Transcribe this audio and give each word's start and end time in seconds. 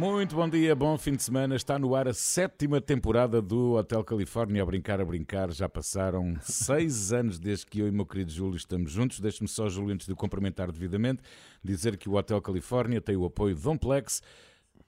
Muito 0.00 0.34
bom 0.34 0.48
dia, 0.48 0.74
bom 0.74 0.96
fim 0.96 1.14
de 1.14 1.22
semana. 1.22 1.54
Está 1.54 1.78
no 1.78 1.94
ar 1.94 2.08
a 2.08 2.14
sétima 2.14 2.80
temporada 2.80 3.42
do 3.42 3.74
Hotel 3.74 4.02
Califórnia. 4.02 4.62
A 4.62 4.64
brincar, 4.64 4.98
a 4.98 5.04
brincar. 5.04 5.52
Já 5.52 5.68
passaram 5.68 6.36
seis 6.40 7.12
anos 7.12 7.38
desde 7.38 7.66
que 7.66 7.80
eu 7.80 7.86
e 7.86 7.90
meu 7.90 8.06
querido 8.06 8.32
Júlio 8.32 8.56
estamos 8.56 8.92
juntos. 8.92 9.20
Deixe-me 9.20 9.46
só, 9.46 9.68
Júlio, 9.68 9.92
antes 9.92 10.06
de 10.06 10.14
o 10.14 10.16
cumprimentar 10.16 10.72
devidamente, 10.72 11.22
dizer 11.62 11.98
que 11.98 12.08
o 12.08 12.14
Hotel 12.14 12.40
Califórnia 12.40 12.98
tem 12.98 13.14
o 13.14 13.26
apoio 13.26 13.54
de 13.54 13.60
Domplex. 13.60 14.22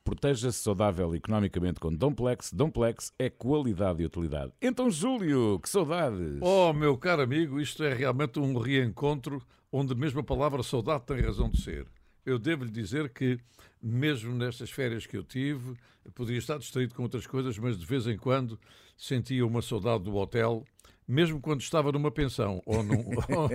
Proteja-se 0.03 0.57
saudável 0.57 1.15
economicamente 1.15 1.79
com 1.79 1.95
Domplex. 1.95 2.51
Domplex 2.51 3.13
é 3.19 3.29
qualidade 3.29 4.03
e 4.03 4.07
utilidade. 4.07 4.51
Então, 4.63 4.91
Júlio, 4.91 5.61
que 5.63 5.69
saudades! 5.69 6.39
Oh, 6.41 6.73
meu 6.73 6.97
caro 6.97 7.21
amigo, 7.21 7.61
isto 7.61 7.85
é 7.85 7.93
realmente 7.93 8.41
um 8.41 8.57
reencontro 8.57 9.43
onde 9.71 9.95
mesmo 9.95 10.21
a 10.21 10.25
palavra 10.25 10.63
saudade 10.63 11.05
tem 11.05 11.21
razão 11.21 11.51
de 11.51 11.61
ser. 11.61 11.87
Eu 12.25 12.39
devo-lhe 12.39 12.71
dizer 12.71 13.09
que, 13.09 13.39
mesmo 13.83 14.35
nestas 14.35 14.71
férias 14.71 15.07
que 15.07 15.17
eu 15.17 15.25
tive, 15.25 15.75
poderia 16.15 16.39
estar 16.39 16.59
distraído 16.59 16.95
com 16.95 17.03
outras 17.03 17.27
coisas, 17.27 17.59
mas 17.59 17.79
de 17.79 17.87
vez 17.87 18.07
em 18.07 18.17
quando 18.17 18.59
sentia 18.97 19.47
uma 19.47 19.63
saudade 19.63 20.05
do 20.05 20.15
hotel, 20.15 20.65
mesmo 21.07 21.41
quando 21.41 21.61
estava 21.61 21.91
numa 21.91 22.11
pensão 22.11 22.63
ou 22.65 22.83
num, 22.83 23.05
ou, 23.35 23.51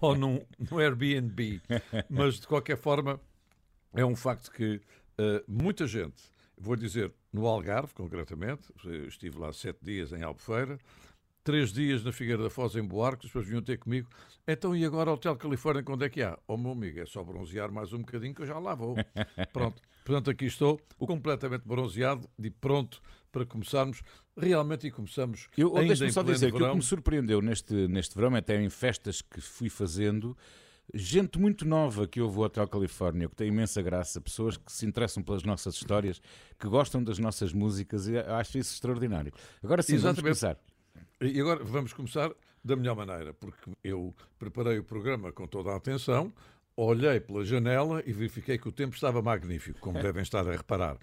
ou 0.10 0.14
num, 0.16 0.40
num 0.58 0.78
Airbnb. 0.78 1.60
Mas, 2.08 2.40
de 2.40 2.46
qualquer 2.46 2.76
forma, 2.76 3.20
é 3.94 4.04
um 4.04 4.16
facto 4.16 4.50
que 4.50 4.80
Uh, 5.20 5.44
muita 5.46 5.86
gente, 5.86 6.22
vou 6.56 6.74
dizer 6.74 7.12
no 7.30 7.46
Algarve, 7.46 7.92
concretamente, 7.92 8.72
estive 9.06 9.38
lá 9.38 9.52
sete 9.52 9.78
dias 9.82 10.14
em 10.14 10.22
Albufeira, 10.22 10.78
três 11.42 11.72
dias 11.72 12.04
na 12.04 12.12
Figueira 12.12 12.42
da 12.42 12.50
Foz 12.50 12.76
em 12.76 12.82
Buarque, 12.82 13.26
depois 13.26 13.46
vinham 13.46 13.62
ter 13.62 13.78
comigo. 13.78 14.08
Então, 14.46 14.76
e 14.76 14.84
agora 14.84 15.12
Hotel 15.12 15.36
Califórnia, 15.36 15.82
quando 15.82 16.04
é 16.04 16.08
que 16.08 16.22
há? 16.22 16.38
Oh, 16.46 16.56
meu 16.56 16.72
amigo, 16.72 17.00
é 17.00 17.06
só 17.06 17.22
bronzear 17.22 17.72
mais 17.72 17.92
um 17.92 17.98
bocadinho 17.98 18.34
que 18.34 18.42
eu 18.42 18.46
já 18.46 18.58
lá 18.58 18.74
vou. 18.74 18.96
Pronto, 19.52 19.80
portanto, 20.04 20.30
aqui 20.30 20.46
estou, 20.46 20.80
completamente 20.98 21.62
bronzeado 21.66 22.28
e 22.38 22.50
pronto 22.50 23.00
para 23.32 23.46
começarmos 23.46 24.02
realmente 24.36 24.86
e 24.86 24.90
começamos 24.90 25.48
eu, 25.56 25.76
ainda 25.76 25.88
Deixa-me 25.88 26.12
só 26.12 26.22
dizer 26.22 26.50
verão. 26.52 26.58
que 26.58 26.64
o 26.64 26.70
que 26.70 26.76
me 26.76 26.82
surpreendeu 26.82 27.40
neste, 27.40 27.74
neste 27.88 28.14
verão, 28.14 28.34
até 28.34 28.60
em 28.60 28.68
festas 28.68 29.22
que 29.22 29.40
fui 29.40 29.68
fazendo, 29.68 30.36
gente 30.92 31.38
muito 31.38 31.64
nova 31.66 32.06
que 32.06 32.20
ouve 32.20 32.38
o 32.38 32.42
Hotel 32.42 32.66
Califórnia, 32.66 33.28
que 33.28 33.36
tem 33.36 33.48
imensa 33.48 33.80
graça, 33.82 34.20
pessoas 34.20 34.56
que 34.56 34.72
se 34.72 34.84
interessam 34.86 35.22
pelas 35.22 35.42
nossas 35.44 35.74
histórias, 35.74 36.20
que 36.58 36.68
gostam 36.68 37.02
das 37.02 37.18
nossas 37.18 37.52
músicas, 37.52 38.08
e 38.08 38.18
acho 38.18 38.58
isso 38.58 38.74
extraordinário. 38.74 39.32
Agora 39.62 39.82
sim, 39.82 39.94
Exatamente. 39.94 40.22
vamos 40.22 40.40
começar. 40.40 40.58
E 41.20 41.40
agora 41.40 41.62
vamos 41.62 41.92
começar 41.92 42.30
da 42.64 42.76
melhor 42.76 42.96
maneira, 42.96 43.32
porque 43.34 43.70
eu 43.82 44.14
preparei 44.38 44.78
o 44.78 44.84
programa 44.84 45.32
com 45.32 45.46
toda 45.46 45.70
a 45.70 45.76
atenção, 45.76 46.32
olhei 46.76 47.20
pela 47.20 47.44
janela 47.44 48.02
e 48.06 48.12
verifiquei 48.12 48.58
que 48.58 48.68
o 48.68 48.72
tempo 48.72 48.94
estava 48.94 49.20
magnífico, 49.20 49.78
como 49.80 50.00
devem 50.00 50.22
estar 50.22 50.46
a 50.48 50.52
reparar. 50.52 50.96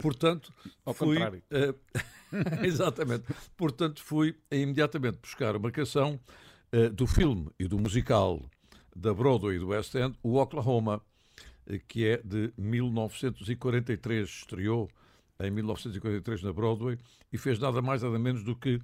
Portanto, 0.00 0.52
Ao 0.84 0.94
fui. 0.94 1.16
Contrário. 1.16 1.42
Uh, 1.50 1.74
exatamente. 2.64 3.24
Portanto, 3.56 4.02
fui 4.02 4.36
imediatamente 4.50 5.18
buscar 5.20 5.56
uma 5.56 5.70
canção 5.70 6.20
uh, 6.72 6.90
do 6.90 7.06
filme 7.06 7.50
e 7.58 7.66
do 7.66 7.78
musical 7.78 8.40
da 8.94 9.12
Broadway 9.12 9.56
e 9.56 9.58
do 9.58 9.68
West 9.68 9.94
End, 9.94 10.16
o 10.22 10.36
Oklahoma, 10.36 11.02
eh, 11.66 11.80
que 11.88 12.06
é 12.06 12.18
de 12.18 12.52
1943, 12.56 14.28
estreou 14.28 14.88
em 15.40 15.50
1943 15.50 16.42
na 16.42 16.52
Broadway 16.52 16.96
e 17.32 17.36
fez 17.36 17.58
nada 17.58 17.82
mais 17.82 18.02
nada 18.02 18.18
menos 18.18 18.44
do 18.44 18.54
que 18.54 18.80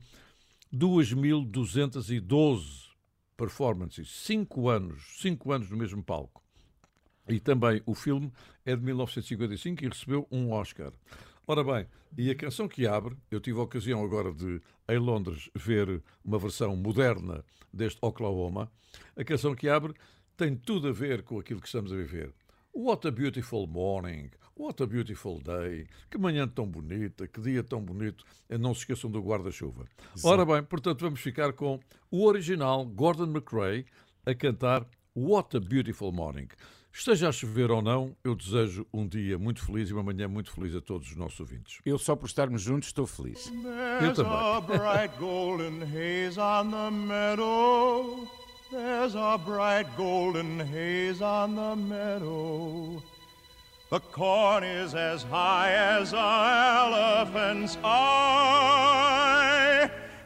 2.212 0.72 2.90
performances, 3.36 4.10
cinco 4.10 4.68
anos, 4.68 5.02
cinco 5.18 5.52
anos 5.52 5.70
no 5.70 5.76
mesmo 5.76 6.02
palco. 6.02 6.42
E 7.28 7.40
também 7.40 7.82
o 7.86 7.94
filme 7.94 8.32
é 8.64 8.76
de 8.76 8.82
1955 8.82 9.84
e 9.84 9.88
recebeu 9.88 10.26
um 10.30 10.52
Oscar. 10.52 10.92
Ora 11.46 11.64
bem, 11.64 11.86
e 12.16 12.30
a 12.30 12.34
canção 12.34 12.68
que 12.68 12.86
abre, 12.86 13.16
eu 13.30 13.40
tive 13.40 13.58
a 13.58 13.62
ocasião 13.62 14.04
agora 14.04 14.32
de, 14.32 14.60
em 14.88 14.98
Londres, 14.98 15.50
ver 15.54 16.02
uma 16.24 16.38
versão 16.38 16.76
moderna 16.76 17.44
deste 17.72 17.98
Oklahoma. 18.02 18.70
A 19.16 19.24
canção 19.24 19.54
que 19.54 19.68
abre 19.68 19.94
tem 20.36 20.54
tudo 20.54 20.88
a 20.88 20.92
ver 20.92 21.22
com 21.22 21.38
aquilo 21.38 21.60
que 21.60 21.66
estamos 21.66 21.92
a 21.92 21.96
viver. 21.96 22.32
What 22.72 23.06
a 23.08 23.10
beautiful 23.10 23.66
morning, 23.66 24.30
what 24.60 24.82
a 24.82 24.86
beautiful 24.86 25.40
day, 25.40 25.86
que 26.10 26.18
manhã 26.18 26.46
tão 26.46 26.66
bonita, 26.66 27.26
que 27.26 27.40
dia 27.40 27.64
tão 27.64 27.80
bonito. 27.80 28.24
Não 28.48 28.74
se 28.74 28.80
esqueçam 28.80 29.10
do 29.10 29.20
guarda-chuva. 29.20 29.86
Ora 30.22 30.44
bem, 30.44 30.62
portanto, 30.62 31.00
vamos 31.00 31.20
ficar 31.20 31.54
com 31.54 31.80
o 32.10 32.26
original 32.26 32.84
Gordon 32.84 33.30
McRae 33.30 33.86
a 34.26 34.34
cantar 34.34 34.86
What 35.16 35.56
a 35.56 35.60
Beautiful 35.60 36.12
Morning. 36.12 36.48
Esteja 36.92 37.28
a 37.28 37.32
chover 37.32 37.70
ou 37.70 37.80
não, 37.80 38.16
eu 38.22 38.34
desejo 38.34 38.84
um 38.92 39.06
dia 39.06 39.38
muito 39.38 39.64
feliz 39.64 39.88
e 39.88 39.92
uma 39.94 40.02
manhã 40.02 40.28
muito 40.28 40.50
feliz 40.50 40.74
a 40.74 40.80
todos 40.80 41.08
os 41.08 41.16
nossos 41.16 41.38
ouvintes. 41.40 41.78
Eu 41.86 41.96
só 41.96 42.14
por 42.16 42.26
estarmos 42.26 42.62
juntos 42.62 42.88
estou 42.88 43.06
feliz. 43.06 43.50
Eu 44.02 44.12
também. 44.12 44.32
a 44.32 44.60
bright 44.60 45.16
golden 45.18 45.82
haze 45.82 46.38
on 46.38 46.70
the 46.70 46.90
meadow. 46.90 48.28
There's 48.70 49.14
a 49.16 49.38
bright 49.38 49.88
golden 49.96 50.60
haze 50.60 51.22
on 51.22 51.54
the 51.54 51.76
meadow. 51.76 53.02
The 53.90 53.98
corn 53.98 54.62
is 54.62 54.94
as 54.94 55.24
high 55.24 55.72
as 55.72 56.12
an 56.12 56.20
elephant's 56.20 57.76
eye, 57.82 59.10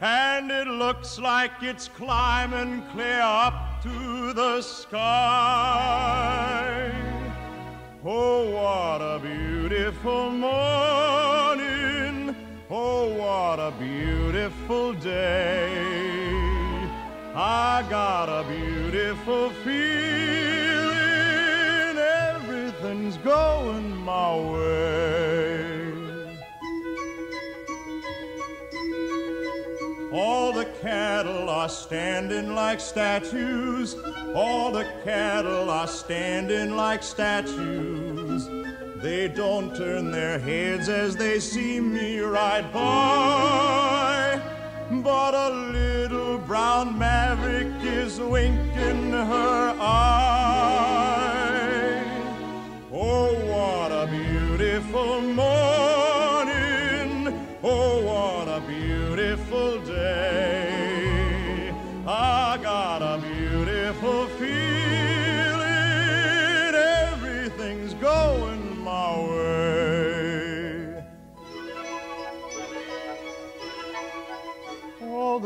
and 0.01 0.51
it 0.51 0.67
looks 0.67 1.17
like 1.17 1.63
it's 1.63 1.87
climbing 1.87 2.83
clear 2.91 3.21
up 3.21 3.81
to 3.81 4.33
the 4.33 4.61
sky. 4.61 5.01
Oh, 8.05 8.51
what 8.51 9.01
a 9.01 9.17
beautiful 9.17 10.29
morning. 10.29 11.15
Oh, 12.69 13.15
what 13.15 13.59
a 13.59 13.71
beautiful 13.79 14.93
day. 14.93 15.73
I 17.33 17.83
got 17.89 18.29
a 18.29 18.43
beautiful 18.47 19.49
feeling. 19.63 19.84
Standing 31.85 32.55
like 32.55 32.79
statues. 32.79 33.95
All 34.33 34.71
the 34.71 34.85
cattle 35.03 35.69
are 35.69 35.87
standing 35.87 36.75
like 36.75 37.03
statues. 37.03 38.49
They 39.03 39.27
don't 39.27 39.75
turn 39.75 40.09
their 40.09 40.39
heads 40.39 40.89
as 40.89 41.15
they 41.15 41.39
see 41.39 41.79
me 41.79 42.21
ride 42.21 42.73
by. 42.73 44.41
But 44.89 45.35
a 45.35 45.49
little 45.51 46.39
brown 46.39 46.97
maverick 46.97 47.83
is 47.83 48.19
winking 48.19 49.11
her 49.11 49.75
eye. 49.79 50.15
Oh, 52.91 53.31
what 53.53 53.91
a 53.91 54.07
beautiful 54.09 55.21
morning. 55.21 55.84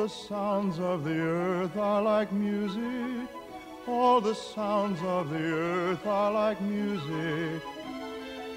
Sounds 0.09 0.79
of 0.79 1.03
the 1.03 1.19
earth 1.19 1.77
are 1.77 2.01
like 2.01 2.31
music. 2.31 3.29
All 3.87 4.19
the 4.19 4.33
sounds 4.33 4.99
of 5.03 5.29
the 5.29 5.37
earth 5.37 6.05
are 6.05 6.31
like 6.31 6.59
music. 6.61 7.61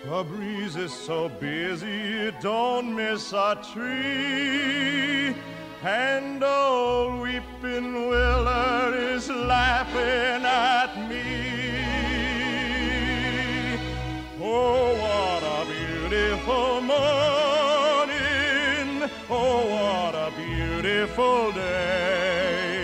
The 0.04 0.24
breeze 0.24 0.76
is 0.76 0.92
so 0.92 1.28
busy 1.28 2.00
it 2.26 2.40
don't 2.40 2.96
miss 2.96 3.32
a 3.32 3.56
tree. 3.72 5.36
And 5.84 6.42
old 6.42 7.20
weeping 7.20 8.08
willow 8.08 8.92
is 8.94 9.28
laughing 9.28 10.44
at 10.44 11.08
me. 11.08 11.52
Oh, 14.40 14.94
what 15.02 15.42
a 15.42 15.64
beautiful 15.70 16.80
morning. 16.80 17.02
Oh, 19.30 19.66
what 19.70 20.14
a 20.14 20.30
beautiful 20.92 21.52
day. 21.52 22.82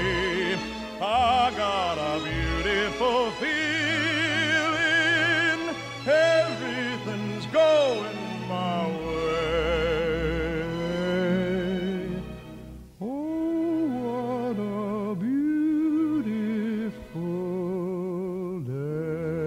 I 1.01 1.53
got 1.57 1.99
a 1.99 2.21
beautiful 2.25 3.31
feeling. 3.33 3.59
Everything's 6.07 7.47
going 7.47 8.49
my 8.49 8.87
way. 8.87 10.63
Oh, 13.01 13.87
what 14.05 14.59
a 14.59 15.15
beautiful 15.15 16.31
day. 18.61 19.39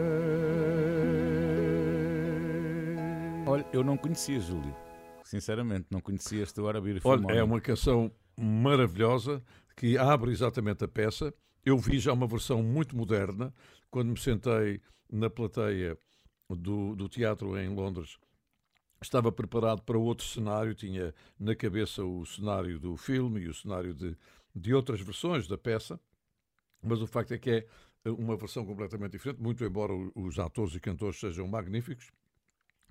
Olha, 3.47 3.65
eu 3.73 3.83
não 3.83 3.97
conhecia, 3.97 4.39
Júlio. 4.39 4.75
Sinceramente, 5.23 5.87
não 5.89 6.01
conhecia 6.01 6.43
este 6.43 6.59
What 6.59 6.77
a 6.77 6.81
Beautiful 6.81 7.11
Olha, 7.11 7.31
é 7.31 7.41
uma 7.41 7.61
canção 7.61 8.11
maravilhosa 8.41 9.43
que 9.75 9.97
abre 9.97 10.31
exatamente 10.31 10.83
a 10.83 10.87
peça. 10.87 11.33
Eu 11.65 11.77
vi 11.77 11.99
já 11.99 12.11
uma 12.11 12.27
versão 12.27 12.63
muito 12.63 12.95
moderna 12.95 13.53
quando 13.89 14.09
me 14.09 14.19
sentei 14.19 14.81
na 15.11 15.29
plateia 15.29 15.97
do, 16.49 16.95
do 16.95 17.07
teatro 17.07 17.57
em 17.57 17.69
Londres. 17.69 18.17
Estava 19.01 19.31
preparado 19.31 19.81
para 19.81 19.97
outro 19.97 20.25
cenário, 20.25 20.75
tinha 20.75 21.13
na 21.39 21.55
cabeça 21.55 22.03
o 22.03 22.25
cenário 22.25 22.79
do 22.79 22.95
filme 22.97 23.41
e 23.41 23.47
o 23.47 23.53
cenário 23.53 23.93
de, 23.93 24.15
de 24.55 24.73
outras 24.73 25.01
versões 25.01 25.47
da 25.47 25.57
peça, 25.57 25.99
mas 26.81 27.01
o 27.01 27.07
facto 27.07 27.33
é 27.33 27.37
que 27.37 27.49
é 27.49 27.67
uma 28.05 28.35
versão 28.35 28.65
completamente 28.65 29.13
diferente, 29.13 29.41
muito 29.41 29.63
embora 29.63 29.93
os 30.15 30.39
atores 30.39 30.75
e 30.75 30.79
cantores 30.79 31.19
sejam 31.19 31.47
magníficos. 31.47 32.11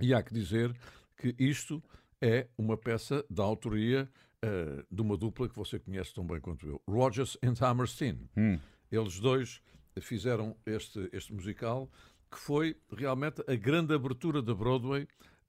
E 0.00 0.14
há 0.14 0.22
que 0.22 0.32
dizer 0.32 0.74
que 1.16 1.34
isto 1.38 1.82
é 2.20 2.48
uma 2.56 2.76
peça 2.76 3.24
da 3.28 3.42
autoria 3.42 4.08
uh, 4.44 4.86
de 4.90 5.02
uma 5.02 5.16
dupla 5.16 5.48
que 5.48 5.56
você 5.56 5.78
conhece 5.78 6.14
tão 6.14 6.26
bem 6.26 6.40
quanto 6.40 6.66
eu, 6.66 6.80
Rogers 6.88 7.36
and 7.42 7.54
Hammerstein. 7.60 8.28
Hum. 8.36 8.58
Eles 8.90 9.20
dois 9.20 9.60
fizeram 10.00 10.56
este, 10.66 11.08
este 11.12 11.32
musical 11.32 11.90
que 12.30 12.38
foi 12.38 12.76
realmente 12.96 13.42
a 13.46 13.54
grande 13.56 13.94
abertura 13.94 14.40
da 14.40 14.54
Broadway 14.54 15.06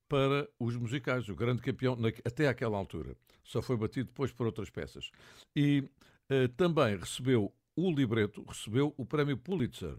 para 0.09 0.49
os 0.59 0.75
musicais, 0.75 1.29
o 1.29 1.35
grande 1.35 1.61
campeão 1.61 1.95
na, 1.95 2.09
até 2.25 2.47
aquela 2.47 2.77
altura. 2.77 3.15
Só 3.43 3.61
foi 3.61 3.77
batido 3.77 4.07
depois 4.07 4.31
por 4.31 4.45
outras 4.45 4.69
peças. 4.69 5.11
E 5.55 5.87
uh, 6.29 6.47
também 6.57 6.97
recebeu 6.97 7.53
o 7.75 7.91
libreto, 7.91 8.43
recebeu 8.43 8.93
o 8.97 9.05
prémio 9.05 9.37
Pulitzer. 9.37 9.95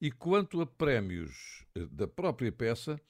E 0.00 0.10
quanto 0.10 0.60
a 0.60 0.66
prémios 0.66 1.64
uh, 1.76 1.86
da 1.86 2.06
própria 2.06 2.52
peça, 2.52 3.00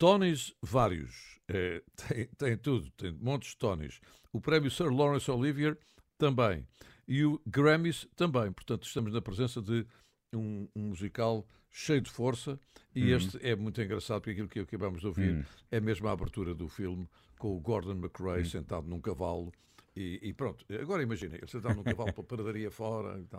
Tonys 0.00 0.54
vários. 0.62 1.38
É, 1.46 1.82
tem, 1.94 2.24
tem, 2.38 2.56
tudo, 2.56 2.90
tem 2.92 3.12
montes 3.12 3.50
de 3.50 3.58
Tonys. 3.58 4.00
O 4.32 4.40
prémio 4.40 4.70
Sir 4.70 4.90
Lawrence 4.90 5.30
Olivier 5.30 5.76
também. 6.16 6.66
E 7.06 7.22
o 7.22 7.38
Grammys 7.46 8.08
também. 8.16 8.50
Portanto, 8.50 8.86
estamos 8.86 9.12
na 9.12 9.20
presença 9.20 9.60
de 9.60 9.86
um, 10.34 10.66
um 10.74 10.88
musical 10.88 11.46
cheio 11.70 12.00
de 12.00 12.10
força. 12.10 12.58
E 12.94 13.12
hum. 13.12 13.16
este 13.16 13.46
é 13.46 13.54
muito 13.54 13.80
engraçado, 13.82 14.22
porque 14.22 14.30
aquilo 14.30 14.48
que 14.48 14.60
acabamos 14.60 15.02
de 15.02 15.06
ouvir 15.06 15.34
hum. 15.34 15.44
é 15.70 15.78
mesmo 15.80 16.08
a 16.08 16.12
abertura 16.12 16.54
do 16.54 16.66
filme, 16.66 17.06
com 17.38 17.54
o 17.54 17.60
Gordon 17.60 17.92
McRae 17.92 18.40
hum. 18.40 18.46
sentado 18.46 18.88
num 18.88 19.02
cavalo. 19.02 19.52
E, 19.94 20.18
e, 20.22 20.32
pronto, 20.32 20.64
agora 20.80 21.02
imagina, 21.02 21.36
ele 21.36 21.46
sentado 21.46 21.74
num 21.74 21.82
cavalo 21.82 22.12
para 22.14 22.22
a 22.22 22.26
paradaria 22.26 22.70
fora, 22.70 23.18
então, 23.18 23.38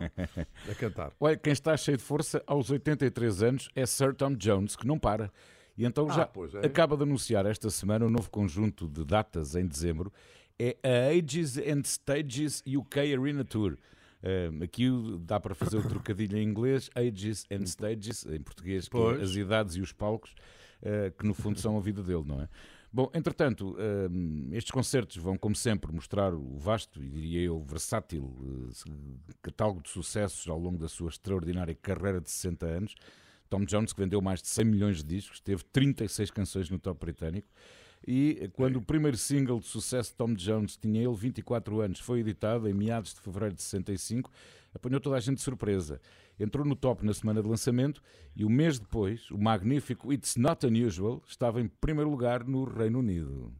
a 0.69 0.75
cantar. 0.75 1.11
Olha, 1.19 1.37
quem 1.37 1.53
está 1.53 1.75
cheio 1.75 1.97
de 1.97 2.03
força 2.03 2.43
aos 2.45 2.69
83 2.69 3.41
anos 3.41 3.69
é 3.73 3.83
Sir 3.87 4.13
Tom 4.13 4.35
Jones, 4.35 4.75
que 4.75 4.85
não 4.85 4.99
para. 4.99 5.31
E 5.81 5.85
então 5.85 6.07
ah, 6.11 6.13
já 6.13 6.29
é. 6.61 6.67
acaba 6.67 6.95
de 6.95 7.01
anunciar 7.01 7.43
esta 7.47 7.71
semana 7.71 8.05
um 8.05 8.09
novo 8.09 8.29
conjunto 8.29 8.87
de 8.87 9.03
datas 9.03 9.55
em 9.55 9.65
dezembro. 9.65 10.13
É 10.59 10.77
a 10.83 11.09
Ages 11.09 11.57
and 11.57 11.81
Stages 11.85 12.63
UK 12.67 12.99
Arena 12.99 13.43
Tour. 13.43 13.79
Uh, 14.21 14.63
aqui 14.63 14.87
dá 15.21 15.39
para 15.39 15.55
fazer 15.55 15.77
o 15.77 15.89
trocadilho 15.89 16.37
em 16.37 16.43
inglês, 16.47 16.87
Ages 16.93 17.47
and 17.51 17.65
Stages, 17.65 18.27
em 18.27 18.39
português, 18.39 18.87
é 18.93 19.23
as 19.23 19.31
idades 19.31 19.75
e 19.75 19.81
os 19.81 19.91
palcos, 19.91 20.35
uh, 20.83 21.11
que 21.17 21.25
no 21.25 21.33
fundo 21.33 21.59
são 21.59 21.75
a 21.75 21.81
vida 21.81 22.03
dele, 22.03 22.25
não 22.27 22.39
é? 22.39 22.47
Bom, 22.93 23.09
entretanto, 23.15 23.71
uh, 23.71 24.53
estes 24.53 24.69
concertos 24.69 25.17
vão, 25.17 25.35
como 25.35 25.55
sempre, 25.55 25.91
mostrar 25.91 26.31
o 26.31 26.59
vasto 26.59 27.01
e 27.01 27.09
diria 27.09 27.41
eu 27.41 27.59
versátil 27.59 28.71
catálogo 29.41 29.81
de 29.81 29.89
sucessos 29.89 30.47
ao 30.47 30.59
longo 30.59 30.77
da 30.77 30.87
sua 30.87 31.09
extraordinária 31.09 31.73
carreira 31.73 32.21
de 32.21 32.29
60 32.29 32.65
anos. 32.67 32.95
Tom 33.51 33.65
Jones, 33.65 33.91
que 33.91 33.99
vendeu 33.99 34.21
mais 34.21 34.41
de 34.41 34.47
100 34.47 34.65
milhões 34.65 34.97
de 34.97 35.03
discos, 35.03 35.41
teve 35.41 35.61
36 35.65 36.31
canções 36.31 36.69
no 36.69 36.79
top 36.79 37.01
britânico. 37.01 37.49
E 38.07 38.49
quando 38.53 38.77
o 38.77 38.81
primeiro 38.81 39.17
single 39.17 39.59
de 39.59 39.67
sucesso 39.67 40.11
de 40.11 40.15
Tom 40.15 40.33
Jones 40.33 40.77
tinha 40.77 41.03
ele 41.03 41.13
24 41.13 41.81
anos, 41.81 41.99
foi 41.99 42.21
editado 42.21 42.67
em 42.69 42.73
meados 42.73 43.13
de 43.13 43.19
fevereiro 43.19 43.53
de 43.53 43.61
65, 43.61 44.31
apanhou 44.73 45.01
toda 45.01 45.17
a 45.17 45.19
gente 45.19 45.35
de 45.35 45.43
surpresa. 45.43 45.99
Entrou 46.39 46.65
no 46.65 46.77
top 46.77 47.05
na 47.05 47.13
semana 47.13 47.43
de 47.43 47.47
lançamento 47.49 48.01
e 48.33 48.45
um 48.45 48.49
mês 48.49 48.79
depois, 48.79 49.29
o 49.29 49.37
magnífico 49.37 50.13
It's 50.13 50.37
Not 50.37 50.65
Unusual 50.65 51.21
estava 51.27 51.59
em 51.59 51.67
primeiro 51.67 52.09
lugar 52.09 52.45
no 52.45 52.63
Reino 52.63 52.99
Unido. 52.99 53.53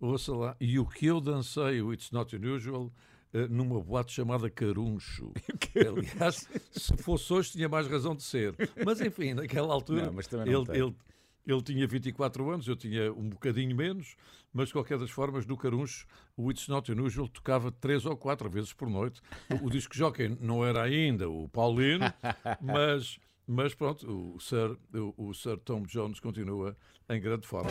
Ouça 0.00 0.32
lá, 0.32 0.56
e 0.60 0.78
o 0.78 0.86
que 0.86 1.06
eu 1.06 1.20
dancei, 1.20 1.82
o 1.82 1.92
It's 1.92 2.12
Not 2.12 2.34
Unusual, 2.36 2.92
numa 3.50 3.80
boate 3.80 4.12
chamada 4.12 4.50
Caruncho. 4.50 5.32
Aliás, 5.74 6.48
se 6.70 6.96
fosse 6.98 7.32
hoje 7.32 7.52
tinha 7.52 7.68
mais 7.68 7.86
razão 7.86 8.14
de 8.14 8.22
ser. 8.22 8.54
Mas 8.84 9.00
enfim, 9.00 9.34
naquela 9.34 9.72
altura 9.72 10.10
não, 10.10 10.20
ele, 10.44 10.78
ele, 10.78 10.94
ele 11.46 11.62
tinha 11.62 11.86
24 11.86 12.50
anos, 12.50 12.68
eu 12.68 12.76
tinha 12.76 13.12
um 13.12 13.28
bocadinho 13.30 13.74
menos, 13.74 14.16
mas 14.52 14.68
de 14.68 14.74
qualquer 14.74 14.98
das 14.98 15.10
formas, 15.10 15.46
no 15.46 15.56
Caruncho, 15.56 16.06
o 16.36 16.50
It's 16.50 16.68
Not 16.68 16.92
Unusual 16.92 17.28
tocava 17.28 17.72
três 17.72 18.04
ou 18.04 18.16
quatro 18.16 18.48
vezes 18.50 18.72
por 18.72 18.88
noite. 18.88 19.20
O, 19.50 19.66
o 19.66 19.70
disco 19.70 19.96
jockey 19.96 20.36
não 20.40 20.64
era 20.64 20.82
ainda 20.82 21.28
o 21.28 21.48
Paulino, 21.48 22.04
mas, 22.60 23.18
mas 23.46 23.74
pronto, 23.74 24.34
o 24.36 24.40
Sir, 24.40 24.76
o, 24.94 25.28
o 25.28 25.34
Sir 25.34 25.56
Tom 25.58 25.82
Jones 25.82 26.20
continua 26.20 26.76
em 27.08 27.20
grande 27.20 27.46
forma. 27.46 27.70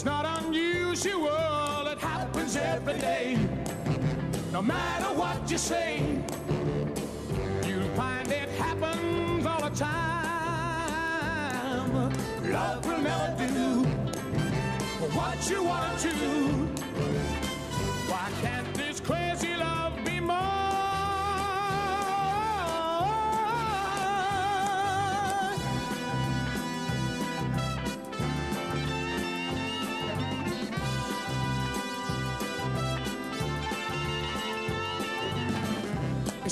it's 0.00 0.06
not 0.06 0.24
unusual, 0.42 1.86
it 1.86 1.98
happens 1.98 2.56
every 2.56 2.98
day. 2.98 3.38
No 4.50 4.62
matter 4.62 5.12
what 5.12 5.50
you 5.50 5.58
say, 5.58 6.18
you'll 7.66 7.94
find 7.94 8.26
it 8.32 8.48
happens 8.48 9.44
all 9.44 9.60
the 9.60 9.76
time. 9.76 10.00
Love 12.50 12.86
will 12.86 13.02
never 13.02 13.46
do 13.52 13.84
what 15.12 15.50
you 15.50 15.62
wanna 15.64 15.98
do. 16.00 16.79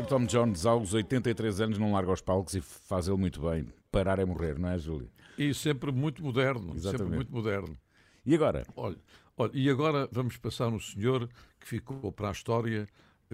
Tom 0.00 0.24
Jones, 0.24 0.64
aos 0.64 0.94
83 0.94 1.60
anos, 1.60 1.78
não 1.78 1.92
larga 1.92 2.12
os 2.12 2.20
palcos 2.20 2.54
e 2.54 2.60
faz 2.60 3.08
ele 3.08 3.18
muito 3.18 3.42
bem. 3.42 3.66
Parar 3.90 4.18
é 4.18 4.24
morrer, 4.24 4.58
não 4.58 4.70
é, 4.70 4.78
Júlio? 4.78 5.10
E 5.36 5.52
sempre 5.52 5.92
muito 5.92 6.22
moderno. 6.22 6.74
Exatamente. 6.74 6.98
Sempre 6.98 7.16
muito 7.16 7.32
moderno. 7.32 7.78
E 8.24 8.34
agora? 8.34 8.64
Olha, 8.74 8.96
olha, 9.36 9.50
e 9.52 9.68
agora 9.68 10.08
vamos 10.10 10.36
passar 10.36 10.70
no 10.70 10.80
senhor 10.80 11.28
que 11.60 11.66
ficou 11.66 12.12
para 12.12 12.28
a 12.28 12.32
história 12.32 12.88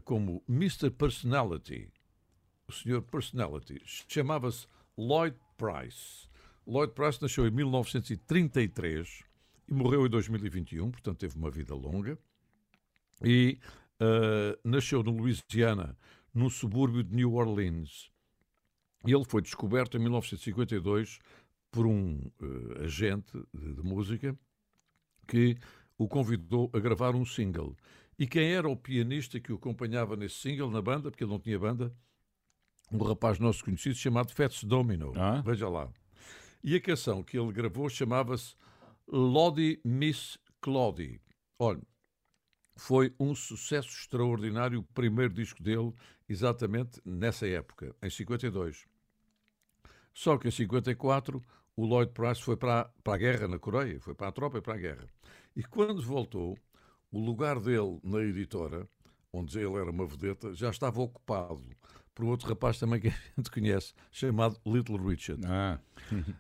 como 0.05 0.43
Mr. 0.49 0.91
Personality. 0.91 1.89
O 2.67 2.73
senhor 2.73 3.03
Personality 3.03 3.81
chamava-se 3.85 4.67
Lloyd 4.97 5.37
Price. 5.57 6.29
Lloyd 6.67 6.93
Price 6.93 7.21
nasceu 7.21 7.47
em 7.47 7.51
1933 7.51 9.25
e 9.69 9.75
morreu 9.75 10.07
em 10.07 10.11
2021, 10.11 10.91
portanto 10.91 11.19
teve 11.19 11.37
uma 11.37 11.51
vida 11.51 11.75
longa. 11.75 12.19
E 13.23 13.59
uh, 14.01 14.59
nasceu 14.63 15.03
no 15.03 15.11
Louisiana, 15.11 15.97
num 16.35 16.51
subúrbio 16.51 17.03
de 17.03 17.15
New 17.15 17.35
Orleans. 17.35 18.11
Ele 19.05 19.25
foi 19.25 19.43
descoberto 19.43 19.97
em 19.97 20.01
1952 20.01 21.19
por 21.71 21.87
um 21.87 22.31
uh, 22.41 22.85
agente 22.85 23.33
de, 23.55 23.75
de 23.75 23.83
música 23.83 24.37
que 25.27 25.57
o 25.97 26.09
convidou 26.09 26.71
a 26.73 26.79
gravar 26.79 27.15
um 27.15 27.25
single. 27.25 27.77
E 28.19 28.27
quem 28.27 28.53
era 28.53 28.69
o 28.69 28.77
pianista 28.77 29.39
que 29.39 29.53
o 29.53 29.57
acompanhava 29.57 30.17
nesse 30.17 30.37
single 30.37 30.71
na 30.71 30.83
banda, 30.83 31.11
porque 31.11 31.23
ele 31.23 31.31
não 31.31 31.39
tinha 31.39 31.59
banda, 31.59 31.95
um 32.91 32.99
rapaz 33.03 33.39
nosso 33.39 33.65
conhecido 33.65 33.95
chamado 33.95 34.33
Fats 34.33 34.65
Domino. 34.65 35.13
Ah? 35.17 35.43
Veja 35.45 35.69
lá. 35.69 35.89
E 36.65 36.75
a 36.75 36.81
canção 36.81 37.23
que 37.23 37.39
ele 37.39 37.53
gravou 37.53 37.89
chamava-se 37.89 38.55
Lodi 39.07 39.81
Miss 39.85 40.39
Claudie. 40.61 41.21
Olha, 41.59 41.83
foi 42.77 43.15
um 43.19 43.35
sucesso 43.35 43.89
extraordinário 43.89 44.81
o 44.81 44.83
primeiro 44.83 45.33
disco 45.33 45.63
dele, 45.63 45.93
exatamente 46.29 47.01
nessa 47.05 47.47
época, 47.47 47.95
em 48.03 48.11
52. 48.11 48.87
Só 50.13 50.37
que 50.37 50.49
em 50.49 50.51
54 50.51 51.43
o 51.77 51.87
Lloyd 51.87 52.13
Price 52.13 52.43
foi 52.43 52.57
para, 52.57 52.91
para 53.05 53.15
a 53.15 53.19
guerra 53.19 53.49
na 53.49 53.59
Coreia, 53.59 54.01
foi 54.01 54.15
para 54.15 54.29
a 54.29 54.33
tropa 54.33 54.59
e 54.59 54.61
para 54.61 54.75
a 54.75 54.79
guerra. 54.79 55.07
E 55.55 55.63
quando 55.63 56.03
voltou, 56.03 56.59
o 57.11 57.19
lugar 57.19 57.61
dele 57.61 58.01
na 58.03 58.21
editora, 58.21 58.89
onde 59.33 59.59
ele 59.59 59.77
era 59.77 59.91
uma 59.91 60.07
vedeta, 60.07 60.55
já 60.55 60.71
estava 60.71 61.01
ocupado 61.01 61.65
por 62.15 62.25
outro 62.25 62.49
rapaz 62.49 62.81
também 62.81 63.01
que 63.01 63.09
a 63.09 63.15
gente 63.37 63.49
conhece, 63.49 63.95
chamado 64.11 64.61
Little 64.67 64.99
Richard. 64.99 65.41
Ah. 65.47 65.79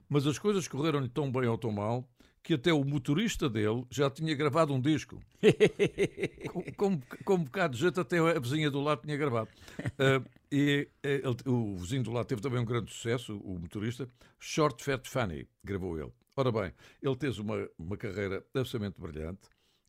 Mas 0.09 0.27
as 0.27 0.37
coisas 0.39 0.67
correram-lhe 0.67 1.09
tão 1.09 1.31
bem 1.31 1.47
ou 1.47 1.57
tão 1.57 1.71
mal 1.71 2.09
que 2.49 2.55
até 2.55 2.73
o 2.73 2.83
motorista 2.83 3.47
dele 3.47 3.85
já 3.91 4.09
tinha 4.09 4.35
gravado 4.35 4.73
um 4.73 4.81
disco. 4.81 5.21
com, 6.49 6.63
com, 6.73 7.01
com 7.23 7.35
um 7.35 7.45
bocado 7.45 7.75
de 7.75 7.81
jeito, 7.83 8.01
até 8.01 8.17
a 8.19 8.41
vizinha 8.41 8.71
do 8.71 8.81
lado 8.81 9.03
tinha 9.03 9.19
gravado. 9.19 9.51
Uh, 9.79 10.27
e 10.51 10.89
uh, 11.05 11.07
ele, 11.07 11.37
o 11.45 11.77
vizinho 11.77 12.05
do 12.05 12.11
lado 12.11 12.25
teve 12.25 12.41
também 12.41 12.59
um 12.59 12.65
grande 12.65 12.91
sucesso, 12.91 13.37
o 13.37 13.59
motorista. 13.59 14.09
Short 14.39 14.83
Fat 14.83 15.07
Funny, 15.07 15.47
gravou 15.63 16.01
ele. 16.01 16.11
Ora 16.35 16.51
bem, 16.51 16.73
ele 17.03 17.17
teve 17.17 17.39
uma, 17.39 17.69
uma 17.79 17.99
carreira 17.99 18.43
absolutamente 18.55 18.99
brilhante, 18.99 19.43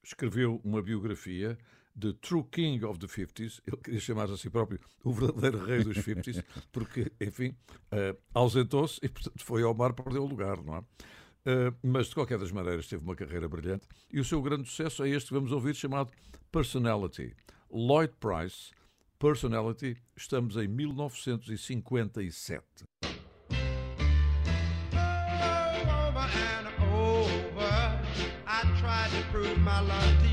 escreveu 0.04 0.60
uma 0.62 0.82
biografia 0.82 1.58
de 1.96 2.12
True 2.16 2.44
King 2.52 2.84
of 2.84 3.00
the 3.00 3.08
50s, 3.08 3.62
ele 3.66 3.78
queria 3.78 4.02
chamar-se 4.02 4.34
a 4.34 4.38
si 4.38 4.50
próprio 4.50 4.82
o 5.02 5.14
verdadeiro 5.14 5.64
rei 5.64 5.82
dos 5.82 5.98
50s, 6.00 6.44
porque, 6.74 7.10
enfim, 7.22 7.56
uh, 7.94 8.20
ausentou-se 8.34 9.00
e, 9.02 9.08
portanto, 9.08 9.46
foi 9.46 9.64
ao 9.64 9.74
mar, 9.74 9.94
perdeu 9.94 10.24
o 10.24 10.28
lugar, 10.28 10.62
não 10.62 10.76
é? 10.76 10.84
Uh, 11.46 11.74
mas 11.82 12.08
de 12.08 12.16
qualquer 12.16 12.38
das 12.38 12.52
maneiras 12.52 12.88
teve 12.88 13.02
uma 13.04 13.16
carreira 13.16 13.48
brilhante 13.48 13.88
e 14.12 14.20
o 14.20 14.26
seu 14.26 14.42
grande 14.42 14.68
sucesso 14.68 15.04
é 15.04 15.10
este 15.10 15.30
que 15.30 15.34
vamos 15.34 15.52
ouvir 15.52 15.74
chamado 15.74 16.12
Personality. 16.52 17.34
Lloyd 17.72 18.14
Price, 18.20 18.72
Personality, 19.18 19.96
estamos 20.18 20.58
em 20.58 20.68
1957. 20.68 22.64
Over 25.88 26.30
and 26.36 26.68
over, 26.92 28.02
I 28.46 28.64
tried 28.80 29.12
to 29.12 29.24
prove 29.32 29.60
my 29.60 29.80
love 29.80 30.24
to 30.24 30.29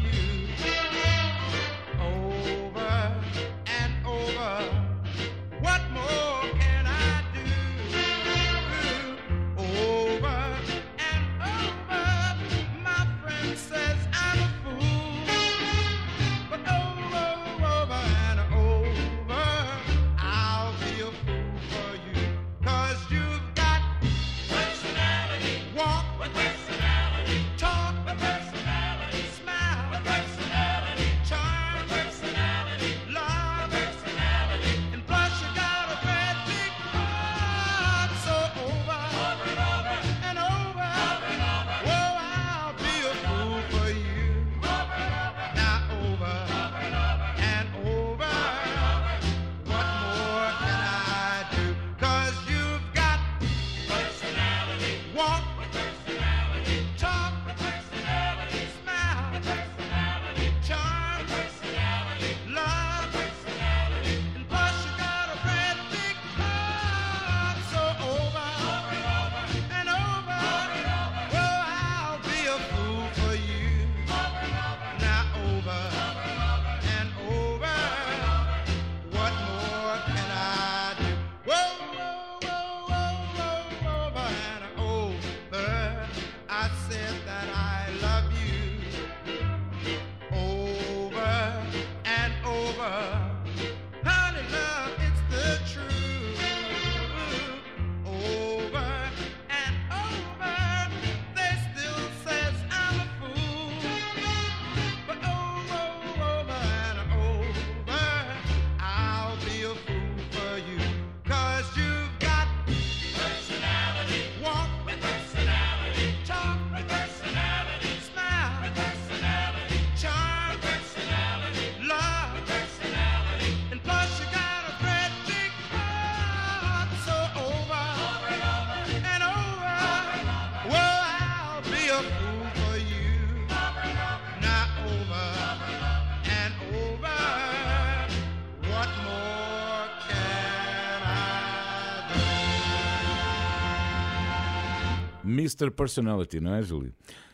Mr. 145.47 145.71
Personality, 145.71 146.41
não 146.41 146.55
é, 146.55 146.63
Júlio? 146.63 146.93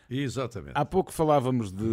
Exatamente. 0.09 0.73
Há 0.75 0.85
pouco 0.85 1.11
falávamos 1.11 1.71
de 1.71 1.83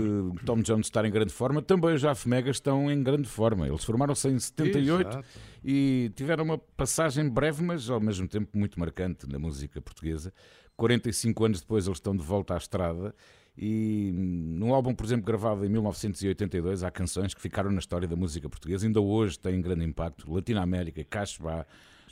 Tom 0.45 0.61
Jones 0.61 0.87
estar 0.87 1.05
em 1.05 1.11
grande 1.11 1.33
forma, 1.33 1.63
também 1.63 1.95
os 1.95 2.01
Jaf 2.01 2.29
Mega 2.29 2.51
estão 2.51 2.91
em 2.91 3.03
grande 3.03 3.29
forma. 3.29 3.67
Eles 3.67 3.85
formaram-se 3.85 4.29
em 4.29 4.39
78 4.39 5.09
Exato. 5.09 5.29
e 5.65 6.13
tiveram 6.15 6.45
uma 6.45 6.59
passagem 6.59 7.29
breve, 7.29 7.63
mas 7.63 7.89
ao 7.89 8.01
mesmo 8.01 8.29
tempo 8.29 8.59
muito 8.59 8.79
marcante 8.79 9.27
na 9.29 9.39
música 9.39 9.81
portuguesa. 9.81 10.33
45 10.77 11.45
anos 11.45 11.61
depois 11.61 11.87
eles 11.87 11.99
estão 11.99 12.17
de 12.17 12.23
volta 12.23 12.55
à 12.55 12.57
estrada 12.57 13.15
e 13.57 14.11
num 14.15 14.73
álbum, 14.73 14.95
por 14.95 15.05
exemplo, 15.05 15.27
gravado 15.27 15.65
em 15.65 15.69
1982, 15.69 16.83
há 16.83 16.91
canções 16.91 17.35
que 17.35 17.41
ficaram 17.41 17.71
na 17.71 17.79
história 17.79 18.09
da 18.09 18.17
música 18.17 18.49
portuguesa, 18.49 18.87
ainda 18.87 19.01
hoje 19.01 19.39
têm 19.39 19.61
grande 19.61 19.85
impacto. 19.85 20.33
Latinoamérica, 20.33 21.05
Cachebá, 21.05 21.67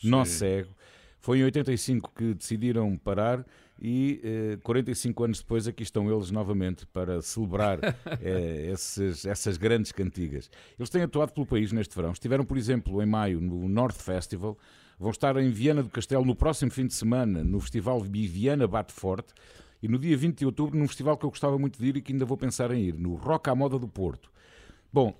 Nó 0.04 0.24
Cego. 0.24 0.74
Foi 1.20 1.38
em 1.38 1.44
85 1.44 2.12
que 2.14 2.34
decidiram 2.34 2.96
parar 2.96 3.44
e 3.80 4.20
eh, 4.22 4.58
45 4.62 5.24
anos 5.24 5.38
depois 5.40 5.68
aqui 5.68 5.82
estão 5.82 6.10
eles 6.10 6.30
novamente 6.30 6.86
para 6.86 7.22
celebrar 7.22 7.78
eh, 8.20 8.70
esses, 8.72 9.24
essas 9.24 9.56
grandes 9.56 9.92
cantigas. 9.92 10.50
Eles 10.78 10.90
têm 10.90 11.02
atuado 11.02 11.32
pelo 11.32 11.46
país 11.46 11.72
neste 11.72 11.94
verão. 11.94 12.12
Estiveram, 12.12 12.44
por 12.44 12.56
exemplo, 12.56 13.02
em 13.02 13.06
maio 13.06 13.40
no 13.40 13.68
North 13.68 13.96
Festival, 13.96 14.58
vão 14.98 15.10
estar 15.10 15.36
em 15.36 15.50
Viana 15.50 15.82
do 15.82 15.90
Castelo 15.90 16.24
no 16.24 16.34
próximo 16.34 16.70
fim 16.70 16.86
de 16.86 16.94
semana 16.94 17.44
no 17.44 17.60
Festival 17.60 18.00
Viana 18.00 18.66
Bate 18.66 18.92
Forte 18.92 19.32
e 19.82 19.86
no 19.86 19.98
dia 19.98 20.16
20 20.16 20.38
de 20.38 20.46
outubro 20.46 20.76
num 20.76 20.88
festival 20.88 21.16
que 21.16 21.24
eu 21.24 21.30
gostava 21.30 21.58
muito 21.58 21.78
de 21.78 21.86
ir 21.86 21.96
e 21.96 22.02
que 22.02 22.12
ainda 22.12 22.24
vou 22.24 22.36
pensar 22.36 22.70
em 22.72 22.82
ir, 22.82 22.94
no 22.98 23.14
Rock 23.14 23.48
à 23.48 23.54
Moda 23.54 23.78
do 23.78 23.86
Porto. 23.86 24.30
Bom, 24.92 25.16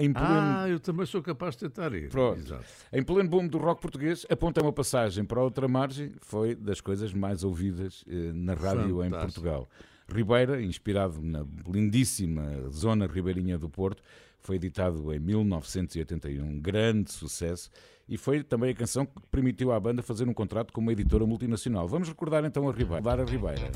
em 0.00 0.12
pleno... 0.12 0.28
Ah, 0.28 0.68
eu 0.68 0.80
também 0.80 1.04
sou 1.04 1.22
capaz 1.22 1.54
de 1.54 1.68
tentar 1.68 1.92
ir. 1.92 2.08
Pronto. 2.08 2.40
Exato. 2.40 2.64
Em 2.92 3.02
pleno 3.02 3.28
boom 3.28 3.46
do 3.46 3.58
rock 3.58 3.82
português, 3.82 4.26
aponta 4.30 4.62
uma 4.62 4.72
passagem 4.72 5.24
para 5.24 5.42
outra 5.42 5.68
margem, 5.68 6.12
foi 6.22 6.54
das 6.54 6.80
coisas 6.80 7.12
mais 7.12 7.44
ouvidas 7.44 8.02
eh, 8.08 8.32
na 8.32 8.54
rádio 8.54 8.96
Fantástico. 8.96 9.04
em 9.04 9.10
Portugal. 9.10 9.68
Ribeira, 10.08 10.60
inspirado 10.60 11.20
na 11.22 11.46
lindíssima 11.68 12.68
zona 12.70 13.06
ribeirinha 13.06 13.58
do 13.58 13.68
Porto, 13.68 14.02
foi 14.40 14.56
editado 14.56 15.12
em 15.12 15.20
1981, 15.20 16.60
grande 16.60 17.12
sucesso, 17.12 17.70
e 18.08 18.16
foi 18.16 18.42
também 18.42 18.70
a 18.70 18.74
canção 18.74 19.06
que 19.06 19.20
permitiu 19.30 19.70
à 19.70 19.78
banda 19.78 20.02
fazer 20.02 20.28
um 20.28 20.34
contrato 20.34 20.72
com 20.72 20.80
uma 20.80 20.92
editora 20.92 21.26
multinacional. 21.26 21.86
Vamos 21.86 22.08
recordar 22.08 22.44
então 22.44 22.68
a 22.68 22.72
Ribeira. 22.72 23.22
A 23.22 23.24
Ribeira. 23.24 23.70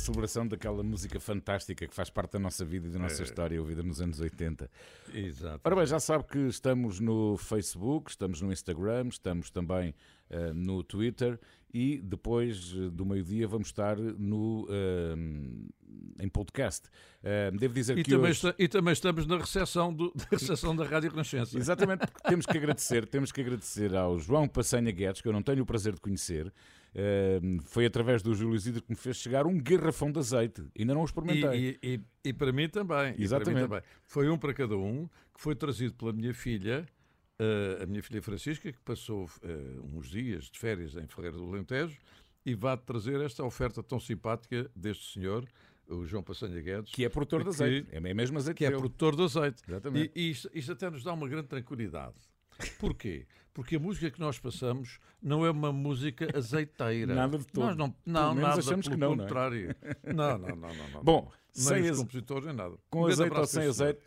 Celebração 0.00 0.46
daquela 0.46 0.82
música 0.82 1.20
fantástica 1.20 1.86
que 1.86 1.94
faz 1.94 2.10
parte 2.10 2.32
da 2.32 2.38
nossa 2.38 2.64
vida 2.64 2.88
e 2.88 2.90
da 2.90 2.98
nossa 2.98 3.22
é. 3.22 3.24
história, 3.24 3.60
ouvida 3.60 3.82
nos 3.82 4.00
anos 4.00 4.20
80. 4.20 4.70
Exato. 5.14 5.60
Ora 5.64 5.76
bem, 5.76 5.86
já 5.86 6.00
sabe 6.00 6.24
que 6.24 6.38
estamos 6.38 6.98
no 6.98 7.36
Facebook, 7.36 8.10
estamos 8.10 8.40
no 8.40 8.52
Instagram, 8.52 9.08
estamos 9.08 9.50
também 9.50 9.94
uh, 10.30 10.54
no 10.54 10.82
Twitter 10.82 11.38
e 11.72 12.00
depois 12.02 12.72
do 12.92 13.06
meio-dia 13.06 13.46
vamos 13.46 13.68
estar 13.68 13.96
no, 13.96 14.64
uh, 14.64 15.68
em 16.18 16.28
podcast. 16.28 16.88
Uh, 17.20 17.56
devo 17.56 17.74
dizer 17.74 17.98
e 17.98 18.02
que 18.02 18.10
também, 18.10 18.30
hoje... 18.30 18.48
está, 18.48 18.54
e 18.58 18.68
também 18.68 18.92
estamos 18.92 19.26
na 19.26 19.38
recepção, 19.38 19.92
do, 19.92 20.12
da 20.16 20.24
recepção 20.30 20.74
da 20.74 20.84
Rádio 20.84 21.10
Renascença. 21.10 21.56
Exatamente, 21.56 22.06
porque 22.06 22.28
temos 22.28 22.46
que 22.46 22.56
agradecer, 22.56 23.06
temos 23.06 23.30
que 23.30 23.40
agradecer 23.40 23.94
ao 23.94 24.18
João 24.18 24.48
Passanha 24.48 24.90
Guedes, 24.90 25.20
que 25.20 25.28
eu 25.28 25.32
não 25.32 25.42
tenho 25.42 25.62
o 25.62 25.66
prazer 25.66 25.94
de 25.94 26.00
conhecer. 26.00 26.52
Uh, 26.92 27.62
foi 27.62 27.86
através 27.86 28.22
do 28.22 28.34
Júlio 28.34 28.56
Isidro 28.56 28.82
que 28.82 28.90
me 28.90 28.96
fez 28.96 29.16
chegar 29.16 29.46
um 29.46 29.58
garrafão 29.58 30.10
de 30.10 30.18
azeite. 30.18 30.64
Ainda 30.78 30.94
não 30.94 31.02
o 31.02 31.04
experimentei. 31.04 31.78
E, 31.82 32.00
e, 32.24 32.28
e 32.30 32.32
para 32.32 32.52
mim 32.52 32.68
também. 32.68 33.14
Exatamente. 33.18 33.62
Mim 33.62 33.68
também. 33.68 33.82
Foi 34.04 34.28
um 34.28 34.36
para 34.36 34.52
cada 34.52 34.76
um, 34.76 35.06
que 35.34 35.40
foi 35.40 35.54
trazido 35.54 35.94
pela 35.94 36.12
minha 36.12 36.34
filha, 36.34 36.84
uh, 37.38 37.82
a 37.82 37.86
minha 37.86 38.02
filha 38.02 38.20
Francisca, 38.20 38.72
que 38.72 38.80
passou 38.80 39.24
uh, 39.24 39.96
uns 39.96 40.08
dias 40.08 40.44
de 40.44 40.58
férias 40.58 40.96
em 40.96 41.06
Ferreira 41.06 41.36
do 41.36 41.44
Alentejo, 41.44 41.96
e 42.44 42.54
vai 42.54 42.76
trazer 42.76 43.20
esta 43.20 43.44
oferta 43.44 43.82
tão 43.82 44.00
simpática 44.00 44.68
deste 44.74 45.12
senhor, 45.12 45.46
o 45.86 46.04
João 46.04 46.22
Passanha 46.22 46.60
Guedes. 46.60 46.92
Que 46.92 47.04
é 47.04 47.08
produtor 47.08 47.44
de 47.44 47.50
azeite. 47.50 47.88
é 47.92 48.14
mesmo 48.14 48.38
azeite. 48.38 48.58
Que 48.58 48.64
é 48.64 48.70
produtor 48.70 49.14
de 49.14 49.22
azeite. 49.22 49.62
Exatamente. 49.68 50.12
E, 50.16 50.20
e 50.20 50.30
isto, 50.30 50.50
isto 50.54 50.72
até 50.72 50.90
nos 50.90 51.04
dá 51.04 51.12
uma 51.12 51.28
grande 51.28 51.48
tranquilidade. 51.48 52.16
Porquê? 52.78 53.26
Porque 53.60 53.76
a 53.76 53.78
música 53.78 54.10
que 54.10 54.18
nós 54.18 54.38
passamos 54.38 54.98
não 55.20 55.44
é 55.44 55.50
uma 55.50 55.70
música 55.70 56.26
azeiteira. 56.34 57.14
Nada 57.14 57.36
de 57.36 57.46
todo. 57.46 57.66
Nós 57.66 57.76
não, 57.76 57.94
não 58.06 58.34
nada, 58.34 58.58
achamos 58.58 58.88
pelo 58.88 58.96
que 58.96 58.96
não, 58.96 59.14
contrário. 59.18 59.76
Não, 60.02 60.38
não, 60.38 60.48
não, 60.48 60.56
não, 60.56 60.90
não. 60.94 61.04
Bom, 61.04 61.30
nem 61.54 61.66
sem 61.66 61.90
os 61.90 61.98
compositores 61.98 62.46
nem 62.46 62.56
nada. 62.56 62.74
com 62.88 63.02
um 63.02 63.06
azeite 63.06 63.36
ou 63.36 63.46
sem 63.46 63.64
azeite, 63.64 64.00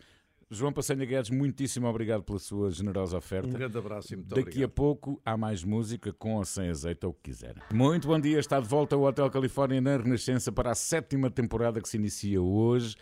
João 0.50 0.74
Passanha 0.74 1.06
Guedes, 1.06 1.30
muitíssimo 1.30 1.86
obrigado 1.86 2.24
pela 2.24 2.39
sua 2.39 2.72
generosa 2.72 3.16
oferta. 3.16 3.48
Um 3.48 3.52
grande 3.52 3.78
abraço 3.78 4.12
e 4.12 4.18
muito 4.18 4.30
Daqui 4.30 4.42
obrigado. 4.42 4.63
a 4.63 4.74
pouco 4.74 5.22
há 5.24 5.38
mais 5.38 5.63
música 5.63 6.12
com 6.12 6.34
ou 6.38 6.46
sem 6.46 6.70
azeite 6.72 7.06
ou 7.06 7.12
o 7.12 7.13
que 7.13 7.30
quiser. 7.30 7.56
Muito 7.72 8.08
bom 8.08 8.20
dia, 8.20 8.39
está 8.39 8.60
de 8.60 8.68
volta 8.68 8.96
ao 8.96 9.04
Hotel 9.04 9.30
Califórnia 9.30 9.80
na 9.80 9.98
Renascença 9.98 10.52
para 10.52 10.72
a 10.72 10.76
sétima 10.76 11.30
temporada 11.30 11.80
que 11.80 11.88
se 11.88 11.98
inicia 11.98 12.42
hoje. 12.42 12.96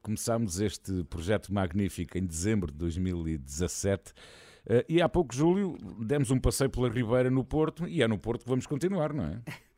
Começámos 0.00 0.58
este 0.58 1.04
projeto 1.04 1.52
magnífico 1.52 2.16
em 2.16 2.24
dezembro 2.24 2.72
de 2.72 2.78
2017. 2.78 4.14
Uh, 4.68 4.84
e 4.88 5.00
há 5.00 5.08
pouco, 5.08 5.34
Júlio, 5.34 5.76
demos 5.98 6.30
um 6.30 6.38
passeio 6.38 6.68
pela 6.68 6.90
Ribeira 6.90 7.30
no 7.30 7.42
Porto 7.42 7.88
e 7.88 8.02
é 8.02 8.08
no 8.08 8.18
Porto 8.18 8.42
que 8.42 8.48
vamos 8.50 8.66
continuar, 8.66 9.12
não 9.12 9.24
é? 9.24 9.40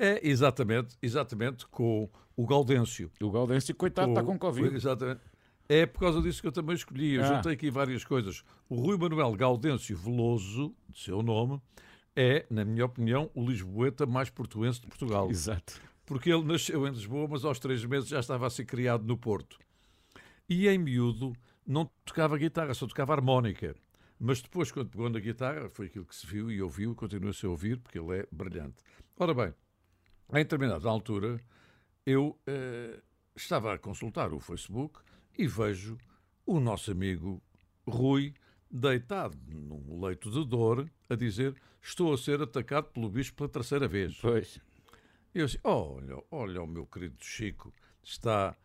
É, 0.00 0.20
exatamente, 0.22 0.96
exatamente, 1.02 1.66
com 1.66 2.08
o 2.36 2.46
Gaudêncio. 2.46 3.10
O 3.20 3.32
Gaudêncio, 3.32 3.74
coitado, 3.74 4.10
está 4.10 4.22
com 4.22 4.38
Covid. 4.38 4.72
Exatamente. 4.76 5.20
É 5.68 5.86
por 5.86 5.98
causa 5.98 6.22
disso 6.22 6.40
que 6.40 6.46
eu 6.46 6.52
também 6.52 6.76
escolhi. 6.76 7.14
Eu 7.14 7.24
Ah. 7.24 7.34
juntei 7.34 7.54
aqui 7.54 7.68
várias 7.68 8.04
coisas. 8.04 8.44
O 8.68 8.76
Rui 8.76 8.96
Manuel 8.96 9.32
Gaudêncio 9.34 9.96
Veloso, 9.96 10.72
de 10.88 11.00
seu 11.00 11.20
nome, 11.20 11.60
é, 12.14 12.46
na 12.48 12.64
minha 12.64 12.86
opinião, 12.86 13.28
o 13.34 13.44
lisboeta 13.44 14.06
mais 14.06 14.30
portuense 14.30 14.80
de 14.80 14.86
Portugal. 14.86 15.28
Exato. 15.28 15.80
Porque 16.06 16.30
ele 16.30 16.44
nasceu 16.44 16.86
em 16.86 16.90
Lisboa, 16.92 17.26
mas 17.28 17.44
aos 17.44 17.58
três 17.58 17.84
meses 17.84 18.08
já 18.08 18.20
estava 18.20 18.46
a 18.46 18.50
ser 18.50 18.66
criado 18.66 19.04
no 19.04 19.16
Porto. 19.18 19.58
E 20.48 20.68
em 20.68 20.78
miúdo 20.78 21.32
não 21.66 21.90
tocava 22.04 22.38
guitarra, 22.38 22.72
só 22.72 22.86
tocava 22.86 23.12
harmónica. 23.14 23.74
Mas 24.18 24.40
depois, 24.40 24.72
quando 24.72 24.90
pegou 24.90 25.08
na 25.08 25.20
guitarra, 25.20 25.68
foi 25.68 25.86
aquilo 25.86 26.04
que 26.04 26.16
se 26.16 26.26
viu 26.26 26.50
e 26.50 26.60
ouviu, 26.60 26.92
e 26.92 26.94
continua-se 26.94 27.46
a 27.46 27.48
ouvir, 27.48 27.78
porque 27.78 27.98
ele 27.98 28.18
é 28.18 28.28
brilhante. 28.32 28.82
Ora 29.16 29.32
bem, 29.32 29.54
em 30.30 30.38
determinada 30.42 30.88
altura, 30.88 31.40
eu 32.04 32.38
eh, 32.46 33.00
estava 33.36 33.74
a 33.74 33.78
consultar 33.78 34.32
o 34.32 34.40
Facebook 34.40 35.00
e 35.36 35.46
vejo 35.46 35.96
o 36.44 36.58
nosso 36.58 36.90
amigo 36.90 37.42
Rui 37.86 38.34
deitado 38.70 39.38
num 39.46 40.04
leito 40.04 40.30
de 40.30 40.44
dor 40.44 40.90
a 41.08 41.14
dizer 41.14 41.54
estou 41.80 42.12
a 42.12 42.18
ser 42.18 42.42
atacado 42.42 42.90
pelo 42.90 43.08
bicho 43.08 43.34
pela 43.34 43.48
terceira 43.48 43.88
vez. 43.88 44.18
Pois. 44.20 44.60
Eu 45.34 45.46
disse, 45.46 45.60
olha, 45.62 46.22
olha 46.30 46.62
o 46.62 46.66
meu 46.66 46.86
querido 46.86 47.16
Chico, 47.22 47.72
está, 48.02 48.56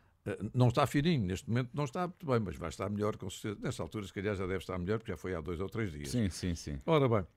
não 0.53 0.69
está 0.69 0.88
fininho, 0.88 1.25
neste 1.25 1.49
momento 1.49 1.71
não 1.73 1.83
está 1.83 2.07
muito 2.07 2.25
bem, 2.25 2.39
mas 2.39 2.55
vai 2.55 2.69
estar 2.69 2.89
melhor 2.89 3.17
com 3.17 3.29
certeza. 3.29 3.59
Nessa 3.62 3.83
altura, 3.83 4.05
se 4.05 4.13
calhar, 4.13 4.36
já 4.36 4.47
deve 4.47 4.59
estar 4.59 4.77
melhor, 4.77 4.99
porque 4.99 5.12
já 5.12 5.17
foi 5.17 5.36
há 5.36 5.41
dois 5.41 5.59
ou 5.59 5.67
três 5.67 5.91
dias. 5.91 6.09
Sim, 6.09 6.29
sim, 6.29 6.55
sim. 6.55 6.79
Ora 6.86 7.09
bem, 7.09 7.27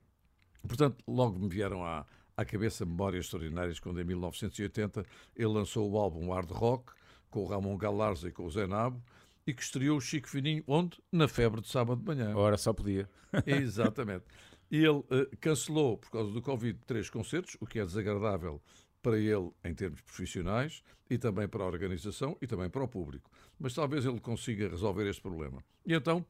portanto, 0.67 1.03
logo 1.07 1.37
me 1.37 1.49
vieram 1.49 1.85
à, 1.85 2.05
à 2.35 2.45
cabeça 2.45 2.85
memórias 2.85 3.25
extraordinárias 3.25 3.79
quando, 3.79 3.99
em 3.99 4.05
1980, 4.05 5.05
ele 5.35 5.47
lançou 5.47 5.89
o 5.91 5.97
álbum 5.97 6.31
Hard 6.31 6.49
Rock, 6.51 6.93
com 7.29 7.43
o 7.43 7.45
Ramon 7.45 7.77
Galarza 7.77 8.29
e 8.29 8.31
com 8.31 8.45
o 8.45 8.49
Zé 8.49 8.65
Nabo, 8.65 9.03
e 9.45 9.53
que 9.53 9.61
estreou 9.61 9.97
o 9.97 10.01
Chico 10.01 10.29
Fininho, 10.29 10.63
onde? 10.65 10.97
Na 11.11 11.27
febre 11.27 11.61
de 11.61 11.67
sábado 11.67 11.99
de 11.99 12.05
manhã. 12.05 12.35
Ora, 12.35 12.57
só 12.57 12.71
podia. 12.73 13.09
Exatamente. 13.45 14.25
E 14.69 14.77
ele 14.77 15.03
eh, 15.09 15.29
cancelou, 15.39 15.97
por 15.97 16.09
causa 16.11 16.31
do 16.31 16.41
Covid, 16.41 16.77
três 16.85 17.09
concertos, 17.09 17.55
o 17.59 17.65
que 17.65 17.79
é 17.79 17.85
desagradável 17.85 18.61
para 19.07 19.17
ele 19.17 19.49
em 19.63 19.73
termos 19.73 20.01
profissionais 20.01 20.83
e 21.09 21.17
também 21.17 21.47
para 21.47 21.63
a 21.63 21.67
organização 21.67 22.37
e 22.41 22.45
também 22.47 22.69
para 22.69 22.83
o 22.83 22.87
público. 22.89 23.31
Mas 23.57 23.73
talvez 23.73 24.05
ele 24.05 24.19
consiga 24.19 24.67
resolver 24.67 25.07
este 25.09 25.21
problema. 25.21 25.63
E 25.85 25.93
então 25.93 26.25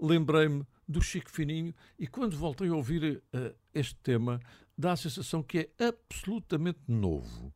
lembrei-me 0.00 0.66
do 0.88 1.00
Chico 1.00 1.30
Fininho 1.30 1.72
e 1.96 2.08
quando 2.08 2.36
voltei 2.36 2.68
a 2.68 2.74
ouvir 2.74 3.22
eh, 3.32 3.54
este 3.72 3.94
tema, 4.02 4.40
dá 4.76 4.90
a 4.92 4.96
sensação 4.96 5.40
que 5.40 5.70
é 5.78 5.84
absolutamente 5.86 6.80
novo. 6.88 7.54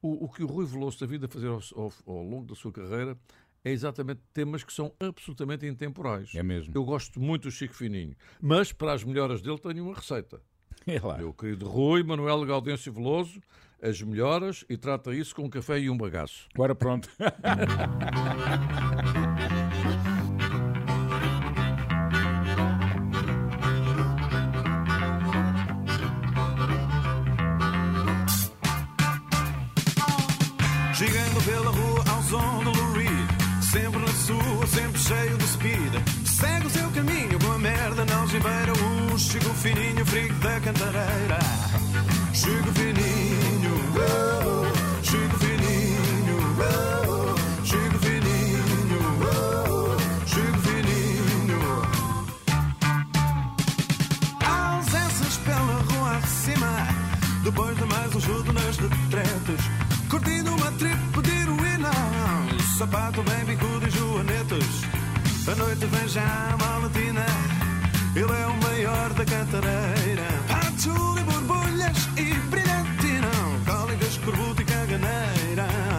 O, 0.00 0.24
o 0.24 0.28
que 0.28 0.42
o 0.42 0.46
Rui 0.48 0.66
Veloso 0.66 0.98
tem 0.98 1.06
vindo 1.06 1.26
a 1.26 1.28
fazer 1.28 1.46
ao, 1.46 1.60
ao- 1.76 1.92
ao 2.06 2.22
longo 2.24 2.46
da 2.46 2.56
sua 2.56 2.72
carreira 2.72 3.16
é 3.64 3.70
exatamente 3.70 4.20
temas 4.34 4.64
que 4.64 4.72
são 4.72 4.92
absolutamente 4.98 5.64
intemporais. 5.64 6.34
É 6.34 6.42
mesmo. 6.42 6.72
Eu 6.74 6.84
gosto 6.84 7.20
muito 7.20 7.44
do 7.44 7.52
Chico 7.52 7.74
Fininho, 7.74 8.16
mas 8.40 8.72
para 8.72 8.92
as 8.94 9.04
melhoras 9.04 9.40
dele 9.40 9.58
tenho 9.60 9.84
uma 9.84 9.94
receita. 9.94 10.42
É 10.86 11.00
lá. 11.00 11.18
Meu 11.18 11.32
querido 11.32 11.68
Rui 11.68 12.02
Manuel 12.02 12.44
Gaudêncio 12.44 12.92
Veloso, 12.92 13.40
as 13.80 14.00
melhoras 14.02 14.64
e 14.68 14.76
trata 14.76 15.14
isso 15.14 15.34
com 15.34 15.42
um 15.42 15.50
café 15.50 15.78
e 15.78 15.88
um 15.88 15.96
bagaço. 15.96 16.48
Ora, 16.58 16.74
pronto. 16.74 17.08
Chegando 30.94 31.44
pela 31.44 31.70
rua 31.70 32.04
ao 32.10 32.22
som 32.22 32.62
do 32.62 32.70
Lou 32.70 32.92
Reed 32.92 33.10
Sempre 33.72 33.98
na 33.98 34.06
sua, 34.06 34.66
sempre 34.68 35.00
cheio 35.00 35.36
de 35.36 35.44
speed 35.48 35.92
Segue 36.24 36.66
o 36.66 36.70
seu 36.70 36.88
caminho 36.92 37.38
com 37.44 37.50
a 37.50 37.58
merda 37.58 38.04
não 38.04 38.28
gibeira 38.28 38.72
O 38.72 39.01
Chico 39.18 39.50
Fininho, 39.54 40.06
frigo 40.06 40.34
da 40.36 40.58
cantareira 40.60 41.38
Chico 42.32 42.72
Fininho, 42.72 43.74
Chico 45.02 45.38
Fininho, 45.38 46.38
Chico 47.62 47.98
Fininho, 47.98 49.02
Chico 50.26 50.58
Fininho 50.58 51.82
ausências 54.44 55.36
pela 55.44 55.58
rua 55.58 56.16
acima. 56.16 56.88
Depois 57.44 57.76
de 57.76 57.84
mais 57.84 58.14
um 58.14 58.20
chuto 58.20 58.52
nas 58.52 58.76
retretas, 58.78 59.60
curtindo 60.08 60.54
uma 60.54 60.72
trip 60.72 61.22
de 61.22 61.30
heroína. 61.30 61.90
Sapato 62.78 63.22
bem 63.22 63.44
bicudo 63.44 63.86
e 63.86 63.90
joanetas. 63.90 64.64
A 65.46 65.54
noite 65.54 65.86
vem 65.86 66.08
já 66.08 66.22
a 66.22 66.56
maletina. 66.56 67.26
Ele 68.14 68.30
é 68.30 68.46
o 68.46 68.56
maior 68.62 69.10
da 69.14 69.24
cantareira. 69.24 70.22
Pato 70.46 71.18
e 71.18 71.22
borbulhas 71.22 72.08
e 72.18 72.34
brilhantina. 72.50 73.30
Cólicas, 73.64 74.18
corbuto 74.18 74.60
e 74.60 74.64
caganeira. 74.66 75.91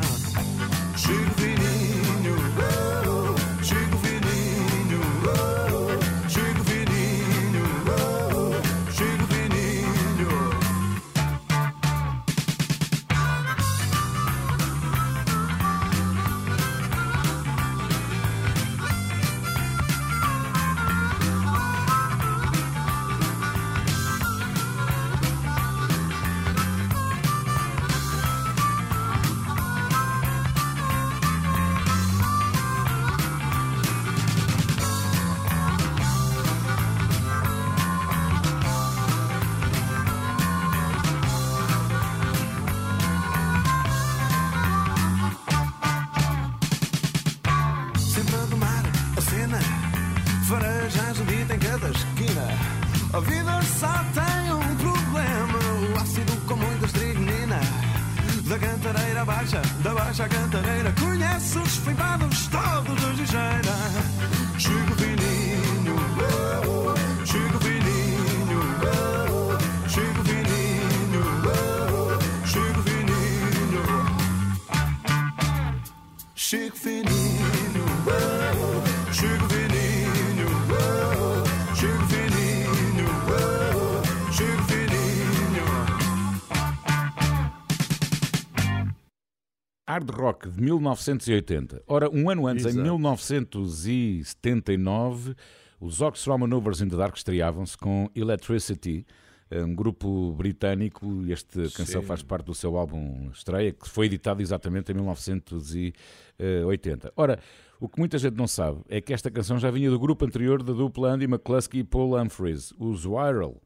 Hard 89.93 90.09
Rock 90.09 90.49
de 90.49 90.59
1980. 90.59 91.83
Ora, 91.85 92.09
um 92.09 92.27
ano 92.27 92.47
antes, 92.47 92.65
em 92.65 92.69
Exato. 92.69 92.83
1979, 92.83 95.35
os 95.79 96.01
Ox 96.01 96.25
Manovers 96.25 96.81
in 96.81 96.89
the 96.89 96.97
Dark 96.97 97.15
estreavam-se 97.15 97.77
com 97.77 98.09
Electricity, 98.15 99.05
um 99.51 99.75
grupo 99.75 100.31
britânico. 100.31 101.05
Esta 101.31 101.69
canção 101.69 102.01
Sim. 102.01 102.07
faz 102.07 102.23
parte 102.23 102.45
do 102.45 102.55
seu 102.55 102.75
álbum 102.75 103.29
estreia, 103.31 103.71
que 103.71 103.87
foi 103.87 104.07
editado 104.07 104.41
exatamente 104.41 104.91
em 104.91 104.95
1980. 104.95 107.13
Ora, 107.15 107.37
o 107.79 107.87
que 107.87 107.99
muita 107.99 108.17
gente 108.17 108.35
não 108.35 108.47
sabe 108.47 108.81
é 108.89 108.99
que 108.99 109.13
esta 109.13 109.29
canção 109.29 109.59
já 109.59 109.69
vinha 109.69 109.91
do 109.91 109.99
grupo 109.99 110.25
anterior 110.25 110.63
da 110.63 110.73
dupla 110.73 111.09
Andy 111.09 111.25
McCluskey 111.25 111.81
e 111.81 111.83
Paul 111.83 112.19
Humphries, 112.19 112.73
os 112.79 113.03
Viral. 113.03 113.61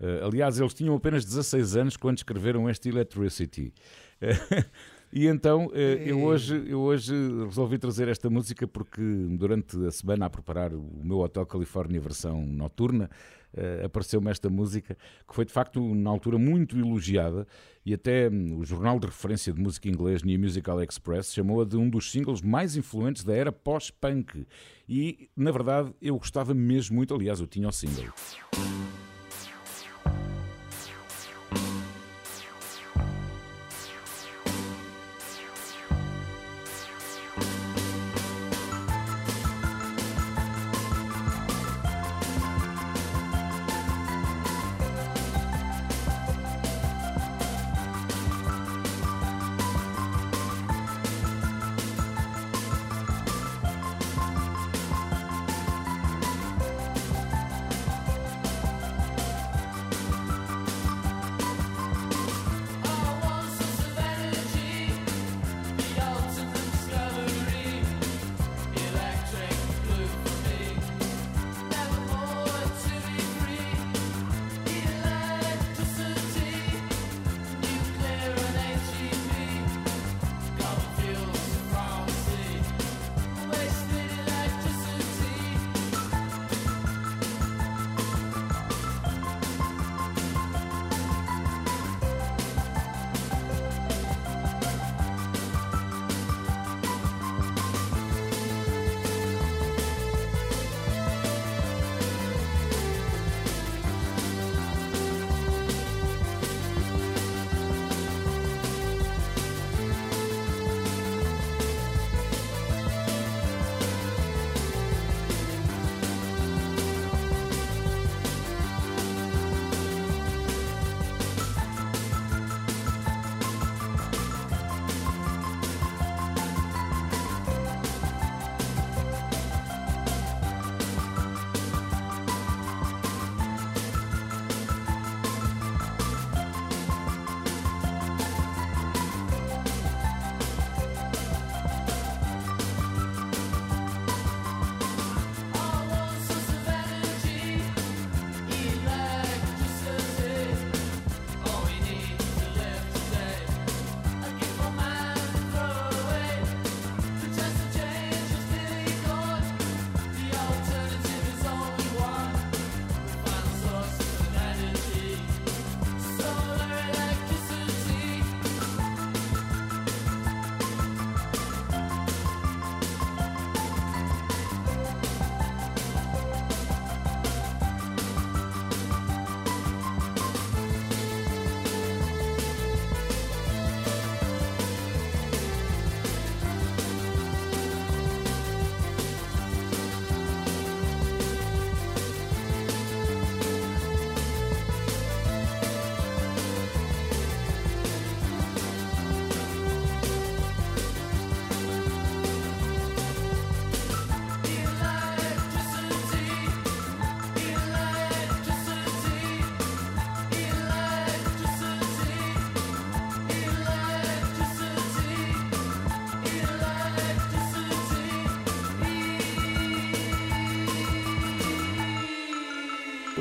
Eh, 0.00 0.22
aliás, 0.24 0.58
eles 0.58 0.72
tinham 0.72 0.94
apenas 0.94 1.22
16 1.22 1.76
anos 1.76 1.98
quando 1.98 2.16
escreveram 2.16 2.70
este 2.70 2.88
Electricity. 2.88 3.74
E 5.16 5.28
então 5.28 5.70
eh, 5.72 6.02
eu 6.04 6.22
hoje, 6.22 6.62
eu 6.68 6.78
hoje 6.78 7.14
resolvi 7.46 7.78
trazer 7.78 8.06
esta 8.06 8.28
música 8.28 8.68
porque 8.68 9.00
durante 9.30 9.74
a 9.86 9.90
semana 9.90 10.26
a 10.26 10.30
preparar 10.30 10.74
o 10.74 11.00
meu 11.02 11.20
Hotel 11.20 11.46
Califórnia 11.46 11.98
versão 11.98 12.44
noturna 12.44 13.08
eh, 13.56 13.80
apareceu-me 13.86 14.30
esta 14.30 14.50
música 14.50 14.94
que 15.26 15.34
foi 15.34 15.46
de 15.46 15.54
facto 15.54 15.80
na 15.94 16.10
altura 16.10 16.36
muito 16.36 16.76
elogiada 16.76 17.46
e 17.82 17.94
até 17.94 18.28
hum, 18.28 18.58
o 18.58 18.64
jornal 18.66 19.00
de 19.00 19.06
referência 19.06 19.54
de 19.54 19.58
música 19.58 19.88
inglês 19.88 20.22
New 20.22 20.38
Musical 20.38 20.82
Express 20.82 21.32
chamou-a 21.32 21.64
de 21.64 21.78
um 21.78 21.88
dos 21.88 22.12
singles 22.12 22.42
mais 22.42 22.76
influentes 22.76 23.24
da 23.24 23.34
era 23.34 23.50
pós-punk 23.50 24.46
e 24.86 25.30
na 25.34 25.50
verdade 25.50 25.94
eu 25.98 26.18
gostava 26.18 26.52
mesmo 26.52 26.94
muito, 26.94 27.14
aliás 27.14 27.40
eu 27.40 27.46
tinha 27.46 27.66
o 27.66 27.72
single. 27.72 28.12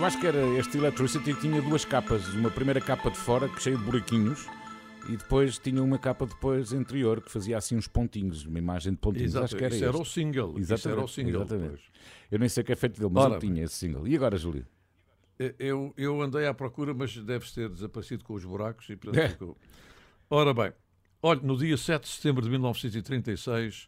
Eu 0.06 0.08
acho 0.08 0.20
que 0.20 0.28
era 0.28 0.46
este 0.60 0.78
Electricity 0.78 1.34
que 1.34 1.42
tinha 1.42 1.60
duas 1.64 1.84
capas. 1.84 2.32
Uma 2.36 2.52
primeira 2.52 2.80
capa 2.80 3.10
de 3.10 3.18
fora, 3.18 3.50
que 3.50 3.60
cheia 3.60 3.76
de 3.76 3.84
buraquinhos, 3.84 4.46
e 5.10 5.18
depois 5.18 5.58
tinha 5.58 5.82
uma 5.82 5.98
capa 5.98 6.28
depois 6.28 6.72
interior, 6.74 7.24
que 7.24 7.32
fazia 7.32 7.58
assim 7.58 7.76
uns 7.76 7.88
pontinhos, 7.88 8.46
uma 8.46 8.60
imagem 8.60 8.94
de 8.94 9.00
pontinhos. 9.00 9.32
Exato, 9.32 9.46
acho 9.46 9.56
que 9.56 9.64
era 9.64 9.74
isso 9.74 9.84
era 9.84 9.94
este. 9.94 10.02
o 10.04 10.06
single. 10.06 10.60
Isso 10.60 10.88
era 10.88 11.04
o 11.04 11.08
single. 11.08 11.42
exatamente. 11.42 11.70
pois. 11.70 11.82
Eu 12.30 12.38
nem 12.38 12.48
sei 12.48 12.62
o 12.62 12.66
que 12.68 12.72
é 12.72 12.76
feito 12.76 13.00
dele, 13.00 13.12
mas 13.12 13.24
Ora 13.24 13.34
ele 13.34 13.48
tinha 13.48 13.64
esse 13.64 13.74
single. 13.74 14.08
E 14.08 14.16
agora, 14.16 14.38
Júlio? 14.38 14.68
Eu, 15.58 15.92
eu 15.98 16.22
andei 16.22 16.46
à 16.46 16.54
procura, 16.54 16.94
mas 16.94 17.18
deve 17.18 17.52
ter 17.52 17.68
desaparecido 17.68 18.24
com 18.24 18.36
os 18.36 18.46
buracos 18.46 18.88
e 18.88 18.96
portanto 18.96 19.32
ficou. 19.32 19.58
Ora 20.30 20.54
bem, 20.54 20.72
Olha, 21.20 21.42
no 21.42 21.58
dia 21.58 21.78
7 21.78 22.04
de 22.04 22.10
setembro 22.10 22.44
de 22.44 22.50
1936 22.52 23.88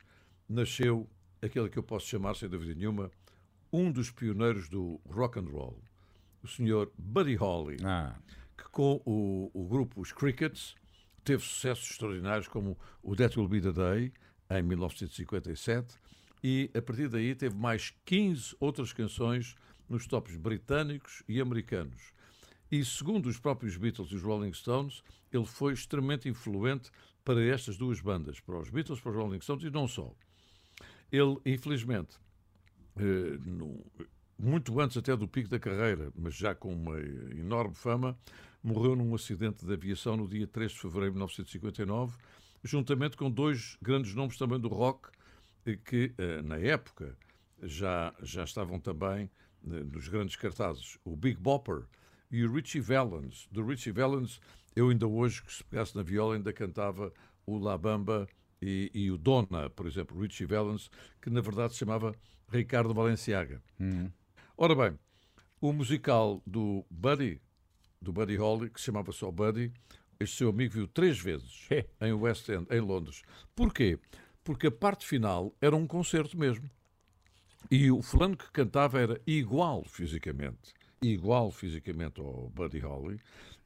nasceu 0.49 1.07
aquele 1.43 1.69
que 1.69 1.77
eu 1.77 1.83
posso 1.83 2.07
chamar, 2.07 2.35
sem 2.35 2.49
dúvida 2.49 2.73
nenhuma, 2.73 3.11
um 3.71 3.91
dos 3.91 4.09
pioneiros 4.09 4.67
do 4.67 4.99
rock 5.07 5.37
and 5.37 5.49
roll, 5.51 5.77
o 6.43 6.47
senhor 6.47 6.91
Buddy 6.97 7.35
Holly, 7.35 7.77
Ah, 7.83 8.15
que 8.57 8.63
com 8.69 9.01
o, 9.05 9.49
o 9.53 9.67
grupo 9.67 9.99
Os 10.01 10.11
Crickets 10.11 10.75
teve 11.23 11.43
sucessos 11.43 11.91
extraordinários 11.91 12.47
como 12.47 12.77
o 13.03 13.15
That 13.15 13.37
Will 13.37 13.47
Be 13.49 13.61
the 13.61 13.71
Day, 13.71 14.13
em 14.49 14.61
1957, 14.63 15.95
e 16.43 16.69
a 16.75 16.81
partir 16.81 17.09
daí 17.09 17.35
teve 17.35 17.55
mais 17.55 17.93
15 18.05 18.55
outras 18.59 18.93
canções 18.93 19.55
nos 19.89 20.07
tops 20.07 20.35
britânicos 20.37 21.23
e 21.27 21.41
americanos. 21.41 22.13
E 22.71 22.83
segundo 22.85 23.27
os 23.27 23.39
próprios 23.39 23.75
Beatles 23.77 24.09
e 24.11 24.15
os 24.15 24.23
Rolling 24.23 24.53
Stones, 24.53 25.01
ele 25.31 25.45
foi 25.45 25.73
extremamente 25.73 26.27
influente 26.29 26.91
para 27.23 27.41
estas 27.43 27.77
duas 27.77 27.99
bandas, 27.99 28.39
para 28.39 28.57
os 28.59 28.69
Beatles, 28.69 28.99
para 28.99 29.11
os 29.11 29.17
Rolling 29.17 29.41
Stones 29.41 29.63
e 29.63 29.69
não 29.69 29.87
só. 29.87 30.13
Ele, 31.11 31.37
infelizmente, 31.45 32.17
eh, 32.97 33.37
no- 33.45 33.85
muito 34.37 34.79
antes 34.79 34.97
até 34.97 35.15
do 35.15 35.27
pico 35.27 35.49
da 35.49 35.59
carreira, 35.59 36.11
mas 36.15 36.35
já 36.35 36.53
com 36.53 36.73
uma 36.73 36.99
enorme 36.99 37.73
fama, 37.73 38.17
morreu 38.63 38.95
num 38.95 39.13
acidente 39.15 39.65
de 39.65 39.73
aviação 39.73 40.17
no 40.17 40.27
dia 40.27 40.47
3 40.47 40.71
de 40.71 40.79
fevereiro 40.79 41.11
de 41.11 41.17
1959, 41.17 42.17
juntamente 42.63 43.17
com 43.17 43.31
dois 43.31 43.77
grandes 43.81 44.13
nomes 44.13 44.37
também 44.37 44.59
do 44.59 44.67
rock, 44.67 45.09
eh, 45.65 45.77
que 45.77 46.13
eh, 46.17 46.41
na 46.41 46.57
época 46.57 47.17
já, 47.63 48.13
já 48.21 48.43
estavam 48.43 48.79
também 48.79 49.29
eh, 49.65 49.83
nos 49.83 50.07
grandes 50.07 50.35
cartazes, 50.35 50.97
o 51.03 51.15
Big 51.15 51.39
Bopper 51.39 51.83
e 52.29 52.43
o 52.43 52.53
Richie 52.53 52.81
Valens. 52.81 53.47
Do 53.51 53.65
Richie 53.65 53.91
Valens, 53.91 54.39
eu 54.75 54.89
ainda 54.89 55.07
hoje, 55.07 55.41
que 55.43 55.53
se 55.53 55.63
pegasse 55.63 55.95
na 55.95 56.03
viola, 56.03 56.35
ainda 56.35 56.51
cantava 56.53 57.11
o 57.45 57.57
La 57.57 57.77
Bamba 57.77 58.27
e, 58.61 58.91
e 58.93 59.11
o 59.11 59.17
Donna, 59.17 59.69
por 59.69 59.87
exemplo, 59.87 60.19
Richie 60.19 60.45
Valens, 60.45 60.89
que 61.21 61.29
na 61.29 61.41
verdade 61.41 61.73
se 61.73 61.79
chamava 61.79 62.13
Ricardo 62.51 62.93
Valenciaga. 62.93 63.61
Ora 64.57 64.73
bem, 64.73 64.97
o 65.61 65.71
musical 65.71 66.41
do 66.45 66.83
Buddy, 66.89 67.39
do 68.01 68.11
Buddy 68.11 68.35
Holly, 68.37 68.69
que 68.71 68.79
se 68.79 68.87
chamava 68.87 69.11
só 69.11 69.29
Buddy, 69.31 69.71
este 70.19 70.37
seu 70.37 70.49
amigo 70.49 70.73
viu 70.73 70.87
três 70.87 71.19
vezes 71.19 71.67
É. 71.69 71.85
em 72.01 72.13
West 72.13 72.49
End, 72.49 72.65
em 72.71 72.79
Londres. 72.79 73.21
Porquê? 73.55 73.99
Porque 74.43 74.67
a 74.67 74.71
parte 74.71 75.05
final 75.05 75.53
era 75.61 75.75
um 75.75 75.85
concerto 75.85 76.35
mesmo. 76.37 76.67
E 77.69 77.91
o 77.91 78.01
fulano 78.01 78.35
que 78.35 78.49
cantava 78.51 78.99
era 78.99 79.21
igual 79.27 79.83
fisicamente, 79.83 80.73
igual 81.01 81.51
fisicamente 81.51 82.19
ao 82.19 82.49
Buddy 82.49 82.79
Holly 82.79 83.19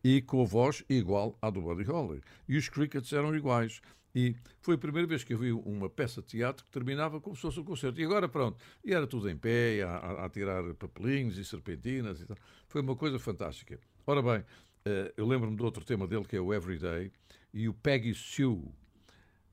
e 0.04 0.22
com 0.22 0.42
a 0.42 0.46
voz 0.46 0.84
igual 0.90 1.38
à 1.42 1.50
do 1.50 1.62
Buddy 1.62 1.84
Holly. 1.84 2.22
E 2.50 2.58
os 2.58 2.68
Crickets 2.68 3.14
eram 3.14 3.34
iguais. 3.36 3.82
E 4.14 4.36
foi 4.60 4.76
a 4.76 4.78
primeira 4.78 5.08
vez 5.08 5.24
que 5.24 5.34
eu 5.34 5.38
vi 5.38 5.52
uma 5.52 5.90
peça 5.90 6.22
de 6.22 6.28
teatro 6.28 6.66
que 6.66 6.72
terminava 6.72 7.22
como 7.22 7.36
se 7.36 7.42
fosse 7.42 7.60
um 7.60 7.64
concerto. 7.64 8.00
E 8.02 8.04
agora, 8.04 8.28
pronto, 8.28 8.58
e 8.84 8.94
era 8.94 9.08
tudo 9.08 9.30
em 9.30 9.38
pé, 9.38 9.82
a, 9.84 9.90
a- 9.98 10.26
a 10.26 10.30
tirar 10.30 10.74
papelinhos 10.76 11.38
e 11.38 11.46
serpentinas 11.46 12.22
e 12.22 12.26
tal. 12.26 12.38
Foi 12.68 12.82
uma 12.82 12.96
coisa 12.96 13.18
fantástica. 13.20 13.80
Ora 14.06 14.22
bem, 14.22 14.44
eh, 14.86 15.14
eu 15.16 15.26
lembro-me 15.26 15.56
de 15.56 15.64
outro 15.64 15.86
tema 15.86 16.08
dele 16.08 16.26
que 16.26 16.36
é 16.36 16.42
o 16.42 16.54
Everyday 16.54 17.12
e 17.54 17.70
o 17.70 17.74
Peggy 17.74 18.14
Sue. 18.14 18.70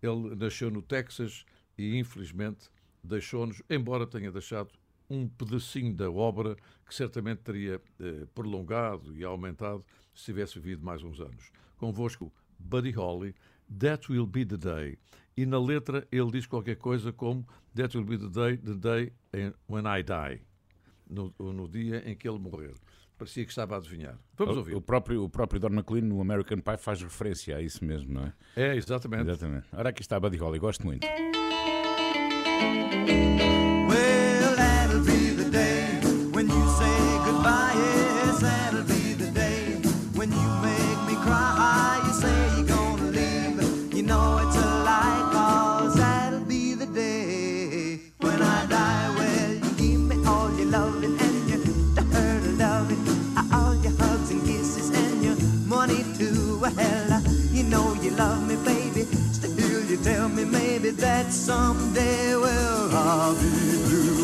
Ele 0.02 0.34
nasceu 0.36 0.70
no 0.70 0.82
Texas 0.82 1.44
e, 1.76 1.96
infelizmente, 1.96 2.68
deixou-nos, 3.02 3.62
embora 3.70 4.06
tenha 4.06 4.30
deixado 4.30 4.70
um 5.10 5.26
pedacinho 5.28 5.94
da 5.94 6.10
obra 6.10 6.56
que 6.86 6.94
certamente 6.94 7.38
teria 7.38 7.80
eh, 8.00 8.26
prolongado 8.34 9.16
e 9.16 9.24
aumentado 9.24 9.84
se 10.14 10.24
tivesse 10.26 10.58
vivido 10.58 10.84
mais 10.84 11.02
uns 11.02 11.20
anos. 11.20 11.50
Convosco, 11.76 12.32
Buddy 12.58 12.90
Holly, 12.90 13.34
That 13.78 14.10
Will 14.10 14.26
Be 14.26 14.44
the 14.44 14.56
Day. 14.56 14.98
E 15.36 15.46
na 15.46 15.58
letra 15.60 16.06
ele 16.10 16.30
diz 16.32 16.46
qualquer 16.46 16.76
coisa 16.76 17.12
como 17.12 17.46
That 17.74 17.96
will 17.96 18.04
be 18.04 18.18
the 18.18 18.28
day, 18.28 18.56
the 18.56 18.74
day 18.74 19.12
when 19.68 19.84
I 19.86 20.02
die. 20.02 20.42
No, 21.08 21.32
no 21.38 21.68
dia 21.68 22.02
em 22.04 22.16
que 22.16 22.28
ele 22.28 22.38
morrer. 22.40 22.74
Parecia 23.16 23.44
que 23.44 23.50
estava 23.50 23.76
a 23.76 23.78
adivinhar. 23.78 24.18
Vamos 24.36 24.56
o, 24.56 24.58
ouvir. 24.58 24.74
o 24.74 24.80
próprio, 24.80 25.24
o 25.24 25.28
próprio 25.28 25.60
Don 25.60 25.70
McLean 25.70 26.02
no 26.02 26.20
American 26.20 26.58
Pie 26.58 26.76
faz 26.76 27.02
referência 27.02 27.56
a 27.56 27.62
isso 27.62 27.84
mesmo, 27.84 28.14
não 28.14 28.24
é? 28.24 28.32
É, 28.56 28.76
exatamente. 28.76 29.28
Exatamente. 29.28 29.66
Ora, 29.72 29.90
aqui 29.90 30.02
está 30.02 30.18
Buddy 30.18 30.36
Holly, 30.36 30.58
gosto 30.58 30.84
muito. 30.84 31.06
Love 58.18 58.48
me, 58.48 58.56
baby. 58.64 59.04
Still, 59.32 59.84
you 59.84 59.96
tell 59.98 60.28
me 60.28 60.44
maybe 60.44 60.90
that 60.90 61.32
someday, 61.32 62.34
well, 62.34 62.90
I'll 62.92 63.34
be 63.34 63.78
blue. 63.86 64.17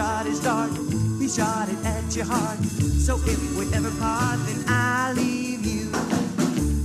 Shot 0.00 0.24
his 0.24 0.40
dart, 0.40 0.70
he 1.18 1.28
shot 1.28 1.68
it 1.68 1.84
at 1.84 2.16
your 2.16 2.24
heart. 2.24 2.58
So 3.06 3.16
if 3.16 3.40
we 3.58 3.66
ever 3.74 3.90
part, 4.00 4.38
then 4.46 4.64
I'll 4.66 5.14
leave 5.14 5.62
you. 5.66 5.92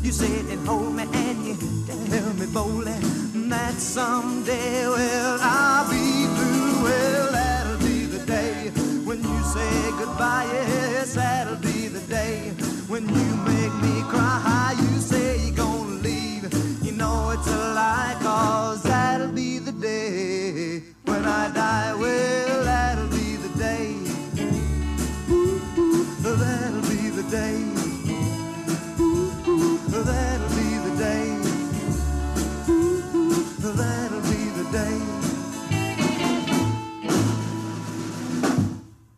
You 0.04 0.12
sit 0.12 0.46
and 0.52 0.68
hold 0.68 0.94
me 0.94 1.04
and 1.14 1.46
you 1.48 1.56
tell 1.88 2.34
me 2.34 2.46
boldly 2.48 2.92
that 3.48 3.76
someday, 3.76 4.86
well, 4.88 5.38
I'll 5.40 5.90
be 5.90 6.26
through. 6.36 6.84
Well, 6.84 7.32
that'll 7.32 7.80
be 7.88 8.06
the 8.06 8.26
day 8.26 8.72
when 9.08 9.24
you 9.24 9.44
say 9.56 9.92
goodbye. 9.98 10.50
Yes, 10.52 11.14
that'll 11.16 11.56
be 11.56 11.88
the 11.88 12.02
day 12.10 12.50
when 12.90 13.04
you 13.08 13.28
make 13.52 13.76
me 13.86 13.96
cry. 14.10 14.76
You 14.78 15.00
say 15.00 15.40
you're 15.46 15.56
gonna 15.56 16.02
leave. 16.10 16.44
You 16.84 16.92
know 16.92 17.30
it's 17.30 17.48
a 17.48 17.74
lie, 17.80 18.18
cause 18.20 18.84
that'll 18.84 19.32
be 19.32 19.60
the 19.60 19.72
day 19.72 20.84
when 21.06 21.24
I 21.24 21.50
die. 21.54 21.96
Well, 21.96 22.64
that'll 22.66 23.05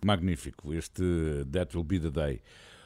Magnífico, 0.07 0.73
este 0.73 1.03
That 1.51 1.75
Will 1.75 1.83
Be 1.83 1.99
the 1.99 2.09
Day. 2.09 2.41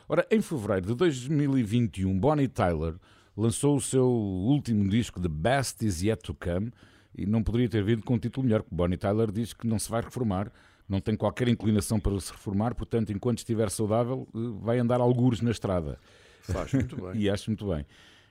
Ora, 0.10 0.26
em 0.32 0.42
fevereiro 0.42 0.88
de 0.88 0.96
2021, 0.96 2.20
Bonnie 2.20 2.48
Tyler 2.48 2.96
lançou 3.38 3.76
o 3.78 3.82
seu 3.82 4.08
último 4.08 4.90
disco, 4.90 5.22
The 5.22 5.30
Best 5.30 5.86
Is 5.86 6.02
Yet 6.02 6.24
to 6.24 6.34
Come, 6.34 6.72
e 7.16 7.28
não 7.28 7.44
poderia 7.44 7.70
ter 7.70 7.84
vindo 7.84 8.04
com 8.04 8.16
um 8.16 8.18
título 8.18 8.46
melhor, 8.46 8.64
porque 8.64 8.76
Bonnie 8.76 8.98
Tyler 8.98 9.32
diz 9.32 9.54
que 9.54 9.68
não 9.68 9.78
se 9.78 9.88
vai 9.88 10.02
reformar, 10.02 10.52
não 10.90 11.00
tem 11.00 11.16
qualquer 11.16 11.48
inclinação 11.48 12.00
para 12.00 12.20
se 12.20 12.32
reformar, 12.32 12.74
portanto, 12.74 13.12
enquanto 13.14 13.38
estiver 13.38 13.70
saudável, 13.70 14.28
eh, 14.34 14.40
vai 14.60 14.80
andar 14.80 15.00
algures 15.00 15.42
na 15.42 15.52
estrada. 15.52 16.00
Faz 16.42 16.74
muito 16.74 16.96
bem. 16.96 17.12
E 17.22 17.30
acho 17.30 17.52
muito 17.52 17.68
bem. 17.68 17.86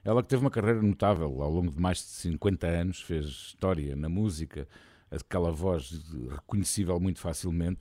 Ela 0.04 0.22
que 0.22 0.28
teve 0.28 0.42
uma 0.42 0.50
carreira 0.50 0.82
notável 0.82 1.42
ao 1.42 1.50
longo 1.50 1.70
de 1.70 1.80
mais 1.80 1.98
de 1.98 2.04
50 2.04 2.66
anos, 2.66 3.00
fez 3.00 3.26
história 3.26 3.94
na 3.94 4.08
música, 4.08 4.66
aquela 5.10 5.50
voz 5.50 6.02
reconhecível 6.30 6.98
muito 6.98 7.20
facilmente. 7.20 7.80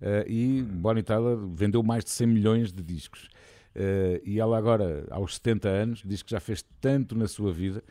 Uh, 0.00 0.26
e 0.26 0.62
Bonnie 0.62 1.02
Tyler 1.02 1.36
vendeu 1.36 1.82
mais 1.82 2.04
de 2.04 2.10
100 2.10 2.26
milhões 2.26 2.72
de 2.72 2.82
discos. 2.82 3.28
Uh, 3.74 4.20
e 4.24 4.40
ela 4.40 4.56
agora, 4.56 5.06
aos 5.10 5.34
70 5.36 5.68
anos, 5.68 6.02
diz 6.04 6.22
que 6.22 6.30
já 6.30 6.40
fez 6.40 6.64
tanto 6.80 7.16
na 7.16 7.28
sua 7.28 7.52
vida 7.52 7.82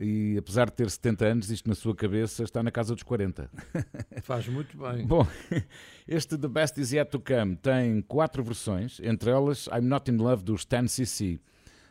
e 0.00 0.36
apesar 0.38 0.66
de 0.66 0.72
ter 0.74 0.88
70 0.88 1.24
anos, 1.24 1.50
isto 1.50 1.68
na 1.68 1.74
sua 1.74 1.94
cabeça 1.94 2.44
está 2.44 2.62
na 2.62 2.70
casa 2.70 2.94
dos 2.94 3.02
40. 3.02 3.50
Faz 4.22 4.46
muito 4.46 4.78
bem. 4.78 5.04
Bom, 5.04 5.26
este 6.06 6.38
The 6.38 6.46
Best 6.46 6.80
Is 6.80 6.92
Yet 6.92 7.10
To 7.10 7.20
Come 7.20 7.56
tem 7.56 8.00
quatro 8.02 8.42
versões, 8.44 9.00
entre 9.02 9.30
elas 9.30 9.66
I'm 9.66 9.86
Not 9.86 10.08
In 10.10 10.16
Love 10.16 10.44
dos 10.44 10.64
10cc. 10.64 11.40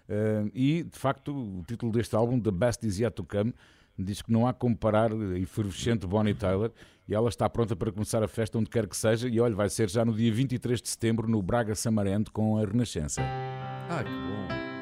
Uh, 0.08 0.50
e, 0.54 0.84
de 0.84 0.98
facto, 0.98 1.34
o 1.36 1.64
título 1.68 1.92
deste 1.92 2.16
álbum, 2.16 2.40
The 2.40 2.52
Best 2.52 2.86
Is 2.86 2.98
Yet 2.98 3.14
To 3.16 3.26
Come, 3.26 3.54
diz 4.00 4.22
que 4.22 4.32
não 4.32 4.48
há 4.48 4.54
como 4.54 4.78
parar 4.78 5.12
a 5.12 5.38
efervescente 5.38 6.08
Bonnie 6.08 6.34
Tyler 6.34 6.72
e 7.08 7.16
ela 7.16 7.30
está 7.30 7.50
pronta 7.50 7.76
para 7.76 7.92
começar 7.92 8.22
a 8.24 8.28
festa 8.28 8.58
onde 8.58 8.70
quer 8.70 8.88
que 8.88 8.98
seja 8.98 9.28
e 9.28 9.40
olha, 9.40 9.56
vai 9.56 9.70
ser 9.70 9.90
já 9.90 10.04
no 10.04 10.14
dia 10.14 10.32
23 10.32 10.82
de 10.82 10.90
setembro 10.90 11.28
no 11.28 11.42
Braga 11.42 11.74
Samarente 11.76 12.32
com 12.32 12.58
a 12.58 12.66
Renascença. 12.66 13.22
Ah, 13.90 14.04
que 14.04 14.10
bom. 14.10 14.77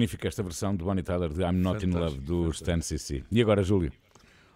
Magnífica 0.00 0.28
esta 0.28 0.42
versão 0.42 0.74
de 0.74 0.82
Bonnie 0.82 1.02
Tyler 1.02 1.28
de 1.28 1.42
I'm 1.42 1.60
Not 1.60 1.84
in 1.84 1.90
Love 1.90 2.20
do 2.20 2.48
Stan 2.50 2.80
CC. 2.80 3.22
E 3.30 3.42
agora, 3.42 3.62
Júlio? 3.62 3.92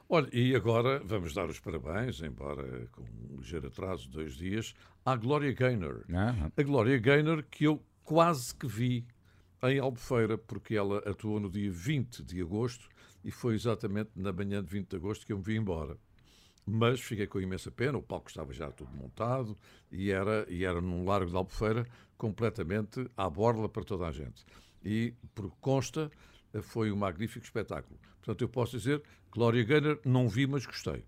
Olha, 0.08 0.26
e 0.32 0.56
agora 0.56 1.02
vamos 1.04 1.34
dar 1.34 1.50
os 1.50 1.60
parabéns, 1.60 2.22
embora 2.22 2.88
com 2.92 3.02
um 3.02 3.36
ligeiro 3.36 3.66
atraso, 3.66 4.08
dois 4.08 4.36
dias, 4.36 4.74
à 5.04 5.14
Gloria 5.16 5.52
Gaynor. 5.52 6.04
Ah. 6.14 6.50
A 6.56 6.62
Gloria 6.62 6.98
Gaynor 6.98 7.44
que 7.50 7.64
eu 7.64 7.82
quase 8.02 8.54
que 8.54 8.66
vi 8.66 9.06
em 9.62 9.78
Albufeira, 9.78 10.38
porque 10.38 10.76
ela 10.76 10.98
atuou 11.00 11.38
no 11.38 11.50
dia 11.50 11.70
20 11.70 12.22
de 12.22 12.40
agosto 12.40 12.88
e 13.22 13.30
foi 13.30 13.54
exatamente 13.54 14.12
na 14.16 14.32
manhã 14.32 14.62
de 14.62 14.70
20 14.70 14.88
de 14.88 14.96
agosto 14.96 15.26
que 15.26 15.32
eu 15.32 15.36
me 15.36 15.44
vi 15.44 15.56
embora. 15.56 15.98
Mas 16.66 17.00
fiquei 17.00 17.26
com 17.26 17.38
imensa 17.38 17.70
pena, 17.70 17.98
o 17.98 18.02
palco 18.02 18.30
estava 18.30 18.50
já 18.54 18.70
tudo 18.70 18.96
montado 18.96 19.58
e 19.92 20.10
era, 20.10 20.46
e 20.48 20.64
era 20.64 20.80
num 20.80 21.04
largo 21.04 21.30
de 21.30 21.36
Albufeira 21.36 21.86
completamente 22.16 23.06
à 23.14 23.28
borla 23.28 23.68
para 23.68 23.84
toda 23.84 24.06
a 24.06 24.12
gente 24.12 24.42
e, 24.84 25.14
por 25.34 25.50
consta, 25.60 26.10
foi 26.62 26.92
um 26.92 26.96
magnífico 26.96 27.44
espetáculo. 27.44 27.98
Portanto, 28.18 28.42
eu 28.42 28.48
posso 28.48 28.78
dizer, 28.78 29.02
Gloria 29.30 29.64
Gaynor 29.64 29.98
não 30.04 30.28
vi, 30.28 30.46
mas 30.46 30.64
gostei. 30.66 31.04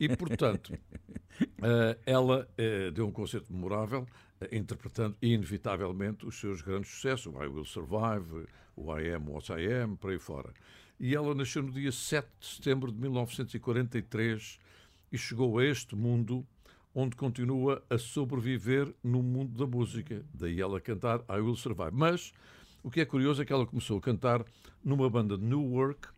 E, 0.00 0.08
portanto, 0.16 0.72
uh, 0.72 1.98
ela 2.06 2.48
uh, 2.58 2.90
deu 2.92 3.06
um 3.06 3.12
concerto 3.12 3.52
memorável, 3.52 4.06
uh, 4.40 4.54
interpretando 4.54 5.16
inevitavelmente 5.20 6.26
os 6.26 6.38
seus 6.38 6.62
grandes 6.62 6.90
sucessos, 6.90 7.26
o 7.26 7.42
I 7.42 7.46
Will 7.48 7.64
Survive, 7.64 8.46
o 8.76 8.96
I 8.96 9.12
Am 9.14 9.28
What 9.28 9.52
I 9.52 9.72
Am, 9.82 9.96
por 9.96 10.10
aí 10.10 10.18
fora. 10.18 10.52
E 10.98 11.14
ela 11.14 11.34
nasceu 11.34 11.62
no 11.62 11.72
dia 11.72 11.92
7 11.92 12.28
de 12.40 12.46
setembro 12.46 12.92
de 12.92 12.98
1943 13.00 14.58
e 15.10 15.18
chegou 15.18 15.58
a 15.58 15.64
este 15.64 15.96
mundo 15.96 16.46
onde 16.94 17.16
continua 17.16 17.82
a 17.88 17.98
sobreviver 17.98 18.94
no 19.02 19.22
mundo 19.22 19.58
da 19.58 19.66
música. 19.66 20.24
Daí 20.32 20.60
ela 20.60 20.80
cantar 20.80 21.20
I 21.28 21.40
Will 21.40 21.56
Survive. 21.56 21.90
Mas 21.92 22.32
o 22.82 22.90
que 22.90 23.00
é 23.00 23.04
curioso 23.04 23.40
é 23.40 23.44
que 23.44 23.52
ela 23.52 23.66
começou 23.66 23.98
a 23.98 24.00
cantar 24.00 24.44
numa 24.82 25.08
banda 25.08 25.38
de 25.38 25.44
New 25.44 25.62
Work 25.62 26.08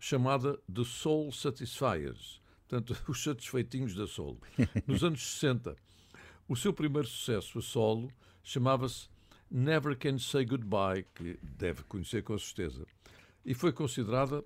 chamada 0.00 0.58
The 0.72 0.84
Soul 0.84 1.30
Satisfiers. 1.32 2.40
Portanto, 2.66 2.96
os 3.06 3.22
satisfeitinhos 3.22 3.94
da 3.94 4.06
soul. 4.06 4.40
Nos 4.86 5.04
anos 5.04 5.22
60, 5.22 5.76
o 6.48 6.56
seu 6.56 6.72
primeiro 6.72 7.06
sucesso 7.06 7.58
a 7.58 7.62
solo 7.62 8.10
chamava-se 8.42 9.08
Never 9.50 9.96
Can 9.96 10.18
Say 10.18 10.44
Goodbye, 10.44 11.04
que 11.14 11.38
deve 11.42 11.82
conhecer 11.84 12.22
com 12.22 12.36
certeza. 12.38 12.86
E 13.44 13.54
foi 13.54 13.72
considerada, 13.72 14.42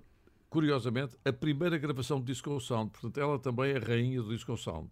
curiosamente, 0.49 1.17
a 1.25 1.33
primeira 1.33 1.77
gravação 1.77 2.19
de 2.19 2.27
Disco 2.27 2.59
Sound. 2.59 2.91
Portanto, 2.91 3.19
ela 3.19 3.39
também 3.39 3.71
é 3.71 3.77
a 3.77 3.79
rainha 3.79 4.21
do 4.21 4.29
Disco 4.29 4.55
Sound. 4.57 4.89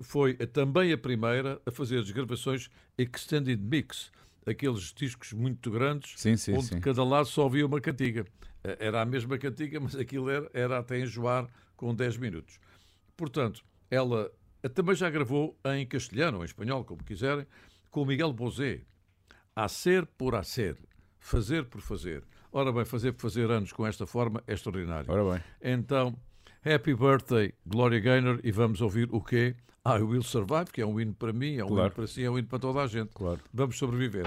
Foi 0.00 0.34
também 0.34 0.92
a 0.92 0.98
primeira 0.98 1.60
a 1.64 1.70
fazer 1.70 1.98
as 1.98 2.10
gravações 2.10 2.68
Extended 2.98 3.62
Mix, 3.62 4.10
aqueles 4.46 4.92
discos 4.94 5.32
muito 5.32 5.70
grandes, 5.70 6.14
sim, 6.16 6.36
sim, 6.36 6.54
onde 6.54 6.66
sim. 6.66 6.80
cada 6.80 7.02
lado 7.02 7.26
só 7.26 7.46
havia 7.46 7.66
uma 7.66 7.80
cantiga. 7.80 8.24
Era 8.62 9.02
a 9.02 9.04
mesma 9.04 9.36
cantiga, 9.36 9.78
mas 9.80 9.94
aquilo 9.94 10.30
era, 10.30 10.50
era 10.54 10.78
até 10.78 11.00
enjoar 11.00 11.48
com 11.76 11.94
10 11.94 12.16
minutos. 12.16 12.58
Portanto, 13.16 13.64
ela 13.90 14.30
também 14.74 14.94
já 14.94 15.10
gravou 15.10 15.58
em 15.66 15.86
castelhano 15.86 16.38
ou 16.38 16.42
em 16.44 16.46
espanhol, 16.46 16.84
como 16.84 17.02
quiserem, 17.02 17.46
com 17.90 18.04
Miguel 18.04 18.32
Bosé. 18.32 18.82
A 19.54 19.68
ser 19.68 20.04
por 20.04 20.34
a 20.34 20.42
ser, 20.42 20.76
fazer 21.18 21.64
por 21.64 21.80
fazer. 21.80 22.22
Ora 22.52 22.70
bem, 22.72 22.84
fazer 22.84 23.12
por 23.12 23.22
fazer 23.22 23.50
anos 23.50 23.72
com 23.72 23.86
esta 23.86 24.06
forma 24.06 24.42
é 24.46 24.52
extraordinário. 24.52 25.10
Ora 25.10 25.32
bem. 25.32 25.44
Então, 25.62 26.14
Happy 26.66 26.94
Birthday, 26.94 27.52
Gloria 27.64 28.00
Gaynor, 28.00 28.40
e 28.42 28.50
vamos 28.50 28.80
ouvir 28.80 29.08
o 29.12 29.20
quê? 29.20 29.54
I 29.86 30.02
Will 30.02 30.24
Survive, 30.24 30.72
que 30.72 30.80
é 30.80 30.86
um 30.86 31.00
hino 31.00 31.14
para 31.14 31.32
mim, 31.32 31.58
é 31.58 31.64
um 31.64 31.68
claro. 31.68 31.86
hino 31.86 31.94
para 31.94 32.06
si, 32.08 32.24
é 32.24 32.28
um 32.28 32.36
hino 32.36 32.48
para 32.48 32.58
toda 32.58 32.80
a 32.80 32.88
gente. 32.88 33.10
Claro. 33.14 33.38
Vamos 33.54 33.78
sobreviver. 33.78 34.24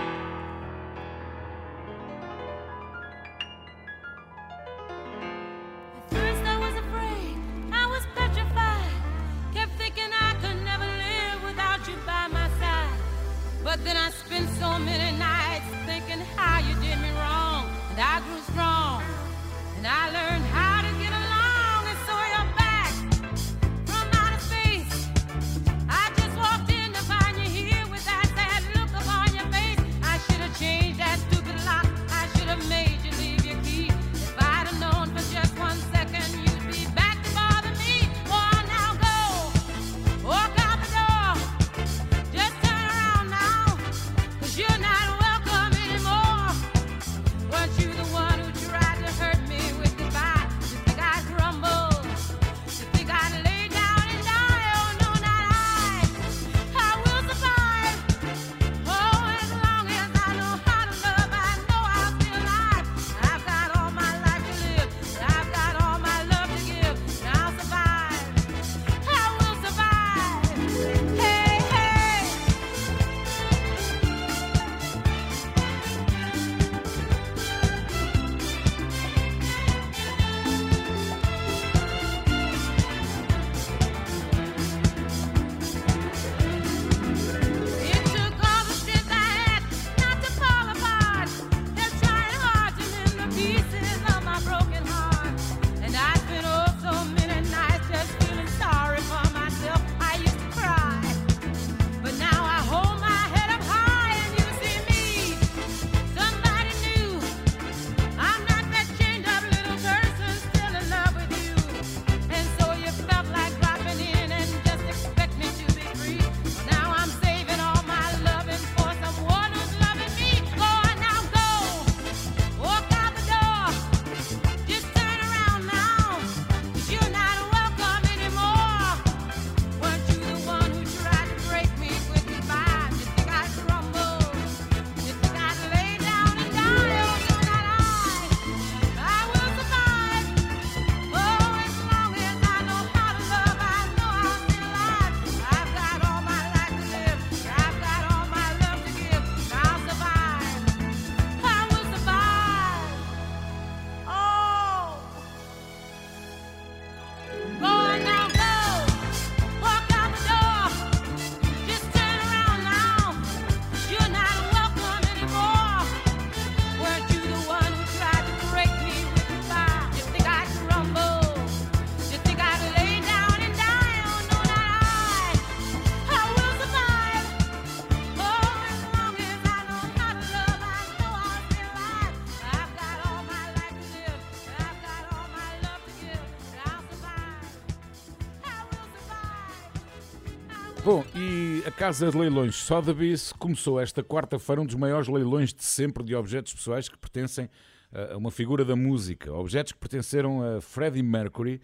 Casa 191.80 192.12
de 192.12 192.18
Leilões 192.18 192.58
Sotheby's 192.58 193.32
começou 193.32 193.80
esta 193.80 194.04
quarta-feira 194.04 194.62
um 194.62 194.66
dos 194.66 194.76
maiores 194.76 195.08
leilões 195.08 195.54
de 195.54 195.64
sempre 195.64 196.04
de 196.04 196.14
objetos 196.14 196.54
pessoais 196.54 196.90
que 196.90 196.98
pertencem 196.98 197.50
a 197.94 198.18
uma 198.18 198.30
figura 198.32 198.66
da 198.66 198.76
música, 198.76 199.32
objetos 199.32 199.72
que 199.72 199.80
pertenceram 199.80 200.44
a 200.44 200.60
Freddie 200.60 201.02
Mercury. 201.02 201.62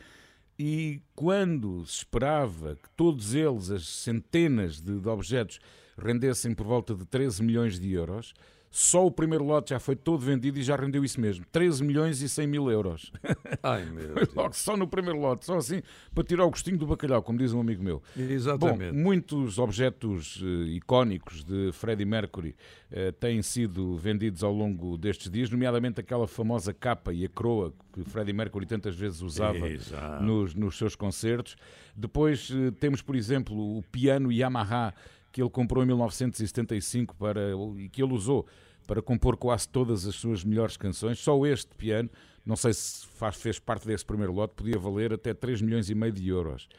E 0.57 1.01
quando 1.13 1.85
se 1.85 1.97
esperava 1.97 2.77
que 2.77 2.89
todos 2.95 3.35
eles, 3.35 3.69
as 3.69 3.85
centenas 3.89 4.79
de, 4.79 5.01
de 5.01 5.09
objetos, 5.09 5.59
rendessem 5.97 6.55
por 6.55 6.65
volta 6.65 6.95
de 6.95 7.05
13 7.05 7.43
milhões 7.43 7.77
de 7.77 7.91
euros, 7.91 8.33
Só 8.77 9.07
o 9.07 9.09
primeiro 9.09 9.45
lote 9.45 9.69
já 9.69 9.79
foi 9.79 9.95
todo 9.95 10.19
vendido 10.19 10.59
e 10.59 10.61
já 10.61 10.75
rendeu 10.75 11.05
isso 11.05 11.21
mesmo. 11.21 11.45
13 11.49 11.81
milhões 11.81 12.21
e 12.21 12.27
100 12.27 12.45
mil 12.45 12.69
euros. 12.69 13.09
Ai, 13.63 13.85
meu 13.85 14.13
Deus. 14.13 14.33
logo 14.35 14.53
só 14.53 14.75
no 14.75 14.85
primeiro 14.85 15.17
lote, 15.17 15.45
só 15.45 15.55
assim, 15.55 15.81
para 16.13 16.25
tirar 16.25 16.43
o 16.43 16.49
gostinho 16.49 16.77
do 16.77 16.85
bacalhau, 16.85 17.23
como 17.23 17.39
diz 17.39 17.53
um 17.53 17.61
amigo 17.61 17.81
meu. 17.81 18.03
Exatamente. 18.17 18.91
Bom, 18.91 18.99
muitos 18.99 19.59
objetos 19.59 20.43
eh, 20.43 20.71
icónicos 20.71 21.41
de 21.41 21.71
Freddie 21.71 22.03
Mercury 22.03 22.53
eh, 22.91 23.13
têm 23.13 23.41
sido 23.41 23.95
vendidos 23.95 24.43
ao 24.43 24.51
longo 24.51 24.97
destes 24.97 25.31
dias, 25.31 25.49
nomeadamente 25.49 26.01
aquela 26.01 26.27
famosa 26.27 26.73
capa 26.73 27.13
e 27.13 27.23
a 27.23 27.29
coroa 27.29 27.73
que 27.93 28.03
Freddie 28.03 28.33
Mercury 28.33 28.65
tantas 28.65 28.93
vezes 28.93 29.21
usava 29.21 29.69
Exato. 29.69 30.21
nos, 30.21 30.53
nos 30.53 30.77
seus 30.77 30.97
concertos. 30.97 31.55
Depois 31.95 32.51
eh, 32.51 32.71
temos, 32.71 33.01
por 33.01 33.15
exemplo, 33.15 33.55
o 33.77 33.81
piano 33.83 34.33
Yamaha 34.33 34.93
que 35.35 35.41
ele 35.41 35.49
comprou 35.49 35.83
em 35.83 35.87
1975 35.87 37.13
para, 37.17 37.41
e 37.77 37.89
que 37.89 38.01
ele 38.01 38.13
usou 38.13 38.47
para 38.87 39.01
compor 39.01 39.35
quase 39.35 39.67
todas 39.67 40.07
as 40.07 40.15
suas 40.15 40.45
melhores 40.45 40.77
canções. 40.77 41.19
Só 41.19 41.45
este 41.45 41.75
piano, 41.75 42.09
não 42.45 42.55
sei 42.55 42.73
se 42.73 43.05
faz, 43.05 43.35
fez 43.35 43.59
parte 43.59 43.85
desse 43.85 44.05
primeiro 44.05 44.31
lote, 44.31 44.53
podia 44.55 44.79
valer 44.79 45.11
até 45.11 45.33
3 45.33 45.61
milhões 45.61 45.89
e 45.89 45.93
meio 45.93 46.13
de 46.13 46.25
euros. 46.29 46.69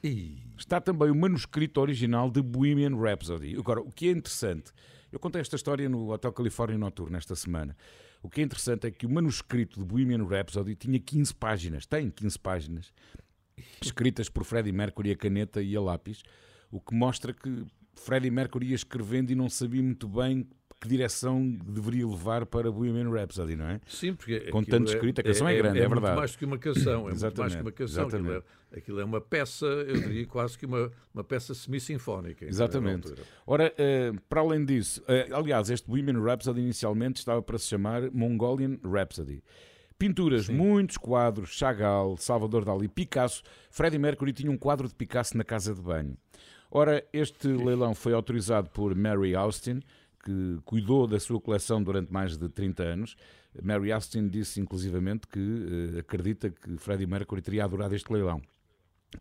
Ih, 0.00 0.38
Está 0.56 0.80
também 0.80 1.10
o 1.10 1.14
manuscrito 1.16 1.80
original 1.80 2.30
de 2.30 2.40
Bohemian 2.40 2.96
Rhapsody. 2.96 3.56
Agora, 3.58 3.80
o 3.80 3.90
que 3.90 4.06
é 4.06 4.12
interessante, 4.12 4.70
eu 5.10 5.18
contei 5.18 5.40
esta 5.40 5.56
história 5.56 5.88
no 5.88 6.12
Hotel 6.12 6.32
California 6.32 6.78
Noturno 6.78 7.16
esta 7.16 7.34
semana. 7.34 7.76
O 8.22 8.30
que 8.30 8.42
é 8.42 8.44
interessante 8.44 8.86
é 8.86 8.92
que 8.92 9.06
o 9.06 9.10
manuscrito 9.10 9.80
de 9.80 9.84
Bohemian 9.84 10.24
Rhapsody 10.24 10.76
tinha 10.76 11.00
15 11.00 11.34
páginas, 11.34 11.84
tem 11.84 12.10
15 12.10 12.38
páginas, 12.38 12.92
escritas 13.82 14.28
por 14.28 14.44
Freddie 14.44 14.70
Mercury 14.70 15.10
a 15.10 15.16
caneta 15.16 15.60
e 15.60 15.74
a 15.74 15.80
lápis, 15.80 16.22
o 16.70 16.80
que 16.80 16.94
mostra 16.94 17.32
que 17.32 17.66
Freddie 17.94 18.30
Mercury 18.30 18.68
ia 18.68 18.74
escrevendo 18.74 19.30
e 19.30 19.34
não 19.34 19.48
sabia 19.48 19.82
muito 19.82 20.08
bem 20.08 20.46
que 20.80 20.88
direção 20.88 21.50
deveria 21.64 22.06
levar 22.06 22.44
para 22.44 22.70
Bohemian 22.70 23.10
Rhapsody, 23.10 23.56
não 23.56 23.66
é? 23.66 23.80
Sim, 23.86 24.14
porque 24.14 24.38
Com 24.50 24.62
tanto 24.62 24.92
escrito, 24.92 25.20
a 25.20 25.24
canção 25.24 25.48
é 25.48 25.56
grande, 25.56 25.78
é 25.78 25.88
muito 25.88 25.94
verdade. 25.94 26.16
mais 26.16 26.32
do 26.32 26.38
que 26.38 26.44
uma 26.44 26.58
canção, 26.58 27.08
é 27.08 27.14
muito 27.14 27.38
mais 27.38 27.54
que 27.54 27.60
uma 27.62 27.72
canção. 27.72 28.06
Aquilo 28.06 28.32
é, 28.32 28.42
aquilo 28.76 29.00
é 29.00 29.04
uma 29.04 29.20
peça, 29.20 29.64
eu 29.64 29.98
diria 30.00 30.26
quase 30.26 30.58
que 30.58 30.66
uma, 30.66 30.92
uma 31.14 31.24
peça 31.24 31.54
semi-sinfónica. 31.54 32.44
Exatamente. 32.44 33.14
Ora, 33.46 33.72
eh, 33.78 34.12
para 34.28 34.42
além 34.42 34.62
disso, 34.62 35.02
eh, 35.08 35.28
aliás, 35.32 35.70
este 35.70 35.88
Bohemian 35.88 36.20
Rhapsody 36.22 36.60
inicialmente 36.60 37.18
estava 37.18 37.40
para 37.40 37.56
se 37.56 37.66
chamar 37.66 38.10
Mongolian 38.10 38.78
Rhapsody. 38.84 39.42
Pinturas, 39.98 40.48
muitos 40.48 40.98
quadros, 40.98 41.50
Chagall, 41.50 42.16
Salvador 42.18 42.64
Dali, 42.64 42.88
Picasso. 42.88 43.42
Freddie 43.70 43.98
Mercury 43.98 44.32
tinha 44.32 44.50
um 44.50 44.58
quadro 44.58 44.86
de 44.88 44.94
Picasso 44.94 45.34
na 45.36 45.44
casa 45.44 45.72
de 45.72 45.80
banho. 45.80 46.16
Ora, 46.76 47.04
este 47.12 47.46
leilão 47.46 47.94
foi 47.94 48.12
autorizado 48.12 48.68
por 48.68 48.96
Mary 48.96 49.36
Austin, 49.36 49.80
que 50.24 50.58
cuidou 50.64 51.06
da 51.06 51.20
sua 51.20 51.40
coleção 51.40 51.80
durante 51.80 52.12
mais 52.12 52.36
de 52.36 52.48
30 52.48 52.82
anos. 52.82 53.16
Mary 53.62 53.92
Austin 53.92 54.28
disse 54.28 54.60
inclusivamente 54.60 55.28
que 55.28 55.38
eh, 55.96 56.00
acredita 56.00 56.50
que 56.50 56.76
Freddie 56.76 57.06
Mercury 57.06 57.40
teria 57.40 57.64
adorado 57.64 57.94
este 57.94 58.12
leilão 58.12 58.42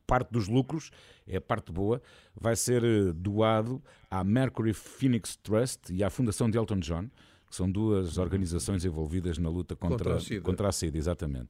parte 0.07 0.31
dos 0.31 0.47
lucros, 0.47 0.89
é 1.27 1.37
a 1.37 1.41
parte 1.41 1.71
boa, 1.71 2.01
vai 2.35 2.55
ser 2.55 2.83
eh, 2.83 3.13
doado 3.13 3.79
à 4.09 4.23
Mercury 4.23 4.73
Phoenix 4.73 5.35
Trust 5.35 5.93
e 5.93 6.03
à 6.03 6.09
Fundação 6.09 6.49
de 6.49 6.57
Elton 6.57 6.79
John, 6.79 7.09
que 7.47 7.55
são 7.55 7.69
duas 7.69 8.17
organizações 8.17 8.83
envolvidas 8.83 9.37
na 9.37 9.49
luta 9.49 9.75
contra, 9.75 9.97
Contra 9.97 10.15
a 10.15 10.19
SIDA. 10.19 10.41
contra 10.41 10.67
a 10.69 10.71
SIDA, 10.71 10.97
exatamente. 10.97 11.49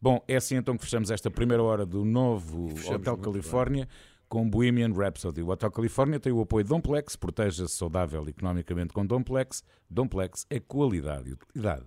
Bom, 0.00 0.22
é 0.28 0.36
assim 0.36 0.56
então 0.56 0.76
que 0.76 0.84
fechamos 0.84 1.10
esta 1.10 1.30
primeira 1.30 1.62
hora 1.62 1.84
do 1.84 2.04
novo 2.04 2.68
Hotel 2.88 3.16
Califórnia 3.16 3.88
com 4.28 4.48
Bohemian 4.48 4.92
Rhapsody. 4.92 5.42
O 5.42 5.48
Hotel 5.48 5.70
Califórnia 5.70 6.20
tem 6.20 6.32
o 6.32 6.40
apoio 6.40 6.64
de 6.64 6.68
Domplex, 6.68 7.16
proteja-se 7.16 7.74
saudável 7.74 8.28
economicamente 8.28 8.92
com 8.92 9.04
Domplex. 9.04 9.62
Domplex 9.88 10.46
é 10.50 10.60
qualidade 10.60 11.30
e 11.30 11.32
utilidade. 11.32 11.86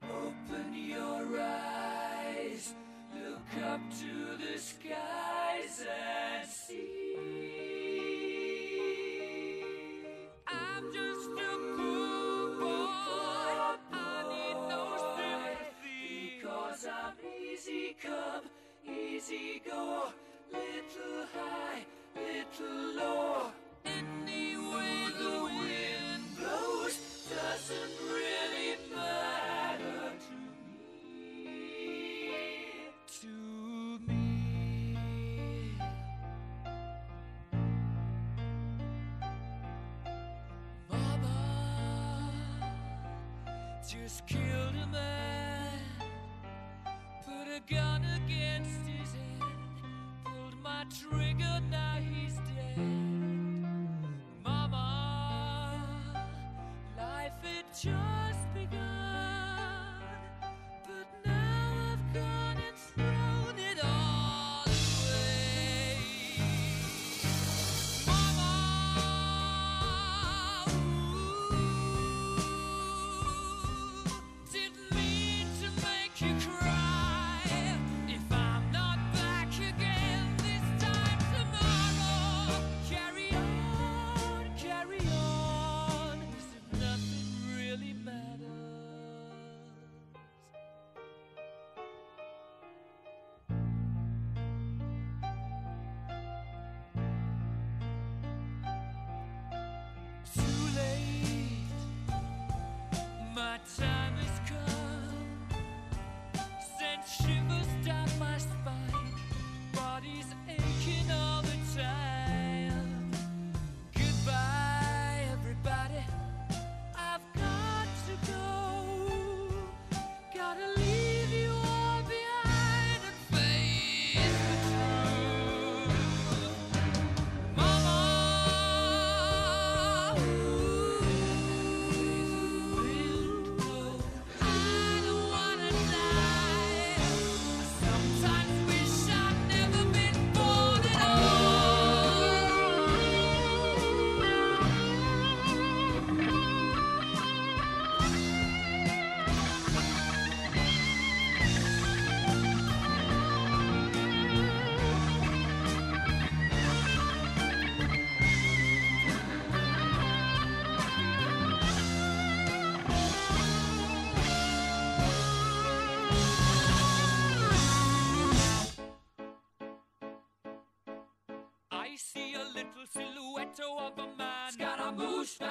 Open 0.00 0.74
your 0.74 1.38
eyes, 1.40 2.74
look 3.12 3.64
up 3.64 3.80
to 3.90 4.38
the 4.38 4.56
skies 4.56 5.84
and 5.86 6.48
see. 6.48 7.57
Easy 19.18 19.60
go. 19.68 20.12
Little 20.52 21.26
high, 21.34 21.84
little 22.14 22.94
low. 22.96 23.50
Any 23.84 24.56
way 24.56 25.08
the 25.18 25.34
wind 25.42 26.24
blows 26.38 26.96
doesn't 27.28 27.96
really 28.06 28.70
matter 28.94 30.12
to 30.24 30.34
me. 30.64 31.50
To 33.20 33.34
me. 34.06 34.24
Mama 40.88 41.38
just 43.86 44.26
killed 44.28 44.76
a 44.82 44.86
man, 44.86 45.80
put 47.26 47.48
a 47.48 47.60
gun 47.68 48.02
against 48.24 48.87
pulled 50.88 51.12
my 51.12 51.18
trigger, 51.18 51.60
now 51.70 51.98
he's 52.00 52.34
dead. 52.34 52.78
Mama, 54.44 55.76
life 56.96 57.32
had 57.42 57.64
just 57.72 58.17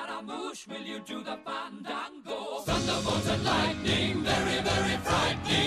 Scaramouche, 0.07 0.67
will 0.69 0.81
you 0.81 0.99
do 0.99 1.21
the 1.21 1.37
fandango? 1.45 2.61
Thunderbolt 2.61 3.27
and 3.27 3.43
lightning, 3.43 4.23
very, 4.23 4.61
very 4.61 4.97
frightening 5.03 5.66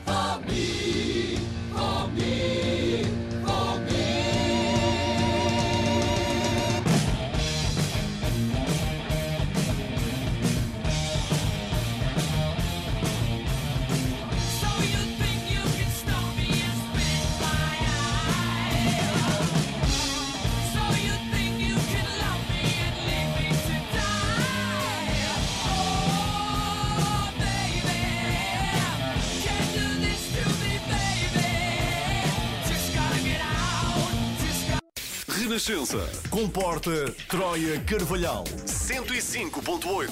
Renascença. 35.61 35.99
Comporta 36.31 37.11
Troia 37.29 37.79
Carvalhal. 37.81 38.43
105.8. 38.65 40.09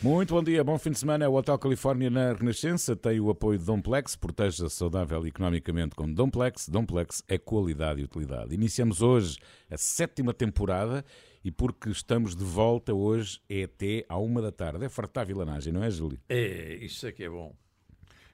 Muito 0.00 0.32
bom 0.32 0.42
dia, 0.42 0.62
bom 0.62 0.78
fim 0.78 0.92
de 0.92 1.00
semana. 1.00 1.24
É 1.24 1.28
o 1.28 1.34
Hotel 1.34 1.58
Califórnia 1.58 2.08
na 2.08 2.32
Renascença. 2.32 2.94
Tem 2.94 3.18
o 3.18 3.28
apoio 3.28 3.58
de 3.58 3.64
Domplex. 3.64 4.14
Proteja-se 4.14 4.70
saudável 4.70 5.26
e 5.26 5.30
economicamente 5.30 5.96
com 5.96 6.12
Domplex. 6.12 6.68
Domplex 6.68 7.24
é 7.26 7.36
qualidade 7.36 8.00
e 8.00 8.04
utilidade. 8.04 8.54
Iniciamos 8.54 9.02
hoje 9.02 9.38
a 9.68 9.76
sétima 9.76 10.32
temporada 10.32 11.04
e 11.44 11.50
porque 11.50 11.90
estamos 11.90 12.36
de 12.36 12.44
volta 12.44 12.94
hoje 12.94 13.40
é 13.48 13.64
até 13.64 14.04
à 14.08 14.16
uma 14.16 14.40
da 14.40 14.52
tarde. 14.52 14.84
É 14.84 14.88
fartar 14.88 15.22
a 15.22 15.26
vilanagem, 15.26 15.72
não 15.72 15.82
é, 15.82 15.90
Júlio? 15.90 16.20
É, 16.28 16.76
isso 16.80 17.04
é 17.04 17.10
que 17.10 17.24
é 17.24 17.28
bom. 17.28 17.52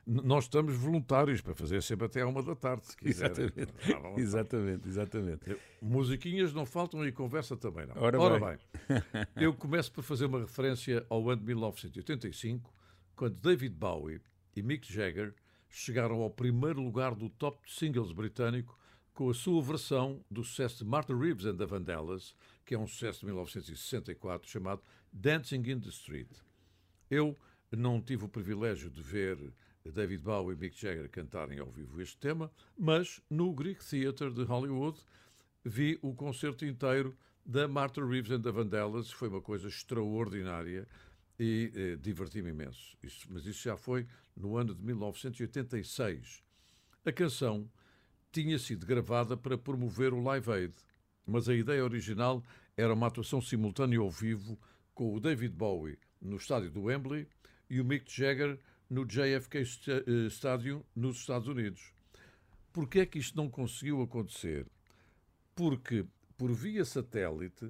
Nós 0.06 0.44
estamos 0.44 0.76
voluntários 0.76 1.40
para 1.40 1.54
fazer 1.54 1.82
sempre 1.82 2.06
até 2.06 2.20
à 2.20 2.26
uma 2.26 2.42
da 2.42 2.54
tarde, 2.54 2.86
se 2.86 2.96
quiser. 2.96 3.30
Exatamente. 3.30 3.72
Exatamente, 4.16 4.88
exatamente. 4.88 5.56
Musiquinhas 5.80 6.52
não 6.52 6.66
faltam 6.66 7.06
e 7.06 7.12
conversa 7.12 7.56
também 7.56 7.86
não. 7.86 7.96
Ora 7.96 8.38
bem, 8.38 8.58
eu 9.36 9.54
começo 9.54 9.90
por 9.90 10.02
fazer 10.02 10.26
uma 10.26 10.40
referência 10.40 11.06
ao 11.08 11.28
ano 11.30 11.40
de 11.40 11.46
1985, 11.46 12.72
quando 13.16 13.36
David 13.40 13.74
Bowie 13.74 14.20
e 14.54 14.62
Mick 14.62 14.92
Jagger 14.92 15.34
chegaram 15.70 16.20
ao 16.20 16.30
primeiro 16.30 16.82
lugar 16.82 17.14
do 17.14 17.28
top 17.28 17.58
singles 17.66 18.12
britânico 18.12 18.78
com 19.14 19.30
a 19.30 19.34
sua 19.34 19.62
versão 19.62 20.24
do 20.30 20.44
sucesso 20.44 20.84
de 20.84 20.90
Martha 20.90 21.16
Reeves 21.16 21.46
and 21.46 21.56
the 21.56 21.64
Vandellas, 21.64 22.34
que 22.64 22.74
é 22.74 22.78
um 22.78 22.86
sucesso 22.86 23.20
de 23.20 23.26
1964 23.26 24.50
chamado 24.50 24.82
Dancing 25.12 25.62
in 25.70 25.80
the 25.80 25.88
Street. 25.88 26.30
Eu 27.10 27.38
não 27.70 28.00
tive 28.00 28.24
o 28.24 28.28
privilégio 28.28 28.90
de 28.90 29.00
ver 29.00 29.38
David 29.92 30.22
Bowie 30.22 30.54
e 30.54 30.58
Mick 30.58 30.80
Jagger 30.80 31.08
cantarem 31.10 31.58
ao 31.58 31.70
vivo 31.70 32.00
este 32.00 32.16
tema, 32.16 32.50
mas 32.78 33.20
no 33.28 33.52
Greek 33.52 33.84
Theatre 33.84 34.30
de 34.30 34.42
Hollywood 34.42 34.98
vi 35.62 35.98
o 36.00 36.14
concerto 36.14 36.64
inteiro 36.64 37.14
da 37.44 37.68
Martha 37.68 38.04
Reeves 38.04 38.30
and 38.30 38.40
the 38.40 38.50
Vandellas. 38.50 39.10
Foi 39.10 39.28
uma 39.28 39.42
coisa 39.42 39.68
extraordinária 39.68 40.88
e 41.38 41.70
eh, 41.74 41.96
diverti-me 41.96 42.48
imenso. 42.50 42.96
Isso- 43.02 43.26
mas 43.30 43.44
isso 43.44 43.62
já 43.62 43.76
foi 43.76 44.06
no 44.34 44.56
ano 44.56 44.74
de 44.74 44.82
1986. 44.82 46.42
A 47.04 47.12
canção 47.12 47.70
tinha 48.32 48.58
sido 48.58 48.86
gravada 48.86 49.36
para 49.36 49.58
promover 49.58 50.14
o 50.14 50.22
Live 50.22 50.50
Aid, 50.50 50.74
mas 51.26 51.46
a 51.48 51.54
ideia 51.54 51.84
original 51.84 52.42
era 52.74 52.94
uma 52.94 53.08
atuação 53.08 53.40
simultânea 53.40 53.98
ao 53.98 54.10
vivo 54.10 54.58
com 54.94 55.14
o 55.14 55.20
David 55.20 55.54
Bowie 55.54 55.98
no 56.22 56.36
estádio 56.36 56.70
do 56.70 56.84
Wembley 56.84 57.28
e 57.68 57.80
o 57.80 57.84
Mick 57.84 58.10
Jagger 58.10 58.58
no 58.94 59.04
JFK 59.04 59.58
eh, 59.58 60.26
Stadium 60.28 60.82
nos 60.94 61.16
Estados 61.18 61.48
Unidos. 61.48 61.92
Porquê 62.72 63.00
é 63.00 63.06
que 63.06 63.18
isto 63.18 63.36
não 63.36 63.50
conseguiu 63.50 64.00
acontecer? 64.02 64.66
Porque 65.54 66.04
por 66.38 66.52
via 66.52 66.84
satélite 66.84 67.68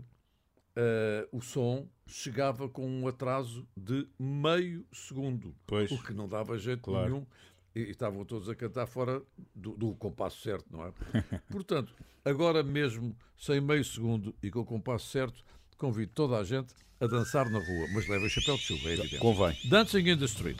eh, 0.76 1.26
o 1.32 1.40
som 1.40 1.88
chegava 2.06 2.68
com 2.68 2.86
um 2.86 3.08
atraso 3.08 3.66
de 3.74 4.06
meio 4.18 4.86
segundo, 4.92 5.54
Pois. 5.66 5.90
o 5.90 6.02
que 6.02 6.12
não 6.12 6.28
dava 6.28 6.58
jeito 6.58 6.82
Claro. 6.82 7.08
nenhum 7.10 7.26
e, 7.74 7.80
e 7.80 7.90
estavam 7.90 8.22
todos 8.24 8.48
a 8.50 8.54
cantar 8.54 8.86
fora 8.86 9.22
do, 9.54 9.72
do 9.76 9.94
compasso 9.94 10.42
certo, 10.42 10.66
não 10.70 10.84
é? 10.86 10.92
Portanto, 11.50 11.94
agora 12.22 12.62
mesmo 12.62 13.16
sem 13.38 13.62
meio 13.62 13.84
segundo 13.84 14.34
e 14.42 14.50
com 14.50 14.60
o 14.60 14.64
compasso 14.66 15.08
certo, 15.08 15.42
convido 15.78 16.12
toda 16.14 16.38
a 16.38 16.44
gente 16.44 16.74
a 17.00 17.06
dançar 17.06 17.48
na 17.50 17.58
rua, 17.58 17.86
mas 17.94 18.06
leva 18.08 18.28
chapéu 18.28 18.56
de 18.56 18.62
chuva, 18.62 18.88
é 18.90 18.92
evidente. 18.92 19.18
Convém. 19.18 19.56
Dancing 19.68 20.08
in 20.10 20.18
the 20.18 20.26
Street. 20.26 20.58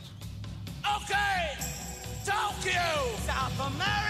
of 3.55 3.67
America. 3.73 4.04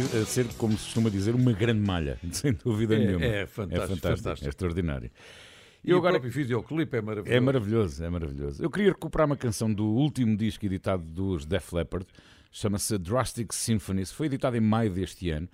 A 0.00 0.22
a 0.22 0.24
ser, 0.26 0.46
como 0.58 0.72
se 0.76 0.84
costuma 0.84 1.10
dizer, 1.10 1.34
uma 1.34 1.52
grande 1.52 1.80
malha, 1.80 2.18
sem 2.32 2.52
dúvida 2.52 2.94
É- 2.94 2.98
nenhuma. 2.98 3.24
é 3.24 3.46
fantástico, 3.46 3.96
fantástico. 3.96 4.46
é 4.46 4.48
extraordinário. 4.48 5.10
E 5.84 5.90
Eu 5.90 5.96
o 5.96 5.98
agora- 5.98 6.14
próprio 6.14 6.32
videoclipe 6.32 6.96
é 6.96 7.00
maravilhoso. 7.02 7.36
É 7.36 7.40
maravilhoso, 7.40 8.04
é 8.04 8.08
maravilhoso. 8.10 8.62
Eu 8.62 8.70
queria 8.70 8.90
recuperar 8.90 9.26
uma 9.26 9.36
canção 9.36 9.72
do 9.72 9.84
último 9.84 10.36
disco 10.36 10.64
editado 10.64 11.02
dos 11.02 11.44
Def 11.44 11.72
Leppard, 11.72 12.06
chama-se 12.50 12.96
Drastic 12.98 13.52
Symphonies, 13.52 14.10
foi 14.10 14.26
editado 14.26 14.56
em 14.56 14.60
maio 14.60 14.90
deste 14.90 15.28
ano 15.30 15.48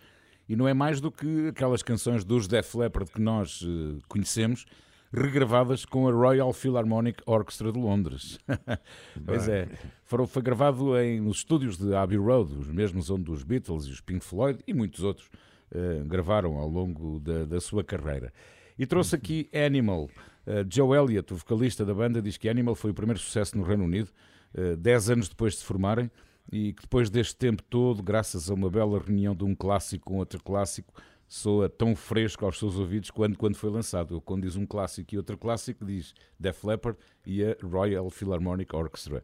e 0.49 0.55
não 0.55 0.69
é 0.69 0.75
mais 0.75 1.01
do 1.01 1.11
que 1.11 1.49
aquelas 1.49 1.83
canções 1.83 2.25
dos 2.25 2.47
Def 2.47 2.75
Leppard 2.77 3.11
que 3.11 3.21
nós 3.21 3.65
eh, 3.67 3.99
conhecemos, 4.09 4.67
regravadas 5.13 5.85
com 5.85 6.09
a 6.09 6.13
Royal 6.13 6.53
Philharmonic 6.53 7.23
Orchestra 7.27 7.73
de 7.73 7.79
Londres. 7.79 8.39
pois 9.25 9.49
é, 9.49 9.69
foram, 10.05 10.27
foi 10.27 10.43
gravado 10.43 10.97
em, 10.99 11.21
nos 11.21 11.39
estúdios 11.39 11.77
de 11.77 11.95
Abbey 11.95 12.19
Road, 12.19 12.55
os 12.55 12.69
mesmos 12.69 13.11
onde 13.11 13.31
os 13.31 13.43
Beatles 13.43 13.87
e 13.87 13.91
os 13.91 14.01
Pink 14.01 14.25
Floyd 14.25 14.61
e 14.67 14.73
muitos 14.73 15.03
outros 15.03 15.29
eh, 15.73 16.03
gravaram 16.05 16.57
ao 16.57 16.69
longo 16.69 17.21
da, 17.21 17.45
da 17.45 17.61
sua 17.61 17.85
carreira. 17.85 18.33
E 18.77 18.85
trouxe 18.87 19.15
aqui 19.15 19.49
Animal. 19.55 20.11
Uh, 20.47 20.67
Joe 20.69 20.97
Elliott, 20.97 21.33
o 21.33 21.37
vocalista 21.37 21.85
da 21.85 21.95
banda, 21.95 22.21
diz 22.21 22.37
que 22.37 22.49
Animal 22.49 22.75
foi 22.75 22.91
o 22.91 22.95
primeiro 22.95 23.21
sucesso 23.21 23.57
no 23.57 23.63
Reino 23.63 23.85
Unido, 23.85 24.11
uh, 24.55 24.77
10 24.77 25.11
anos 25.11 25.29
depois 25.29 25.53
de 25.53 25.61
se 25.61 25.65
formarem, 25.65 26.11
e 26.51 26.73
que 26.73 26.83
depois 26.83 27.09
deste 27.09 27.37
tempo 27.37 27.63
todo, 27.63 28.03
graças 28.03 28.51
a 28.51 28.55
uma 28.55 28.69
bela 28.69 28.99
reunião 28.99 29.33
de 29.37 29.45
um 29.45 29.55
clássico 29.55 30.07
com 30.07 30.17
outro 30.17 30.43
clássico, 30.43 30.93
soa 31.31 31.69
tão 31.69 31.95
fresco 31.95 32.45
aos 32.45 32.59
seus 32.59 32.75
ouvidos 32.75 33.09
quando, 33.09 33.39
quando 33.39 33.55
foi 33.55 33.71
lançado. 33.71 34.21
Quando 34.21 34.43
diz 34.43 34.57
um 34.57 34.67
clássico 34.67 35.15
e 35.15 35.17
outro 35.17 35.39
clássico, 35.39 35.85
diz 35.85 36.13
Def 36.37 36.65
Leppard 36.65 36.99
e 37.25 37.45
a 37.45 37.57
Royal 37.63 38.11
Philharmonic 38.11 38.75
Orchestra. 38.75 39.23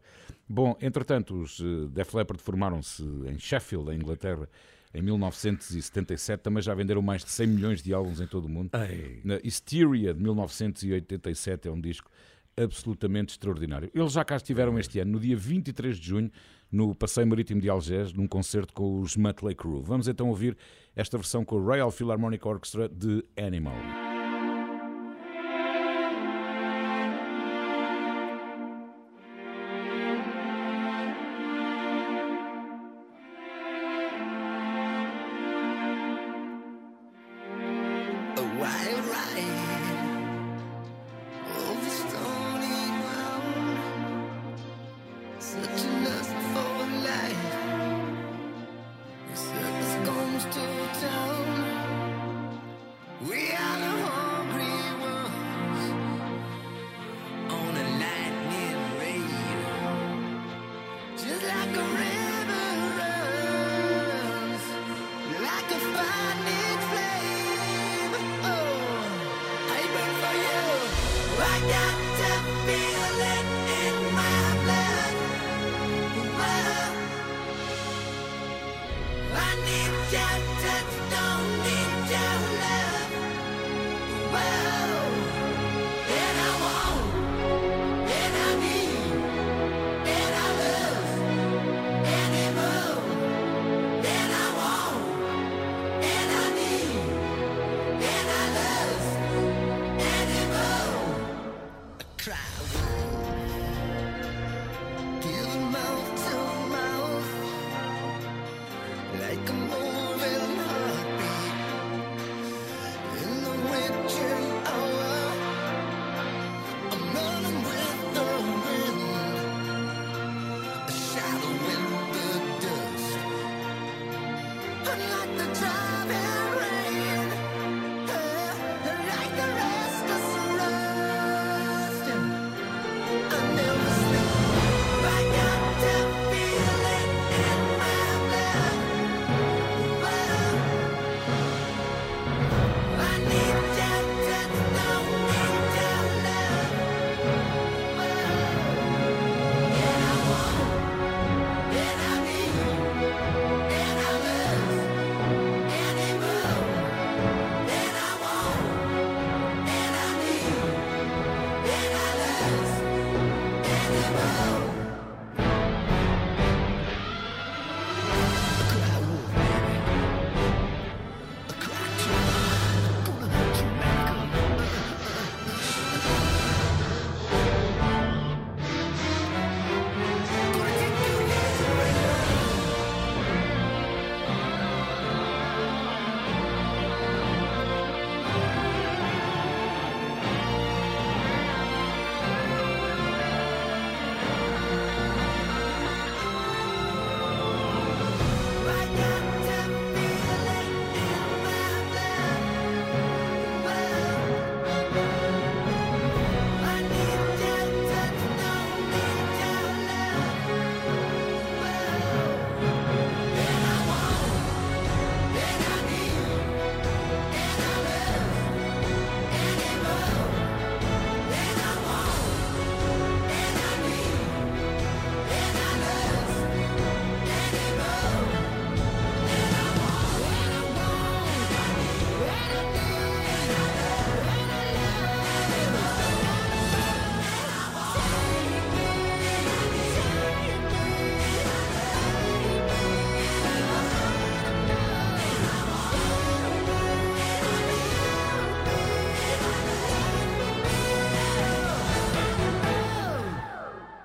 Bom, 0.48 0.76
entretanto, 0.80 1.34
os 1.34 1.59
uh, 1.59 1.88
Def 1.88 2.14
Leppard 2.14 2.40
formaram-se 2.40 3.02
em 3.02 3.36
Sheffield, 3.40 3.90
em 3.90 3.96
Inglaterra, 3.96 4.48
em 4.94 5.02
1977. 5.02 6.44
Também 6.44 6.62
já 6.62 6.74
venderam 6.74 7.02
mais 7.02 7.24
de 7.24 7.30
100 7.30 7.46
milhões 7.48 7.82
de 7.82 7.92
álbuns 7.92 8.20
em 8.20 8.26
todo 8.28 8.44
o 8.44 8.48
mundo. 8.48 8.70
Ei, 8.88 9.20
Na 9.24 9.40
Hysteria 9.42 10.14
de 10.14 10.22
1987 10.22 11.66
é 11.66 11.70
um 11.72 11.80
disco 11.80 12.09
absolutamente 12.59 13.32
extraordinário. 13.32 13.90
Eles 13.94 14.12
já 14.12 14.24
cá 14.24 14.36
estiveram 14.36 14.78
este 14.78 14.98
ano, 14.98 15.12
no 15.12 15.20
dia 15.20 15.36
23 15.36 15.96
de 15.96 16.07
junho, 16.07 16.30
no 16.70 16.94
Passeio 16.94 17.26
Marítimo 17.26 17.61
de 17.61 17.68
Algés, 17.68 18.12
num 18.12 18.26
concerto 18.26 18.72
com 18.72 19.00
os 19.00 19.16
Mötley 19.16 19.54
Crüe. 19.54 19.82
Vamos 19.82 20.09
então 20.09 20.28
ouvir 20.28 20.57
esta 20.94 21.16
versão 21.16 21.44
com 21.44 21.57
o 21.57 21.64
Royal 21.64 21.90
Philharmonic 21.90 22.46
Orchestra 22.46 22.88
de 22.88 23.24
Animal. 23.36 24.15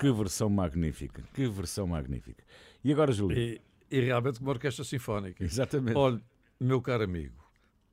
Que 0.02 0.12
versão 0.12 0.50
magnífica, 0.50 1.22
que 1.32 1.48
versão 1.48 1.86
magnífica. 1.86 2.44
E 2.84 2.92
agora, 2.92 3.12
Júlio? 3.12 3.38
E, 3.38 3.62
e 3.92 4.00
realmente 4.00 4.42
uma 4.42 4.50
orquestra 4.50 4.84
sinfónica. 4.84 5.44
Exatamente. 5.44 5.96
Olha, 5.96 6.20
meu 6.60 6.82
caro 6.82 7.04
amigo, 7.04 7.36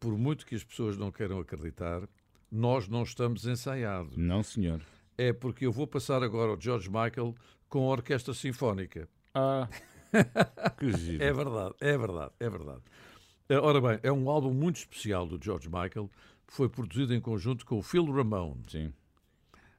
por 0.01 0.17
muito 0.17 0.47
que 0.47 0.55
as 0.55 0.65
pessoas 0.65 0.97
não 0.97 1.13
queiram 1.13 1.39
acreditar, 1.39 2.09
nós 2.51 2.89
não 2.89 3.03
estamos 3.03 3.45
ensaiados. 3.45 4.17
Não, 4.17 4.43
senhor. 4.43 4.81
É 5.19 5.35
porque 5.35 5.67
eu 5.67 5.71
vou 5.71 5.87
passar 5.87 6.23
agora 6.23 6.53
ao 6.53 6.59
George 6.59 6.89
Michael 6.89 7.35
com 7.69 7.87
a 7.87 7.93
orquestra 7.93 8.33
sinfónica. 8.33 9.07
Ah, 9.35 9.69
que 10.81 10.91
giro. 10.97 11.23
É 11.23 11.31
verdade, 11.31 11.75
é 11.79 11.99
verdade, 11.99 12.33
é 12.41 12.49
verdade. 12.49 12.83
Eh, 13.51 13.59
Ora 13.59 13.83
bem, 13.83 14.01
é 14.03 14.11
um 14.11 14.31
álbum 14.31 14.55
muito 14.55 14.77
especial 14.77 15.27
do 15.27 15.39
George 15.39 15.69
Michael, 15.69 16.11
foi 16.47 16.71
produzido 16.71 17.13
em 17.13 17.21
conjunto 17.21 17.67
com 17.67 17.77
o 17.77 17.83
Phil 17.83 18.11
Ramone 18.11 18.65
Sim. 18.67 18.95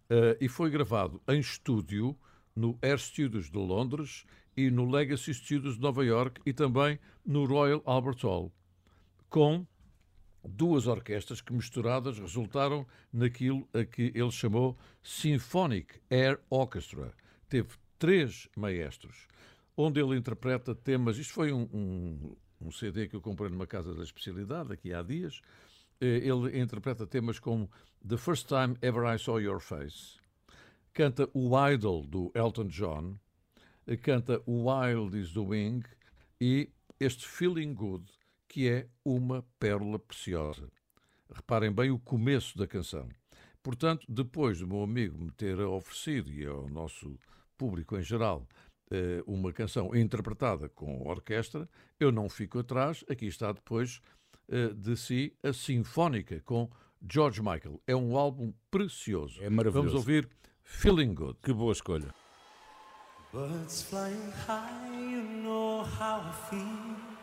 Eh, 0.09 0.37
e 0.41 0.49
foi 0.49 0.69
gravado 0.69 1.21
em 1.27 1.39
estúdio 1.39 2.17
no 2.55 2.77
Air 2.81 2.97
Studios 2.97 3.49
de 3.49 3.57
Londres 3.57 4.25
e 4.57 4.69
no 4.69 4.89
Legacy 4.89 5.33
Studios 5.33 5.75
de 5.75 5.81
Nova 5.81 6.03
York 6.03 6.41
e 6.45 6.51
também 6.51 6.99
no 7.25 7.45
Royal 7.45 7.81
Albert 7.85 8.19
Hall, 8.23 8.51
com 9.29 9.65
duas 10.43 10.87
orquestras 10.87 11.41
que 11.41 11.53
misturadas 11.53 12.17
resultaram 12.17 12.85
naquilo 13.11 13.67
a 13.73 13.83
que 13.85 14.11
ele 14.15 14.31
chamou 14.31 14.77
Symphonic 15.03 15.99
Air 16.09 16.39
Orchestra. 16.49 17.13
Teve 17.47 17.69
três 17.97 18.47
maestros, 18.55 19.27
onde 19.75 19.99
ele 19.99 20.17
interpreta 20.17 20.73
temas. 20.73 21.17
Isto 21.17 21.33
foi 21.33 21.51
um, 21.51 21.69
um, 21.73 22.35
um 22.61 22.71
CD 22.71 23.07
que 23.07 23.15
eu 23.15 23.21
comprei 23.21 23.49
numa 23.49 23.67
casa 23.67 23.93
da 23.93 24.03
especialidade 24.03 24.73
aqui 24.73 24.93
há 24.93 25.01
dias. 25.01 25.41
Eh, 26.01 26.21
Ele 26.23 26.59
interpreta 26.59 27.05
temas 27.05 27.39
como 27.39 27.69
The 28.07 28.17
First 28.17 28.47
Time 28.47 28.77
Ever 28.81 29.05
I 29.05 29.17
Saw 29.17 29.39
Your 29.39 29.59
Face, 29.59 30.17
canta 30.93 31.29
o 31.33 31.51
Idol 31.69 32.03
do 32.03 32.31
Elton 32.33 32.69
John, 32.69 33.19
eh, 33.85 33.97
canta 33.97 34.41
Wild 34.47 35.19
is 35.19 35.33
the 35.33 35.41
Wing 35.41 35.83
e 36.39 36.69
este 36.97 37.27
Feeling 37.27 37.73
Good, 37.73 38.05
que 38.47 38.69
é 38.69 38.87
uma 39.03 39.45
pérola 39.59 39.99
preciosa. 39.99 40.71
Reparem 41.29 41.71
bem 41.73 41.91
o 41.91 41.99
começo 41.99 42.57
da 42.57 42.65
canção. 42.65 43.09
Portanto, 43.61 44.05
depois 44.07 44.59
do 44.59 44.67
meu 44.67 44.81
amigo 44.81 45.21
me 45.21 45.31
ter 45.31 45.59
oferecido, 45.59 46.31
e 46.31 46.45
ao 46.45 46.69
nosso 46.69 47.19
público 47.57 47.97
em 47.97 48.01
geral, 48.01 48.47
eh, 48.89 49.21
uma 49.27 49.51
canção 49.51 49.93
interpretada 49.93 50.69
com 50.69 51.05
orquestra, 51.05 51.69
eu 51.99 52.13
não 52.13 52.29
fico 52.29 52.59
atrás. 52.59 53.03
Aqui 53.09 53.25
está 53.25 53.51
depois 53.51 54.01
eh, 54.47 54.69
de 54.73 54.95
si 54.95 55.35
a 55.43 55.51
Sinfónica 55.51 56.39
com 56.45 56.69
George 57.07 57.41
Michael. 57.41 57.81
É 57.87 57.95
um 57.95 58.17
álbum 58.17 58.53
precioso. 58.69 59.41
É 59.41 59.49
maravilhoso. 59.49 59.87
Vamos 59.87 59.93
ouvir 59.93 60.29
Feeling 60.63 61.13
Good. 61.13 61.39
Que 61.41 61.53
boa 61.53 61.71
escolha. 61.71 62.13
Birds 63.31 63.83
flying 63.83 64.31
high, 64.47 64.89
you 64.91 65.21
know 65.43 65.83
how 65.83 66.21
I 66.21 66.33
feel. 66.49 67.19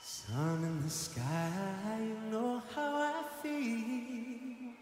Sun 0.00 0.64
in 0.64 0.82
the 0.82 0.90
sky, 0.90 1.22
you 2.00 2.30
know 2.30 2.60
how 2.74 2.96
I 2.96 3.24
feel. 3.40 4.74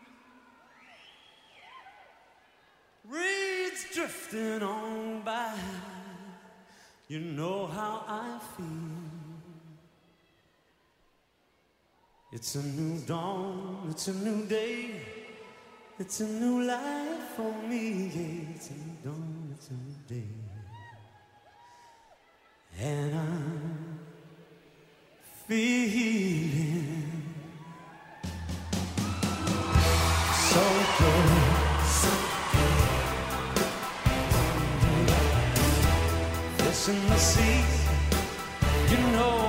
Reeds 3.05 3.95
drifting 3.95 4.63
on 4.63 5.23
by, 5.23 5.55
you 7.09 7.21
know 7.21 7.67
how 7.67 8.05
I 8.09 8.39
feel. 8.57 9.12
It's 12.35 12.55
a 12.55 12.63
new 12.63 12.99
dawn, 13.01 13.89
it's 13.91 14.09
a 14.09 14.15
new 14.15 14.47
day. 14.47 15.03
It's 15.99 16.21
a 16.21 16.27
new 16.27 16.63
life 16.63 17.37
for 17.37 17.53
me. 17.69 18.55
It's 18.55 18.71
a 18.71 18.73
new 18.73 18.97
dawn, 19.05 19.55
it's 19.55 19.69
a 19.69 19.75
new 19.75 19.95
day. 20.09 20.29
And 22.81 23.15
I'm 23.15 23.99
feeling 25.47 27.13
so 30.49 30.65
good, 30.99 31.29
so 31.85 32.13
good. 32.53 32.79
The 36.65 36.73
sea, 37.19 37.65
you 38.89 38.97
know 39.13 39.42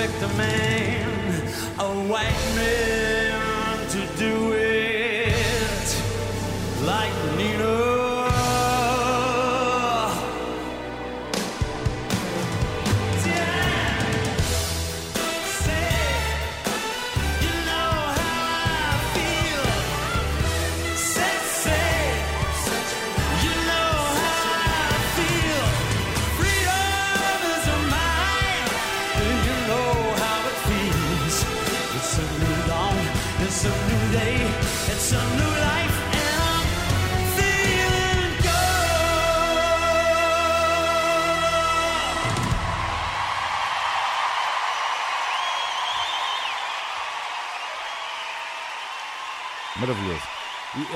to 0.00 0.06
expect 0.06 0.32
a 0.32 0.36
man, 0.36 0.99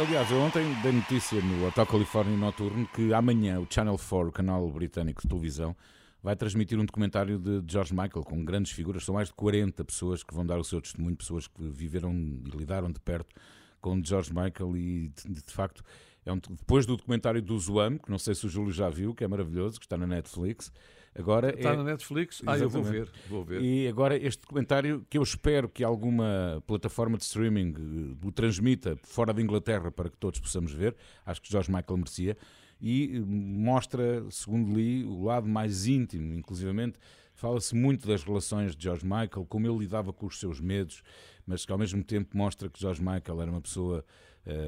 aliás, 0.07 0.31
eu 0.31 0.39
ontem 0.39 0.63
dei 0.83 0.93
notícia 0.93 1.41
no 1.41 1.67
Hotel 1.67 1.87
Califórnia 1.87 2.37
Noturno 2.37 2.87
que 2.89 3.15
amanhã 3.15 3.59
o 3.59 3.67
Channel 3.69 3.97
4, 3.97 4.29
o 4.29 4.33
canal 4.33 4.69
britânico 4.71 5.23
de 5.23 5.29
televisão, 5.29 5.75
vai 6.23 6.37
transmitir 6.37 6.79
um 6.79 6.85
documentário 6.85 7.39
de 7.39 7.63
George 7.67 7.95
Michael 7.95 8.23
com 8.23 8.45
grandes 8.45 8.73
figuras. 8.73 9.05
São 9.05 9.15
mais 9.15 9.29
de 9.29 9.35
40 9.35 9.83
pessoas 9.83 10.23
que 10.23 10.35
vão 10.35 10.45
dar 10.45 10.59
o 10.59 10.65
seu 10.65 10.81
testemunho, 10.83 11.17
pessoas 11.17 11.47
que 11.47 11.63
viveram 11.71 12.13
e 12.13 12.51
lidaram 12.55 12.93
de 12.93 13.01
perto 13.01 13.35
com 13.81 14.03
George 14.05 14.31
Michael 14.31 14.77
e, 14.77 15.09
de, 15.09 15.43
de 15.43 15.53
facto, 15.53 15.83
É 16.27 16.33
um, 16.33 16.39
depois 16.39 16.85
do 16.85 16.97
documentário 16.99 17.41
do 17.41 17.59
Zoam, 17.59 17.97
que 17.97 18.11
não 18.11 18.19
sei 18.19 18.35
se 18.35 18.45
o 18.45 18.49
Júlio 18.49 18.73
já 18.73 18.91
viu, 18.91 19.15
que 19.15 19.25
é 19.25 19.29
maravilhoso, 19.29 19.81
que 19.81 19.87
está 19.87 19.97
na 19.97 20.07
Netflix. 20.07 20.71
Agora 21.17 21.55
Está 21.55 21.71
é, 21.71 21.77
na 21.77 21.85
Netflix? 21.85 22.43
Ah, 22.45 22.59
eu 22.59 22.69
vou 22.69 22.83
ver. 22.83 23.03
Exatamente. 23.03 23.29
Vou 23.29 23.45
ver. 23.45 23.63
E 23.63 23.87
agora 23.87 24.17
este 24.17 24.41
documentário 24.41 25.07
que 25.09 25.17
eu 25.17 25.23
espero 25.23 25.69
que 25.69 25.85
alguma 25.85 26.63
plataforma 26.67 27.17
de 27.17 27.23
streaming 27.23 27.75
eh, 27.77 28.27
o 28.27 28.33
transmita 28.33 28.99
fora 29.05 29.33
da 29.33 29.41
Inglaterra 29.41 29.93
para 29.93 30.11
que 30.11 30.17
todos 30.17 30.41
possamos 30.41 30.73
ver, 30.73 30.97
acho 31.25 31.41
que 31.41 31.51
George 31.51 31.71
Michael 31.71 31.99
merecia, 31.99 32.37
e 32.81 33.17
eh, 33.17 33.21
mostra, 33.21 34.25
segundo 34.31 34.75
li, 34.75 35.05
o 35.05 35.25
lado 35.25 35.47
mais 35.47 35.87
íntimo, 35.87 36.35
inclusivamente 36.35 36.99
fala-se 37.35 37.75
muito 37.75 38.07
das 38.07 38.23
relações 38.23 38.75
de 38.75 38.83
George 38.83 39.05
Michael, 39.05 39.45
como 39.49 39.67
ele 39.67 39.79
lidava 39.79 40.13
com 40.13 40.27
os 40.27 40.39
seus 40.39 40.61
medos, 40.61 41.03
mas 41.47 41.67
que 41.67 41.73
ao 41.73 41.79
mesmo 41.79 42.03
tempo 42.03 42.37
mostra 42.37 42.69
que 42.69 42.81
George 42.81 43.03
Michael 43.03 43.43
era 43.43 43.51
uma 43.51 43.61
pessoa 43.61 44.05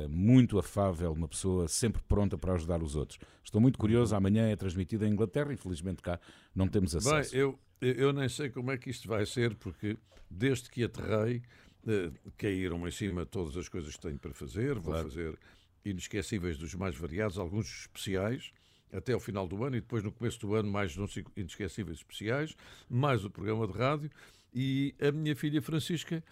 muito 0.09 0.59
afável, 0.59 1.13
uma 1.13 1.29
pessoa 1.29 1.69
sempre 1.69 2.03
pronta 2.09 2.39
para 2.39 2.55
ajudar 2.55 2.83
os 2.83 2.97
outros. 2.97 3.19
Estou 3.45 3.61
muito 3.61 3.79
curioso, 3.79 4.15
amanhã 4.17 4.49
é 4.49 4.57
transmitida 4.57 5.07
em 5.07 5.13
Inglaterra, 5.13 5.53
infelizmente 5.53 6.03
cá 6.03 6.19
não 6.55 6.67
temos 6.69 6.93
Bem, 6.95 6.99
acesso. 6.99 7.37
eu, 7.37 7.59
eu 7.81 7.93
eu 7.95 8.13
nem 8.13 8.29
sei 8.29 8.49
como 8.49 8.71
é 8.71 8.79
que 8.79 8.89
isto 8.91 9.07
vai 9.07 9.27
ser, 9.27 9.55
porque 9.57 9.97
desde 10.31 10.71
que 10.71 10.83
aterrei, 10.85 11.43
eh, 11.87 12.11
caíram 12.37 12.87
em 12.89 12.91
cima 12.91 13.25
todas 13.27 13.57
as 13.57 13.69
coisas 13.69 13.95
que 13.95 14.01
tenho 14.03 14.19
para 14.19 14.33
fazer. 14.33 14.75
Vou 14.75 14.93
Claro. 14.93 15.09
fazer 15.09 15.39
inesquecíveis 15.85 16.59
dos 16.59 16.75
mais 16.75 16.97
variados, 16.97 17.39
alguns 17.39 17.83
especiais, 17.83 18.51
até 18.93 19.13
ao 19.13 19.21
final 19.21 19.47
do 19.47 19.63
ano, 19.63 19.77
e 19.77 19.81
depois 19.81 20.03
no 20.03 20.11
começo 20.11 20.39
do 20.41 20.55
ano, 20.55 20.71
mais 20.71 20.97
uns 20.97 21.17
inesquecíveis 21.37 21.99
especiais, 21.99 22.57
mais 22.89 23.25
o 23.25 23.31
programa 23.31 23.67
de 23.67 23.73
rádio. 23.75 24.11
E 24.53 24.95
a 25.01 25.13
minha 25.13 25.37
filha 25.37 25.61
Francisca, 25.63 26.25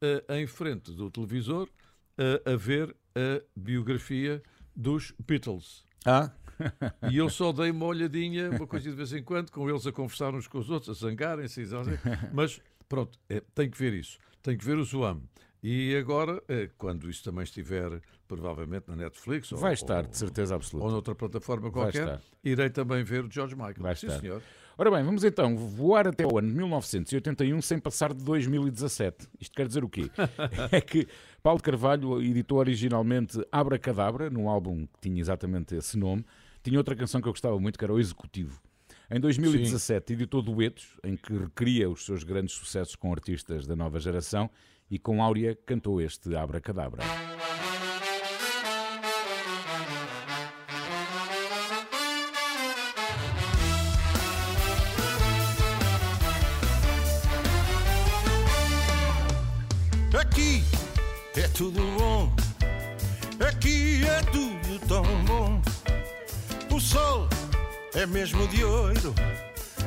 eh, 0.00 0.24
em 0.40 0.46
frente 0.46 0.92
do 0.92 1.10
televisor, 1.10 1.68
eh, 2.18 2.42
a 2.52 2.56
ver 2.56 2.94
a 3.14 3.42
biografia 3.56 4.42
dos 4.74 5.12
Beatles. 5.26 5.84
Ah, 6.04 6.30
E 7.10 7.16
eu 7.16 7.28
só 7.28 7.52
dei 7.52 7.70
uma 7.70 7.86
olhadinha, 7.86 8.50
uma 8.50 8.66
coisa 8.66 8.90
de 8.90 8.96
vez 8.96 9.12
em 9.12 9.22
quando, 9.22 9.50
com 9.50 9.68
eles 9.68 9.86
a 9.86 9.92
conversar 9.92 10.34
uns 10.34 10.46
com 10.46 10.58
os 10.58 10.70
outros, 10.70 10.96
a 10.96 11.06
zangarem-se, 11.06 11.64
mas 12.32 12.60
pronto, 12.88 13.18
é, 13.28 13.42
tem 13.54 13.70
que 13.70 13.78
ver 13.78 13.92
isso, 13.92 14.18
tem 14.42 14.56
que 14.56 14.64
ver 14.64 14.76
o 14.76 14.84
Zoam. 14.84 15.22
E 15.62 15.94
agora, 15.96 16.42
eh, 16.48 16.68
quando 16.76 17.08
isso 17.08 17.22
também 17.22 17.44
estiver 17.44 18.00
provavelmente 18.26 18.88
na 18.88 18.96
Netflix 18.96 19.52
ou, 19.52 19.58
vai 19.58 19.74
estar, 19.74 20.04
ou, 20.04 20.10
de 20.10 20.16
certeza 20.18 20.54
ou 20.54 20.56
absoluta. 20.56 20.90
noutra 20.90 21.14
plataforma 21.14 21.70
qualquer, 21.70 22.20
irei 22.42 22.68
também 22.68 23.04
ver 23.04 23.24
o 23.24 23.30
George 23.30 23.54
Michael. 23.54 23.76
Vai 23.78 23.94
Sim, 23.94 24.08
estar. 24.08 24.20
senhor. 24.20 24.42
Ora 24.78 24.90
bem, 24.90 25.04
vamos 25.04 25.22
então 25.22 25.56
voar 25.56 26.08
até 26.08 26.26
o 26.26 26.38
ano 26.38 26.48
1981 26.48 27.60
sem 27.60 27.78
passar 27.78 28.14
de 28.14 28.24
2017. 28.24 29.28
Isto 29.38 29.54
quer 29.54 29.66
dizer 29.66 29.84
o 29.84 29.88
quê? 29.88 30.10
é 30.72 30.80
que 30.80 31.06
Paulo 31.42 31.60
Carvalho 31.60 32.22
editou 32.22 32.58
originalmente 32.58 33.38
Abracadabra, 33.52 34.30
num 34.30 34.48
álbum 34.48 34.86
que 34.86 35.00
tinha 35.00 35.20
exatamente 35.20 35.74
esse 35.74 35.98
nome. 35.98 36.24
Tinha 36.62 36.78
outra 36.78 36.96
canção 36.96 37.20
que 37.20 37.28
eu 37.28 37.32
gostava 37.32 37.58
muito, 37.60 37.78
que 37.78 37.84
era 37.84 37.92
O 37.92 38.00
Executivo. 38.00 38.60
Em 39.10 39.20
2017 39.20 40.14
editou 40.14 40.40
duetos, 40.40 40.96
em 41.04 41.16
que 41.16 41.36
recria 41.36 41.90
os 41.90 42.06
seus 42.06 42.24
grandes 42.24 42.54
sucessos 42.54 42.96
com 42.96 43.12
artistas 43.12 43.66
da 43.66 43.76
nova 43.76 44.00
geração 44.00 44.48
e 44.90 44.98
com 44.98 45.22
Áurea 45.22 45.54
cantou 45.66 46.00
este 46.00 46.34
Abracadabra. 46.34 47.02
Aqui 47.02 47.71
é 68.02 68.06
mesmo 68.06 68.48
de 68.48 68.64
ouro, 68.64 69.14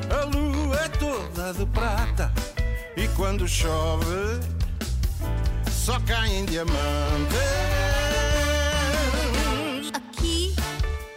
a 0.09 0.23
lua 0.23 0.75
é 0.77 0.87
toda 0.87 1.53
de 1.53 1.65
prata. 1.65 2.31
E 2.95 3.09
quando 3.09 3.45
chove, 3.45 4.39
só 5.69 5.99
caem 5.99 6.45
diamantes. 6.45 6.77
Aqui 9.93 10.55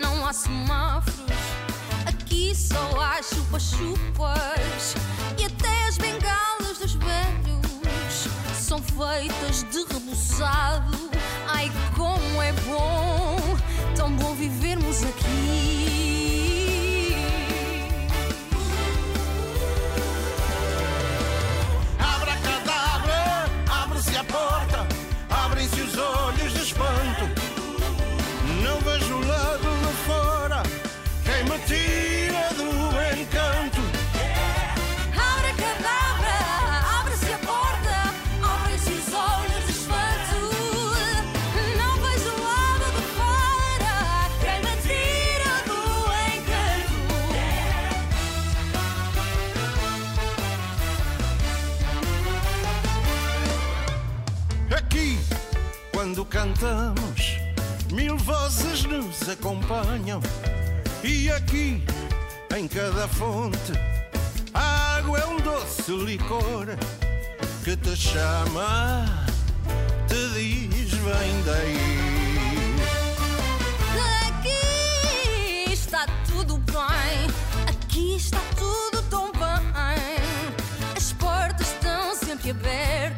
não 0.00 0.26
há 0.26 0.32
semáforos, 0.32 1.30
aqui 2.04 2.52
só 2.52 3.00
há 3.00 3.22
chupa-chupas 3.22 4.96
e 5.38 5.44
até 5.44 5.86
as 5.86 5.98
bengalas 5.98 6.78
dos 6.80 6.94
velhos 6.94 8.28
são 8.54 8.82
feitas 8.82 9.62
de 9.70 9.84
rebuçado. 9.94 11.10
Ai, 11.46 11.70
como 11.94 12.42
é 12.42 12.52
bom, 12.66 13.38
tão 13.94 14.10
bom 14.16 14.34
vivermos 14.34 15.04
aqui. 15.04 15.78
Acompanham. 59.30 60.20
E 61.02 61.30
aqui, 61.30 61.82
em 62.56 62.66
cada 62.66 63.06
fonte, 63.08 63.72
a 64.54 64.96
água 64.96 65.18
é 65.18 65.26
um 65.26 65.36
doce 65.38 65.92
licor 65.92 66.66
que 67.64 67.76
te 67.76 67.96
chama, 67.96 69.04
te 70.08 70.28
diz: 70.34 70.90
vem 70.92 71.42
daí. 71.44 71.78
Aqui 74.26 75.72
está 75.72 76.06
tudo 76.26 76.58
bem, 76.58 77.30
aqui 77.68 78.16
está 78.16 78.40
tudo 78.56 79.02
tão 79.10 79.30
bem. 79.32 80.96
As 80.96 81.12
portas 81.12 81.68
estão 81.68 82.14
sempre 82.16 82.50
abertas, 82.50 83.17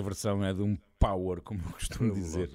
Esta 0.00 0.02
versão 0.02 0.42
é 0.42 0.54
de 0.54 0.62
um 0.62 0.78
power, 0.98 1.42
como 1.42 1.60
eu 1.60 1.72
costumo 1.72 2.14
dizer. 2.14 2.50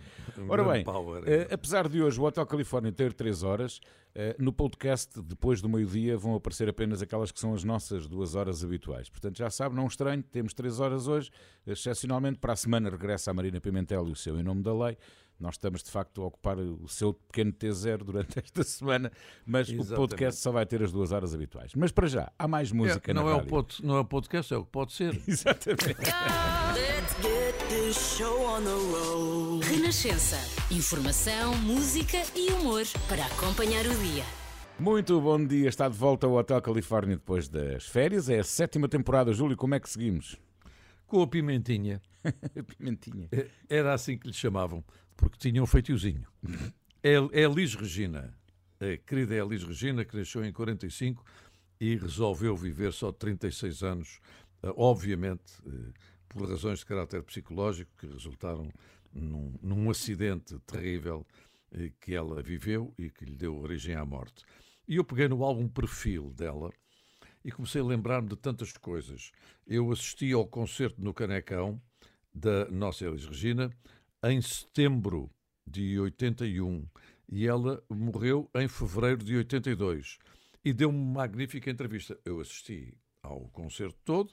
Ora 0.50 0.64
bem, 0.64 0.84
power, 0.84 1.24
eh, 1.28 1.48
apesar 1.52 1.88
de 1.88 2.02
hoje 2.02 2.20
o 2.20 2.24
Hotel 2.24 2.46
Califórnia 2.46 2.92
ter 2.92 3.14
3 3.14 3.44
horas, 3.44 3.80
eh, 4.16 4.36
no 4.40 4.52
podcast, 4.52 5.22
depois 5.22 5.62
do 5.62 5.70
meio-dia, 5.70 6.18
vão 6.18 6.34
aparecer 6.34 6.68
apenas 6.68 7.04
aquelas 7.04 7.32
que 7.32 7.40
são 7.40 7.54
as 7.54 7.64
nossas 7.64 8.08
duas 8.08 8.34
horas 8.34 8.64
habituais. 8.64 9.10
Portanto, 9.10 9.38
já 9.38 9.50
sabe, 9.52 9.76
não 9.76 9.86
estranho, 9.86 10.24
temos 10.24 10.56
3 10.56 10.80
horas 10.80 11.08
hoje. 11.08 11.30
Excepcionalmente, 11.68 12.40
para 12.40 12.54
a 12.54 12.56
semana 12.56 12.90
regressa 12.90 13.30
a 13.30 13.34
Marina 13.34 13.62
Pimentel 13.62 14.08
e 14.08 14.12
o 14.12 14.16
seu 14.16 14.40
Em 14.40 14.44
Nome 14.44 14.64
da 14.64 14.74
Lei. 14.74 14.98
Nós 15.40 15.56
estamos, 15.56 15.84
de 15.84 15.92
facto, 15.92 16.22
a 16.22 16.26
ocupar 16.28 16.58
o 16.58 16.88
seu 16.88 17.14
pequeno 17.14 17.52
T0 17.52 17.98
durante 18.04 18.40
esta 18.44 18.64
semana, 18.64 19.12
mas 19.46 19.68
o 19.68 19.74
Exatamente. 19.74 19.96
podcast 19.96 20.42
só 20.42 20.52
vai 20.52 20.66
ter 20.66 20.82
as 20.82 20.92
duas 20.92 21.12
horas 21.12 21.34
habituais. 21.36 21.74
Mas 21.76 21.92
para 21.92 22.08
já, 22.08 22.32
há 22.40 22.48
mais 22.48 22.72
música 22.72 23.12
É, 23.12 23.14
na 23.14 23.22
não, 23.22 23.30
é 23.30 23.34
o 23.34 23.36
rádio. 23.38 23.50
pod, 23.50 23.86
não 23.86 23.96
é 23.98 24.00
o 24.00 24.06
podcast, 24.06 24.54
é 24.54 24.58
o 24.58 24.64
que 24.66 24.72
pode 24.72 24.94
ser. 24.94 25.22
Exatamente. 25.28 25.84
Let's 26.74 27.16
get 27.22 27.56
this 27.70 27.96
show 28.18 28.42
on 28.46 28.62
the 28.62 28.70
road. 28.70 29.66
Renascença. 29.68 30.38
Informação, 30.74 31.54
música 31.58 32.18
e 32.36 32.52
humor 32.54 32.84
para 33.10 33.26
acompanhar 33.26 33.86
o 33.86 33.94
dia. 34.00 34.24
Muito 34.80 35.20
bom 35.22 35.44
dia, 35.46 35.70
está 35.70 35.88
de 35.88 35.98
volta 35.98 36.28
ao 36.28 36.34
Hotel 36.34 36.62
Califórnia 36.62 37.16
depois 37.16 37.48
das 37.48 37.86
férias. 37.86 38.30
É 38.30 38.40
a 38.40 38.44
sétima 38.44 38.88
temporada. 38.90 39.32
Júlio, 39.34 39.56
como 39.56 39.76
é 39.76 39.80
que 39.80 39.90
seguimos? 39.90 40.38
Com 41.08 41.22
a 41.22 41.28
pimentinha. 41.28 42.02
Pimentinha. 42.78 43.28
Eh, 43.32 43.48
Era 43.70 43.94
assim 43.94 44.18
que 44.18 44.28
lhe 44.28 44.34
chamavam, 44.34 44.84
porque 45.16 45.38
tinha 45.38 45.62
um 45.62 45.66
feitiozinho. 45.66 46.28
É, 47.04 47.14
é 47.32 47.44
Elis 47.44 47.76
Regina, 47.76 48.36
a 48.80 48.98
querida 48.98 49.36
Elis 49.36 49.64
Regina, 49.64 50.04
que 50.04 50.18
nasceu 50.18 50.44
em 50.44 50.52
45 50.52 51.24
e 51.80 51.96
resolveu 51.96 52.56
viver 52.56 52.92
só 52.94 53.12
36 53.12 53.84
anos, 53.84 54.20
eh, 54.64 54.74
obviamente 54.76 55.54
eh, 55.66 55.94
por 56.28 56.50
razões 56.50 56.80
de 56.80 56.86
caráter 56.86 57.22
psicológico 57.24 57.92
que 57.98 58.08
resultaram 58.08 58.70
num, 59.14 59.54
num 59.62 59.90
acidente 59.90 60.58
terrível 60.66 61.26
eh, 61.72 61.92
que 62.00 62.14
ela 62.14 62.42
viveu 62.42 62.94
e 62.98 63.10
que 63.10 63.26
lhe 63.26 63.36
deu 63.36 63.58
origem 63.58 63.96
à 63.96 64.06
morte. 64.06 64.44
E 64.88 64.98
eu 64.98 65.04
peguei 65.04 65.28
no 65.28 65.44
álbum 65.44 65.68
Perfil 65.68 66.32
dela 66.32 66.72
e 67.44 67.52
comecei 67.52 67.82
a 67.82 67.86
lembrar-me 67.86 68.30
de 68.30 68.36
tantas 68.36 68.72
coisas. 68.74 69.32
Eu 69.66 69.92
assisti 69.92 70.32
ao 70.32 70.48
concerto 70.48 71.02
no 71.02 71.14
Canecão 71.14 71.82
da 72.34 72.66
nossa 72.70 73.06
Elis 73.06 73.26
Regina 73.26 73.72
em 74.24 74.42
setembro 74.42 75.30
de 75.66 76.00
81 76.00 76.88
e 77.30 77.48
ela 77.48 77.84
morreu 77.90 78.50
em 78.56 78.68
fevereiro 78.68 79.24
de 79.24 79.36
82 79.38 80.18
e 80.64 80.74
deu-me 80.74 80.98
uma 80.98 81.22
magnífica 81.22 81.70
entrevista. 81.70 82.20
Eu 82.24 82.40
assisti 82.40 82.98
ao 83.22 83.42
concerto 83.50 83.98
todo 84.04 84.32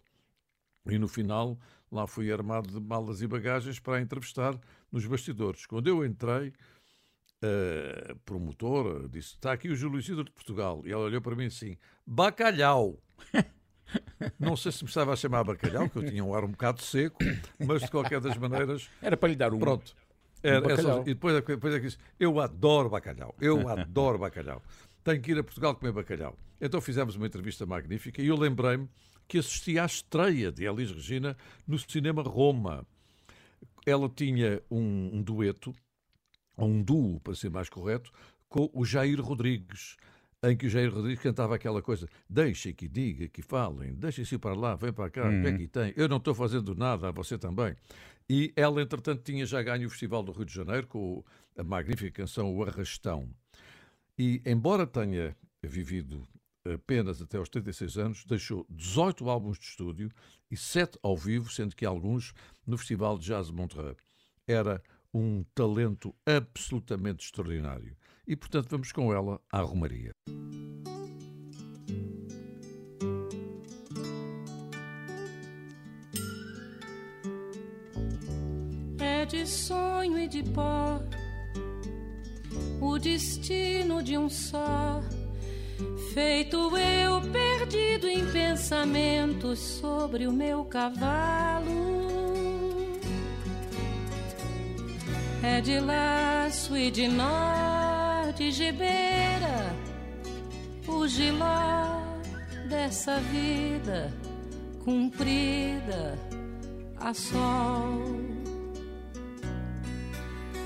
e 0.86 0.98
no 0.98 1.08
final 1.08 1.58
lá 1.90 2.06
fui 2.06 2.32
armado 2.32 2.68
de 2.68 2.80
malas 2.80 3.22
e 3.22 3.26
bagagens 3.26 3.78
para 3.78 3.96
a 3.96 4.00
entrevistar 4.00 4.58
nos 4.90 5.06
bastidores. 5.06 5.66
Quando 5.66 5.88
eu 5.88 6.04
entrei, 6.04 6.52
a 7.42 8.14
promotora 8.24 9.08
disse: 9.08 9.34
Está 9.34 9.52
aqui 9.52 9.68
o 9.68 9.76
Júlio 9.76 9.98
Isidro 9.98 10.24
de 10.24 10.30
Portugal. 10.30 10.82
E 10.86 10.92
ela 10.92 11.04
olhou 11.04 11.20
para 11.20 11.36
mim 11.36 11.46
assim: 11.46 11.76
Bacalhau. 12.06 12.98
Não 14.38 14.56
sei 14.56 14.72
se 14.72 14.82
me 14.84 14.88
estava 14.88 15.12
a 15.12 15.16
chamar 15.16 15.44
bacalhau, 15.44 15.88
que 15.88 15.96
eu 15.96 16.04
tinha 16.06 16.24
um 16.24 16.34
ar 16.34 16.44
um 16.44 16.50
bocado 16.50 16.80
seco, 16.82 17.18
mas 17.58 17.82
de 17.82 17.90
qualquer 17.90 18.20
das 18.20 18.36
maneiras, 18.36 18.88
Era 19.00 19.16
para 19.16 19.28
lhe 19.28 19.36
dar 19.36 19.52
um. 19.52 19.58
pronto. 19.58 19.94
Era, 20.42 20.56
é 20.72 20.76
só- 20.76 20.82
bacalhau. 20.82 21.00
e 21.02 21.04
depois, 21.14 21.44
depois 21.44 21.74
é 21.74 21.78
que 21.80 21.86
disse: 21.86 21.98
Eu 22.18 22.40
adoro 22.40 22.88
bacalhau, 22.90 23.34
eu 23.40 23.66
adoro 23.68 24.18
bacalhau. 24.18 24.62
Tenho 25.04 25.20
que 25.20 25.32
ir 25.32 25.38
a 25.38 25.42
Portugal 25.44 25.74
comer 25.74 25.92
bacalhau. 25.92 26.36
Então 26.60 26.80
fizemos 26.80 27.16
uma 27.16 27.26
entrevista 27.26 27.66
magnífica 27.66 28.22
e 28.22 28.26
eu 28.28 28.36
lembrei-me 28.36 28.88
que 29.28 29.38
assisti 29.38 29.78
à 29.78 29.84
estreia 29.86 30.52
de 30.52 30.64
Elis 30.64 30.90
Regina 30.90 31.36
no 31.66 31.78
Cinema 31.78 32.22
Roma. 32.22 32.86
Ela 33.84 34.08
tinha 34.08 34.62
um, 34.70 35.10
um 35.16 35.22
dueto, 35.22 35.72
ou 36.56 36.68
um 36.68 36.82
duo, 36.82 37.18
para 37.20 37.34
ser 37.34 37.50
mais 37.50 37.68
correto, 37.68 38.12
com 38.48 38.70
o 38.72 38.84
Jair 38.84 39.20
Rodrigues, 39.20 39.96
em 40.42 40.56
que 40.56 40.66
o 40.66 40.70
Jair 40.70 40.92
Rodrigues 40.92 41.22
cantava 41.22 41.54
aquela 41.54 41.80
coisa: 41.80 42.08
deixem 42.28 42.74
que 42.74 42.88
diga, 42.88 43.28
que 43.28 43.42
falem, 43.42 43.94
deixem-se 43.94 44.38
para 44.38 44.54
lá, 44.54 44.74
vem 44.74 44.92
para 44.92 45.10
cá, 45.10 45.28
o 45.28 45.42
que 45.42 45.48
é 45.48 45.56
que 45.56 45.68
tem? 45.68 45.92
Eu 45.96 46.08
não 46.08 46.16
estou 46.16 46.34
fazendo 46.34 46.74
nada, 46.74 47.12
você 47.12 47.38
também. 47.38 47.76
E 48.28 48.52
ela, 48.56 48.80
entretanto, 48.80 49.22
tinha 49.22 49.44
já 49.44 49.62
ganho 49.62 49.86
o 49.86 49.90
Festival 49.90 50.22
do 50.22 50.32
Rio 50.32 50.44
de 50.44 50.54
Janeiro 50.54 50.86
com 50.86 51.24
a 51.56 51.62
magnífica 51.62 52.22
canção 52.22 52.54
O 52.54 52.64
Arrastão. 52.64 53.28
E, 54.18 54.42
embora 54.44 54.86
tenha 54.86 55.36
vivido 55.62 56.26
apenas 56.64 57.20
até 57.20 57.38
aos 57.38 57.48
36 57.48 57.98
anos, 57.98 58.24
deixou 58.24 58.64
18 58.70 59.28
álbuns 59.28 59.58
de 59.58 59.64
estúdio 59.66 60.10
e 60.50 60.56
7 60.56 60.98
ao 61.02 61.16
vivo, 61.16 61.50
sendo 61.50 61.74
que 61.74 61.84
alguns 61.84 62.32
no 62.66 62.78
Festival 62.78 63.18
de 63.18 63.26
Jazz 63.26 63.48
de 63.48 63.52
Montreux. 63.52 63.96
Era 64.46 64.82
um 65.12 65.44
talento 65.54 66.14
absolutamente 66.24 67.24
extraordinário. 67.24 67.96
E, 68.32 68.36
portanto, 68.36 68.68
vamos 68.70 68.90
com 68.92 69.12
ela 69.12 69.38
à 69.52 69.60
Romaria. 69.60 70.10
é 78.98 79.26
de 79.26 79.46
sonho 79.46 80.18
e 80.18 80.26
de 80.26 80.42
pó, 80.42 80.98
o 82.80 82.98
destino 82.98 84.02
de 84.02 84.16
um 84.16 84.30
só. 84.30 85.02
Feito 86.14 86.56
eu 86.78 87.20
perdido 87.30 88.08
em 88.08 88.24
pensamentos 88.32 89.58
sobre 89.58 90.26
o 90.26 90.32
meu 90.32 90.64
cavalo. 90.64 91.68
É 95.42 95.60
de 95.60 95.78
laço 95.80 96.74
e 96.76 96.90
de 96.90 97.08
nó, 97.08 97.81
de 98.42 98.50
gibeira, 98.50 99.76
o 100.88 101.06
giló 101.06 102.02
dessa 102.68 103.20
vida 103.20 104.12
cumprida 104.84 106.18
a 106.98 107.14
sol. 107.14 108.20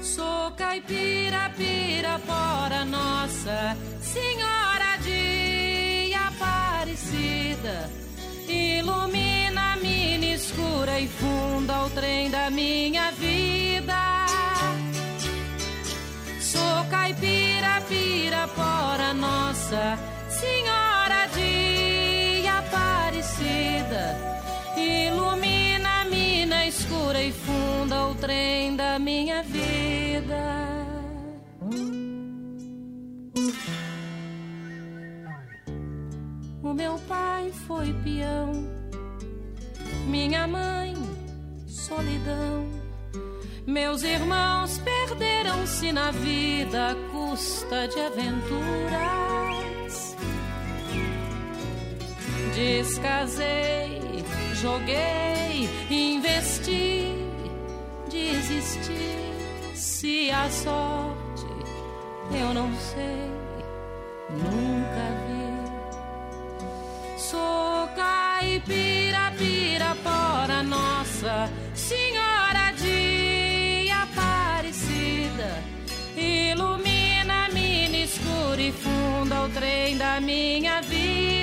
Sou 0.01 0.53
caipira, 0.53 1.53
pirapora, 1.57 2.85
nossa 2.85 3.77
Senhora 4.01 4.97
de 5.03 6.15
Aparecida. 6.15 7.90
Ilumina 8.48 9.74
a 9.74 9.77
mina 9.77 10.27
escura 10.27 10.98
e 10.98 11.09
funda 11.09 11.85
o 11.85 11.90
trem 11.90 12.31
da 12.31 12.48
minha 12.48 13.11
vida. 13.11 14.26
Sou 16.77 16.85
caipira, 16.90 17.81
pirapora, 17.89 19.15
nossa 19.15 19.98
Senhora 20.28 21.27
de 21.35 22.47
Aparecida. 22.47 24.15
Ilumina 24.77 26.03
a 26.03 26.05
mina 26.05 26.66
escura 26.66 27.23
e 27.23 27.32
funda 27.32 28.09
o 28.09 28.15
trem 28.16 28.77
da 28.77 28.98
minha 28.98 29.43
vida. 29.43 30.43
O 36.62 36.74
meu 36.74 36.98
pai 37.09 37.51
foi 37.66 37.90
peão, 38.05 38.53
minha 40.07 40.47
mãe, 40.47 40.94
solidão. 41.66 42.76
Meus 43.67 44.05
irmãos 44.05 44.79
perderam-se 44.79 45.91
na 45.91 46.13
vida 46.13 46.93
à 46.93 46.95
custa 47.11 47.89
de 47.89 47.99
aventuras. 47.99 48.57
Descasei, 52.55 54.01
joguei, 54.55 55.69
investi, 55.91 57.13
desisti. 58.09 59.17
Se 59.75 60.31
a 60.31 60.49
sorte 60.49 61.47
eu 62.31 62.55
não 62.55 62.73
sei, 62.77 63.33
nunca 64.31 65.11
vi. 65.27 65.57
Sou 67.19 67.89
caipira, 67.97 69.33
pirapora, 69.37 70.63
nossa 70.63 71.51
Senhora 71.75 72.66
funda 78.73 79.43
o 79.43 79.49
trem 79.49 79.97
da 79.97 80.21
minha 80.21 80.81
vida. 80.83 81.36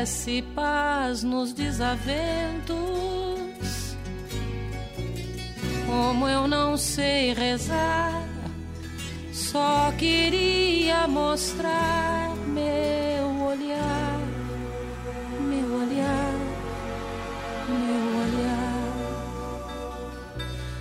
E 0.00 0.02
prece 0.02 0.42
paz 0.54 1.22
nos 1.22 1.52
desaventos. 1.52 2.78
Como 5.86 6.26
eu 6.26 6.48
não 6.48 6.78
sei 6.78 7.34
rezar, 7.34 8.26
só 9.30 9.92
queria 9.98 11.06
mostrar 11.06 12.34
meu 12.46 13.44
olhar, 13.44 14.20
meu 15.40 15.74
olhar, 15.82 16.32
meu 17.68 18.20
olhar. 18.22 18.80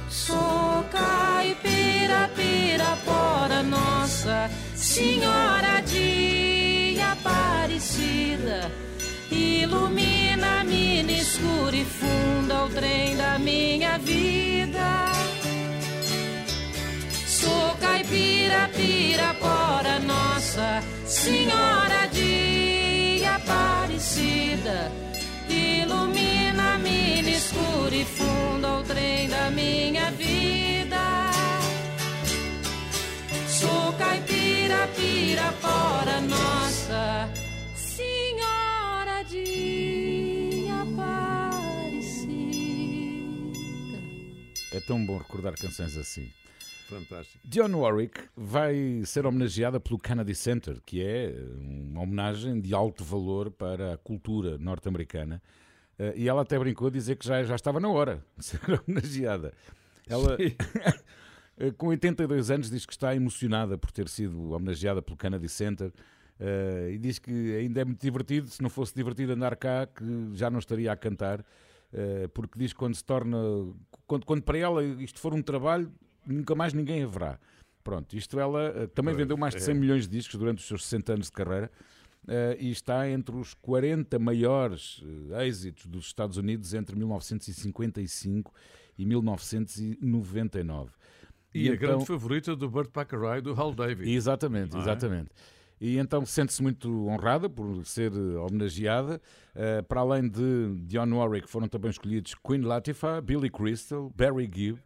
Sou 0.09 0.85
caipira, 0.91 2.29
pirapora, 2.35 3.63
nossa 3.63 4.49
Senhora 4.75 5.81
de 5.81 6.97
Aparecida. 7.01 8.88
Ilumina-me 9.69 11.03
no 11.03 11.11
escuro 11.11 11.75
e 11.75 11.85
funda 11.85 12.65
o 12.65 12.69
trem 12.69 13.15
da 13.15 13.37
minha 13.37 13.99
vida. 13.99 15.05
Sou 17.27 17.75
caipira, 17.79 18.67
pirapora, 18.75 19.99
nossa 19.99 20.81
Senhora 21.05 22.07
de 22.11 23.23
Aparecida. 23.25 24.91
Ilumina-me 25.47 27.21
no 27.21 27.29
escuro 27.29 27.93
e 27.93 28.03
funda 28.05 28.79
o 28.79 28.83
trem 28.83 29.29
da 29.29 29.51
minha 29.51 30.09
vida. 30.09 31.29
Sou 33.47 33.93
caipira, 33.99 34.89
pirapora, 34.95 36.21
nossa 36.21 37.38
tão 44.89 45.05
bom 45.05 45.19
recordar 45.19 45.53
canções 45.53 45.95
assim. 45.95 46.27
Fantástico. 46.87 47.37
Dionne 47.47 47.75
Warwick 47.75 48.21
vai 48.35 49.03
ser 49.05 49.23
homenageada 49.27 49.79
pelo 49.79 49.99
Kennedy 49.99 50.33
Center, 50.33 50.81
que 50.83 50.99
é 51.03 51.31
uma 51.59 52.01
homenagem 52.01 52.59
de 52.59 52.73
alto 52.73 53.03
valor 53.03 53.51
para 53.51 53.93
a 53.93 53.97
cultura 53.99 54.57
norte-americana. 54.57 55.39
Eh, 55.99 56.13
E 56.17 56.27
ela 56.27 56.41
até 56.41 56.57
brincou 56.57 56.87
a 56.87 56.89
dizer 56.91 57.17
que 57.17 57.27
já, 57.27 57.43
já 57.43 57.53
estava 57.55 57.79
na 57.79 57.87
hora 57.87 58.25
de 58.35 58.43
ser 58.43 58.59
homenageada. 58.87 59.53
Ela, 60.07 60.35
eh, 61.59 61.71
com 61.77 61.89
82 61.89 62.49
anos, 62.49 62.71
diz 62.71 62.83
que 62.87 62.93
está 62.93 63.15
emocionada 63.15 63.77
por 63.77 63.91
ter 63.91 64.09
sido 64.09 64.53
homenageada 64.53 65.03
pelo 65.03 65.15
Kennedy 65.15 65.47
Center. 65.49 65.91
eh, 66.39 66.93
e 66.93 66.97
diz 66.97 67.19
que 67.19 67.55
ainda 67.57 67.81
é 67.81 67.85
muito 67.85 68.01
divertido. 68.01 68.47
Se 68.47 68.63
não 68.63 68.69
fosse 68.71 68.95
divertido 68.95 69.33
andar 69.33 69.55
cá, 69.55 69.85
que 69.85 70.03
já 70.33 70.49
não 70.49 70.57
estaria 70.57 70.91
a 70.91 70.95
cantar, 70.95 71.45
porque 72.33 72.59
diz 72.59 72.73
que 72.73 72.79
quando 72.79 72.95
se 72.95 73.03
torna. 73.03 73.37
Quando, 74.05 74.25
quando 74.25 74.41
para 74.43 74.57
ela 74.57 74.83
isto 74.83 75.19
for 75.19 75.33
um 75.33 75.41
trabalho, 75.41 75.91
nunca 76.25 76.55
mais 76.55 76.73
ninguém 76.73 77.03
haverá. 77.03 77.39
Pronto, 77.83 78.15
isto 78.15 78.39
ela 78.39 78.73
eh, 78.75 78.87
também 78.87 79.15
vendeu 79.15 79.37
mais 79.37 79.55
de 79.55 79.61
é. 79.61 79.63
100 79.63 79.75
milhões 79.75 80.07
de 80.07 80.15
discos 80.15 80.37
durante 80.37 80.59
os 80.59 80.67
seus 80.67 80.83
60 80.83 81.13
anos 81.13 81.25
de 81.27 81.31
carreira 81.31 81.71
eh, 82.27 82.57
e 82.59 82.71
está 82.71 83.09
entre 83.09 83.35
os 83.35 83.53
40 83.55 84.19
maiores 84.19 85.03
eh, 85.31 85.47
êxitos 85.47 85.85
dos 85.85 86.05
Estados 86.05 86.37
Unidos 86.37 86.73
entre 86.73 86.95
1955 86.95 88.53
e 88.97 89.05
1999. 89.05 90.91
E, 91.53 91.61
a 91.69 91.73
então- 91.73 91.77
grande 91.77 92.05
favorita 92.05 92.55
do 92.55 92.69
Burt 92.69 92.91
Bacharach 92.93 93.39
e 93.39 93.41
do 93.41 93.59
Hal 93.59 93.73
David. 93.73 94.11
Exatamente, 94.11 94.75
é? 94.75 94.79
exatamente. 94.79 95.29
E 95.79 95.97
então 95.97 96.25
sente-se 96.25 96.61
muito 96.61 97.07
honrada 97.07 97.49
por 97.49 97.85
ser 97.85 98.11
eh, 98.11 98.37
homenageada. 98.37 99.21
Eh, 99.55 99.81
para 99.83 100.01
além 100.01 100.27
de 100.27 100.75
Dionne 100.85 101.13
Warwick, 101.13 101.49
foram 101.49 101.67
também 101.67 101.89
escolhidos 101.89 102.35
Queen 102.35 102.61
Latifah, 102.61 103.21
Billy 103.21 103.49
Crystal, 103.49 104.11
Barry 104.15 104.49
Gibb, 104.53 104.79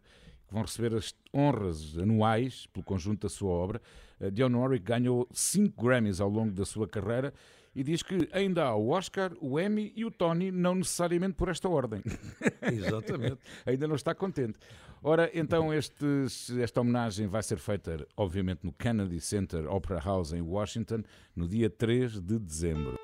que 0.46 0.54
vão 0.54 0.62
receber 0.62 0.94
as 0.94 1.12
honras 1.34 1.98
anuais 1.98 2.66
pelo 2.72 2.84
conjunto 2.84 3.22
da 3.22 3.28
sua 3.28 3.50
obra. 3.50 3.82
Eh, 4.20 4.30
Dionne 4.30 4.54
Warwick 4.54 4.84
ganhou 4.84 5.28
cinco 5.32 5.84
Grammys 5.84 6.20
ao 6.20 6.28
longo 6.28 6.52
da 6.52 6.64
sua 6.64 6.86
carreira 6.86 7.34
e 7.74 7.82
diz 7.82 8.02
que 8.02 8.28
ainda 8.32 8.64
há 8.64 8.74
o 8.74 8.88
Oscar, 8.90 9.32
o 9.40 9.58
Emmy 9.58 9.92
e 9.96 10.04
o 10.04 10.10
Tony, 10.10 10.50
não 10.50 10.74
necessariamente 10.74 11.34
por 11.34 11.48
esta 11.48 11.68
ordem. 11.68 12.02
Exatamente. 12.72 13.38
ainda 13.66 13.86
não 13.88 13.94
está 13.96 14.14
contente. 14.14 14.58
Ora, 15.02 15.30
então 15.34 15.72
estes- 15.74 16.50
esta 16.58 16.80
homenagem 16.80 17.26
vai 17.26 17.42
ser 17.42 17.58
feita, 17.58 18.06
obviamente, 18.16 18.60
no 18.64 18.72
Kennedy 18.72 19.20
Center 19.20 19.70
Opera 19.70 20.00
House 20.00 20.32
em 20.32 20.40
Washington, 20.40 21.02
no 21.36 21.46
dia 21.46 21.68
3 21.68 22.20
de 22.20 22.38
dezembro. 22.38 22.98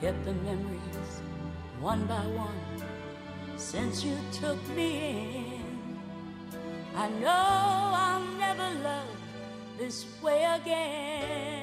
Kept 0.00 0.24
the 0.24 0.32
memories 0.32 1.20
one 1.78 2.06
by 2.06 2.24
one 2.34 2.60
since 3.56 4.02
you 4.02 4.16
took 4.32 4.58
me 4.74 5.56
in. 5.58 5.98
I 6.96 7.08
know 7.20 7.28
I'll 7.28 8.24
never 8.38 8.70
love 8.82 9.16
this 9.76 10.06
way 10.22 10.44
again. 10.44 11.59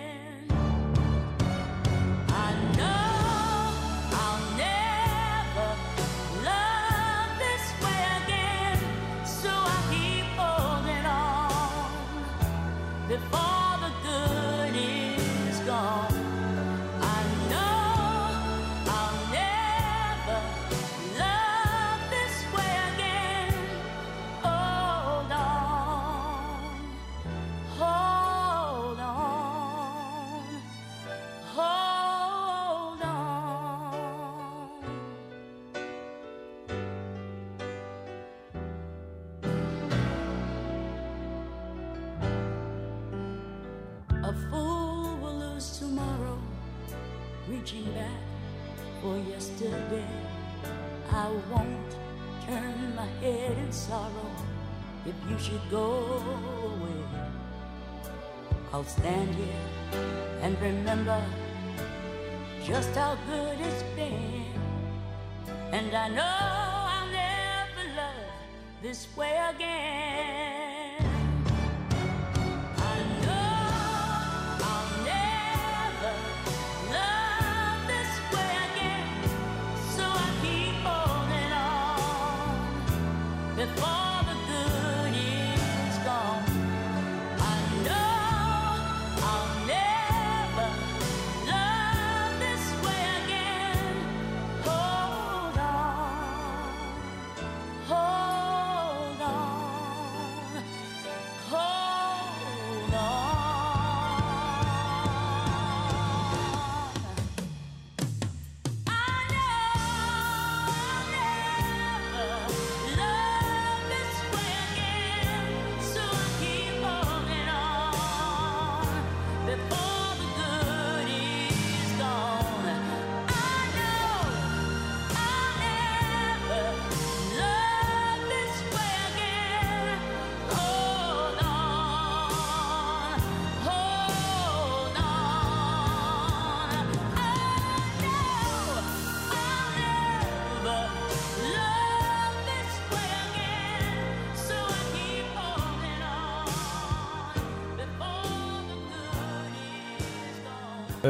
Sorrow 53.88 54.32
if 55.06 55.16
you 55.30 55.40
should 55.40 55.62
go 55.72 55.86
away. 56.68 57.02
I'll 58.74 58.84
stand 58.84 59.34
here 59.36 59.64
and 60.42 60.60
remember 60.62 61.24
just 62.66 62.94
how 62.96 63.18
good 63.30 63.58
it's 63.62 63.84
been. 63.96 64.44
And 65.72 65.96
I 65.96 66.10
know 66.10 66.36
I'll 66.94 67.08
never 67.08 67.84
love 67.96 68.32
this 68.82 69.08
way 69.16 69.38
again. 69.56 70.07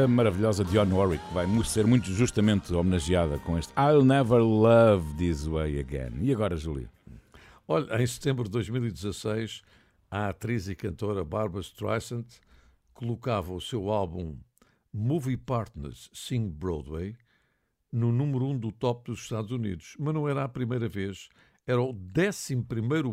A 0.04 0.08
maravilhosa 0.08 0.64
Dionne 0.64 0.92
Warwick, 0.92 1.26
que 1.26 1.34
vai 1.34 1.46
ser 1.64 1.86
muito 1.86 2.12
justamente 2.12 2.72
homenageada 2.72 3.38
com 3.38 3.58
este 3.58 3.72
I'll 3.72 4.04
Never 4.04 4.40
Love 4.40 5.14
This 5.16 5.46
Way 5.46 5.80
Again. 5.80 6.12
E 6.20 6.32
agora, 6.32 6.56
Júlio? 6.56 6.88
Olha, 7.66 8.00
em 8.00 8.06
setembro 8.06 8.44
de 8.44 8.50
2016, 8.50 9.62
a 10.10 10.28
atriz 10.28 10.68
e 10.68 10.74
cantora 10.74 11.24
Barbara 11.24 11.60
Streisand 11.60 12.26
colocava 12.94 13.52
o 13.52 13.60
seu 13.60 13.90
álbum 13.90 14.36
Movie 14.92 15.36
Partners 15.36 16.10
Sing 16.12 16.48
Broadway 16.48 17.16
no 17.90 18.12
número 18.12 18.44
1 18.44 18.50
um 18.50 18.58
do 18.58 18.70
top 18.70 19.10
dos 19.10 19.22
Estados 19.22 19.50
Unidos. 19.50 19.96
Mas 19.98 20.14
não 20.14 20.28
era 20.28 20.44
a 20.44 20.48
primeira 20.48 20.88
vez, 20.88 21.28
era 21.66 21.80
o 21.80 21.90
11 21.90 22.66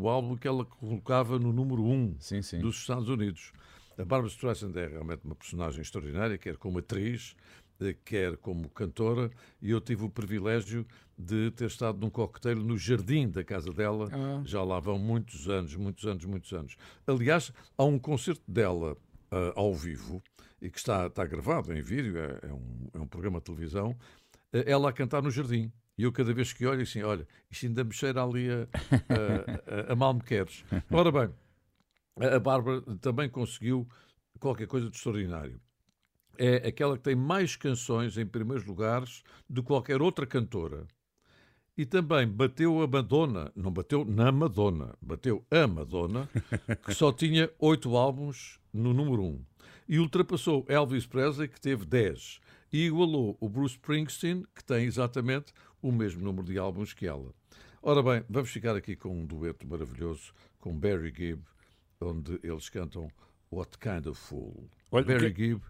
álbum 0.08 0.36
que 0.36 0.48
ela 0.48 0.66
colocava 0.66 1.40
no 1.40 1.52
número 1.52 1.84
1 1.84 1.92
um 1.92 2.16
sim, 2.20 2.42
sim. 2.42 2.60
dos 2.60 2.78
Estados 2.78 3.10
Unidos. 3.10 3.52
A 3.98 4.04
Barbara 4.04 4.28
Streisand 4.28 4.76
é 4.76 4.88
realmente 4.88 5.22
uma 5.24 5.36
personagem 5.36 5.82
extraordinária, 5.82 6.38
quer 6.38 6.58
como 6.58 6.80
atriz, 6.80 7.36
eh, 7.80 7.96
quer 8.04 8.36
como 8.38 8.70
cantora, 8.70 9.32
e 9.62 9.72
eu 9.72 9.80
tive 9.80 10.04
o 10.04 10.10
privilégio 10.10 10.86
de 11.18 11.52
ter 11.52 11.68
estado 11.68 12.00
num 12.00 12.10
coquetel 12.10 12.58
no 12.58 12.78
jardim 12.78 13.30
da 13.30 13.44
casa 13.44 13.72
dela, 13.72 14.10
ah. 14.12 14.42
já 14.46 14.62
lá 14.64 14.80
vão 14.80 15.00
muitos 15.00 15.48
anos, 15.50 15.76
muitos 15.76 16.06
anos, 16.06 16.26
muitos 16.26 16.52
anos. 16.52 16.76
Aliás, 17.08 17.54
há 17.78 17.84
um 17.86 17.98
concerto 17.98 18.44
dela 18.46 18.94
uh, 19.32 19.54
ao 19.56 19.74
vivo, 19.74 20.22
e 20.62 20.70
que 20.70 20.78
está, 20.78 21.08
está 21.08 21.26
gravado 21.26 21.74
em 21.74 21.82
vídeo, 21.82 22.18
é, 22.18 22.40
é, 22.50 22.54
um, 22.54 22.90
é 22.94 23.00
um 23.00 23.08
programa 23.08 23.40
de 23.40 23.46
televisão, 23.46 23.92
uh, 23.92 24.64
ela 24.66 24.90
a 24.90 24.94
cantar 24.94 25.22
no 25.22 25.32
jardim. 25.32 25.72
E 25.98 26.04
eu 26.04 26.12
cada 26.12 26.34
vez 26.34 26.52
que 26.52 26.66
olho 26.66 26.82
assim, 26.82 27.02
olha, 27.02 27.26
isto 27.50 27.66
ainda 27.66 27.82
me 27.82 27.94
cheira 27.94 28.22
ali 28.22 28.50
a, 28.50 28.68
a, 29.08 29.90
a, 29.90 29.94
a 29.94 29.96
mal 29.96 30.14
me 30.14 30.22
queres. 30.22 30.66
Ora 30.92 31.10
bem, 31.10 31.34
a 32.18 32.40
Bárbara 32.40 32.82
também 33.02 33.30
conseguiu 33.30 33.88
qualquer 34.40 34.68
coisa 34.68 34.90
de 34.90 34.96
extraordinário. 34.96 35.60
É 36.38 36.68
aquela 36.68 36.98
que 36.98 37.04
tem 37.04 37.16
mais 37.16 37.56
canções 37.56 38.18
em 38.18 38.26
primeiros 38.26 38.66
lugares 38.66 39.24
do 39.50 39.62
que 39.62 39.68
qualquer 39.68 40.02
outra 40.02 40.26
cantora. 40.26 40.88
E 41.78 41.86
também 41.86 42.28
bateu 42.28 42.82
a 42.82 42.88
Madonna, 42.88 43.52
não 43.54 43.72
bateu 43.72 44.06
na 44.06 44.32
Madonna, 44.32 44.96
bateu 45.02 45.46
a 45.52 45.68
Madonna, 45.68 46.30
que 46.86 46.94
só 46.94 47.12
tinha 47.12 47.50
oito 47.60 47.98
álbuns 47.98 48.60
no 48.74 48.94
número 48.94 49.24
um. 49.24 49.44
E 49.88 50.00
ultrapassou 50.00 50.66
Elvis 50.70 51.06
Presley, 51.06 51.50
que 51.50 51.60
teve 51.60 51.86
dez. 51.86 52.40
E 52.72 52.86
igualou 52.86 53.38
o 53.42 53.50
Bruce 53.50 53.76
Springsteen, 53.76 54.46
que 54.56 54.64
tem 54.64 54.86
exatamente 54.86 55.54
o 55.82 55.92
mesmo 55.92 56.24
número 56.24 56.48
de 56.48 56.58
álbuns 56.58 56.94
que 56.94 57.06
ela. 57.06 57.34
Ora 57.82 58.02
bem, 58.02 58.24
vamos 58.30 58.50
ficar 58.50 58.76
aqui 58.76 58.96
com 58.96 59.10
um 59.10 59.26
dueto 59.26 59.68
maravilhoso 59.68 60.34
com 60.60 60.74
Barry 60.74 61.14
Gibb 61.16 61.44
onde 62.02 62.40
eles 62.44 62.70
cantam 62.70 63.10
What 63.52 63.78
Kind 63.78 64.08
of 64.08 64.20
Fool. 64.20 64.70
Olha, 64.92 65.06
Barry 65.06 65.34
que... 65.34 65.46
Gibb 65.48 65.62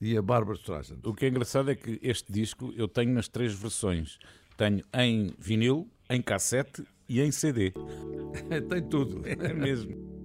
e 0.00 0.16
a 0.16 0.22
Barbara 0.22 0.56
Streisand. 0.56 1.00
O 1.04 1.14
que 1.14 1.26
é 1.26 1.28
engraçado 1.28 1.70
é 1.70 1.74
que 1.74 1.98
este 2.02 2.32
disco 2.32 2.72
eu 2.76 2.88
tenho 2.88 3.12
nas 3.12 3.28
três 3.28 3.54
versões. 3.54 4.18
Tenho 4.56 4.84
em 4.94 5.34
vinil, 5.38 5.88
em 6.08 6.20
cassete 6.20 6.84
e 7.08 7.20
em 7.20 7.30
CD. 7.30 7.72
Tem 8.68 8.82
tudo. 8.88 9.22
É 9.26 9.52
mesmo. 9.52 10.19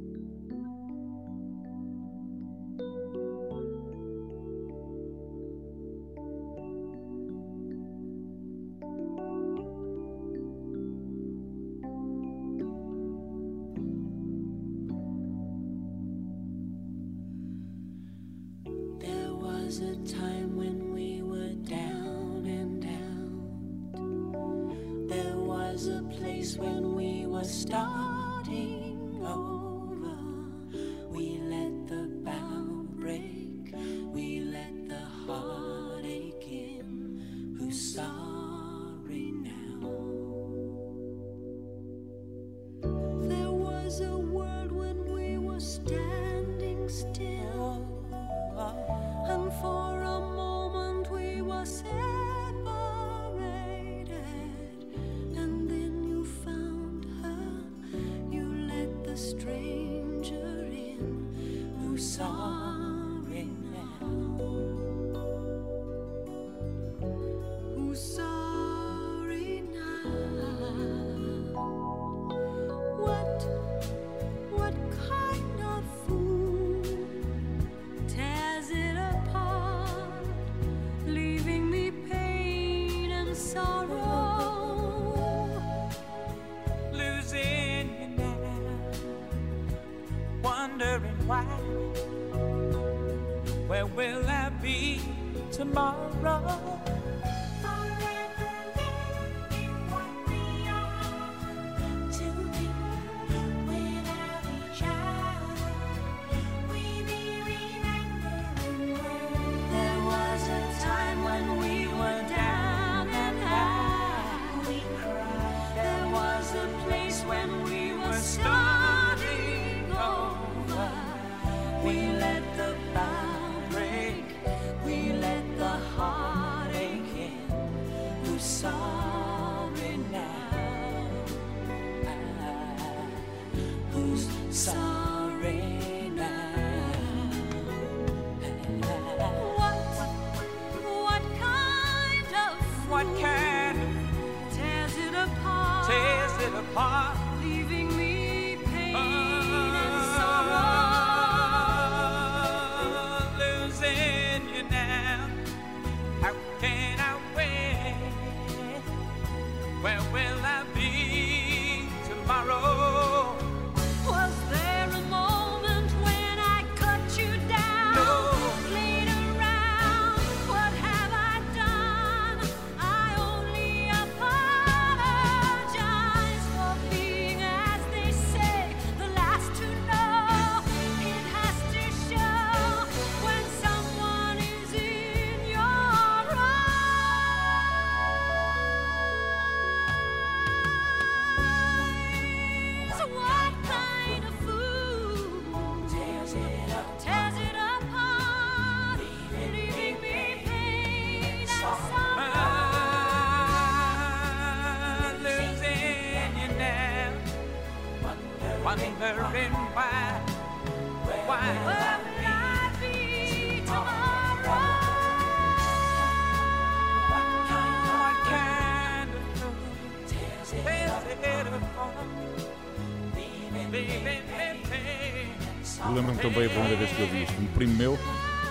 Bem 226.31 226.45
a 226.45 226.49
primeira 226.49 226.76
vez 226.76 226.91
que 226.91 227.02
eu 227.02 227.07
vi 227.07 227.23
isto. 227.23 227.39
Um 227.39 227.47
primo 227.47 227.76
meu, 227.76 227.97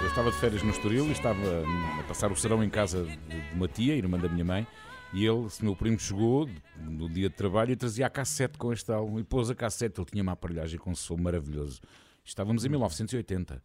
eu 0.01 0.07
estava 0.07 0.31
de 0.31 0.37
férias 0.37 0.63
no 0.63 0.71
Estoril 0.71 1.07
e 1.07 1.13
estava 1.13 1.41
a 1.99 2.03
passar 2.05 2.31
o 2.31 2.37
serão 2.37 2.63
em 2.63 2.71
casa 2.71 3.05
de 3.05 3.55
uma 3.55 3.67
tia, 3.67 3.97
irmã 3.97 4.19
da 4.19 4.29
minha 4.29 4.45
mãe, 4.45 4.67
e 5.13 5.25
ele, 5.27 5.47
esse 5.47 5.65
meu 5.65 5.75
primo, 5.75 5.99
chegou 5.99 6.49
no 6.77 7.09
dia 7.09 7.29
de 7.29 7.35
trabalho 7.35 7.73
e 7.73 7.77
trazia 7.77 8.07
a 8.07 8.11
cassete 8.11 8.59
com 8.59 8.73
este 8.73 8.93
álbum 8.93 9.19
e 9.19 9.25
pôs 9.25 9.51
a 9.51 9.55
cassete. 9.55 10.01
Ele 10.01 10.07
tinha 10.11 10.23
uma 10.23 10.33
aparelhagem 10.33 10.79
com 10.79 10.95
som 10.95 11.17
maravilhoso. 11.17 11.81
Estávamos 12.25 12.65
em 12.65 12.69
1980. 12.69 13.63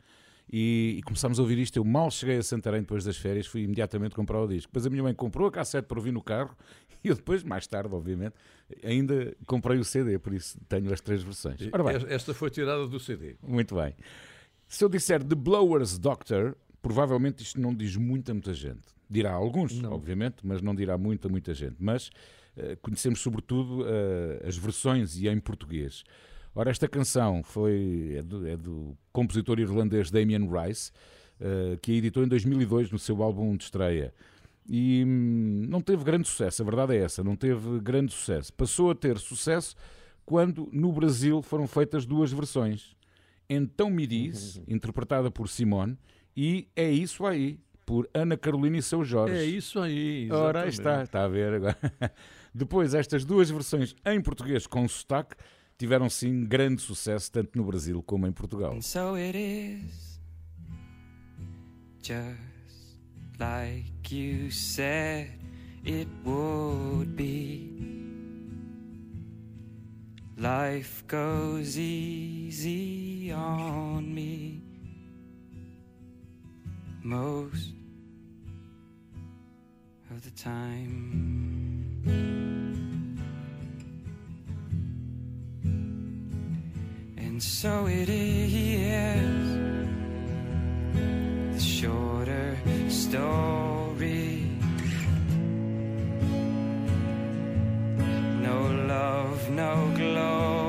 E, 0.52 0.96
e 0.98 1.04
começámos 1.04 1.40
a 1.40 1.42
ouvir 1.42 1.58
isto. 1.60 1.78
Eu 1.78 1.84
mal 1.84 2.10
cheguei 2.10 2.38
a 2.38 2.44
Santarém 2.44 2.82
depois 2.82 3.04
das 3.04 3.18
férias, 3.18 3.46
fui 3.46 3.62
imediatamente 3.62 4.16
comprar 4.16 4.42
o 4.42 4.48
disco. 4.48 4.70
Depois 4.70 4.86
a 4.86 4.90
minha 4.90 5.04
mãe 5.04 5.14
comprou 5.14 5.48
a 5.48 5.52
cassete 5.52 5.88
para 5.88 5.98
ouvir 5.98 6.12
no 6.12 6.22
carro 6.22 6.56
e 7.04 7.08
eu 7.08 7.16
depois, 7.16 7.44
mais 7.44 7.68
tarde, 7.68 7.94
obviamente, 7.94 8.36
ainda 8.84 9.36
comprei 9.46 9.78
o 9.78 9.84
CD, 9.84 10.18
por 10.18 10.34
isso 10.34 10.60
tenho 10.68 10.92
as 10.92 11.02
três 11.02 11.22
versões. 11.22 11.60
Esta 12.08 12.34
foi 12.34 12.50
tirada 12.50 12.88
do 12.88 13.00
CD. 13.00 13.36
muito 13.42 13.76
bem. 13.76 13.96
Se 14.68 14.84
eu 14.84 14.90
disser 14.90 15.24
The 15.24 15.36
Blower's 15.36 15.98
Doctor, 15.98 16.56
provavelmente 16.82 17.42
isto 17.42 17.60
não 17.60 17.74
diz 17.74 17.96
muita, 17.96 18.34
muita 18.34 18.54
gente. 18.54 18.88
Dirá 19.10 19.32
alguns, 19.32 19.84
obviamente, 19.84 20.38
mas 20.44 20.62
não 20.62 20.76
dirá 20.76 20.98
muita, 20.98 21.28
muita 21.28 21.54
gente. 21.54 21.76
Mas 21.80 22.12
eh, 22.56 22.78
conhecemos 22.82 23.20
sobretudo 23.20 23.86
eh, 23.88 24.48
as 24.48 24.58
versões 24.58 25.18
e 25.18 25.28
em 25.28 25.40
português. 25.40 26.04
Ora, 26.54 26.72
esta 26.72 26.88
canção 26.88 27.44
foi, 27.44 28.16
é, 28.18 28.22
do, 28.22 28.48
é 28.48 28.58
do 28.58 28.98
compositor 29.12 29.60
irlandês 29.60 30.10
Damien 30.12 30.50
Rice, 30.50 30.92
eh, 31.40 31.78
que 31.82 31.92
a 31.92 31.96
editou 31.96 32.24
em 32.24 32.28
2002 32.28 32.92
no 32.92 33.00
seu 33.00 33.24
álbum 33.24 33.56
de 33.56 33.64
estreia. 33.64 34.14
E 34.68 35.04
hum, 35.06 35.66
não 35.70 35.82
teve 35.82 36.04
grande 36.04 36.28
sucesso, 36.28 36.62
a 36.62 36.66
verdade 36.66 36.96
é 36.96 37.00
essa, 37.00 37.24
não 37.24 37.36
teve 37.36 37.80
grande 37.80 38.12
sucesso. 38.12 38.54
Passou 38.54 38.92
a 38.92 38.96
ter 38.96 39.18
sucesso 39.18 39.76
quando 40.26 40.70
no 40.72 40.92
Brasil 40.92 41.42
foram 41.42 41.66
feitas 41.66 42.06
duas 42.06 42.32
versões. 42.32 42.96
Então 43.50 43.90
Me 43.90 44.06
Diz, 44.06 44.62
interpretada 44.68 45.32
por 45.32 45.48
Simone, 45.48 45.98
e 46.36 46.68
É 46.76 46.90
Isso 46.90 47.26
Aí, 47.26 47.60
por 47.86 48.08
Ana 48.14 48.38
Carolina 48.38 48.78
e 48.78 48.82
Seu 48.82 49.04
Jorge. 49.04 49.34
É 49.34 49.44
isso 49.44 49.80
aí. 49.80 50.30
Ora, 50.32 50.68
exatamente. 50.68 50.74
está, 50.74 51.04
está 51.04 51.24
a 51.24 51.28
ver 51.28 51.54
agora. 51.54 51.78
Depois, 52.54 52.94
estas 52.94 53.26
duas 53.26 53.50
versões 53.50 53.96
em 54.06 54.22
português 54.22 54.68
com 54.68 54.88
sotaque 54.88 55.36
tiveram 55.80 56.10
sim 56.10 56.46
grande 56.46 56.82
sucesso 56.82 57.32
tanto 57.32 57.58
no 57.58 57.64
Brasil 57.64 58.04
como 58.04 58.28
em 58.28 58.34
Portugal. 58.34 58.74
And 58.74 58.82
so 58.82 59.18
it 59.18 59.36
is, 59.36 60.20
just 62.02 63.00
like 63.40 64.14
you 64.14 64.52
said 64.52 65.32
it 65.86 66.10
would 66.26 67.16
be. 67.16 67.80
Life 70.38 71.04
goes 71.08 71.78
easy 71.78 73.32
on 73.34 74.04
me 74.04 74.62
most 77.04 77.74
of 80.12 80.22
the 80.22 80.32
time. 80.32 82.49
And 87.40 87.44
so 87.46 87.86
it 87.88 88.10
is 88.10 89.24
the 91.54 91.60
shorter 91.62 92.58
story. 92.90 94.44
No 98.42 98.60
love, 98.90 99.50
no 99.52 99.90
glory. 99.96 100.69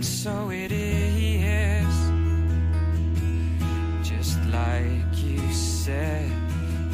And 0.00 0.06
so 0.06 0.48
it 0.48 0.72
is, 0.72 1.94
just 4.02 4.38
like 4.46 5.12
you 5.22 5.52
said 5.52 6.32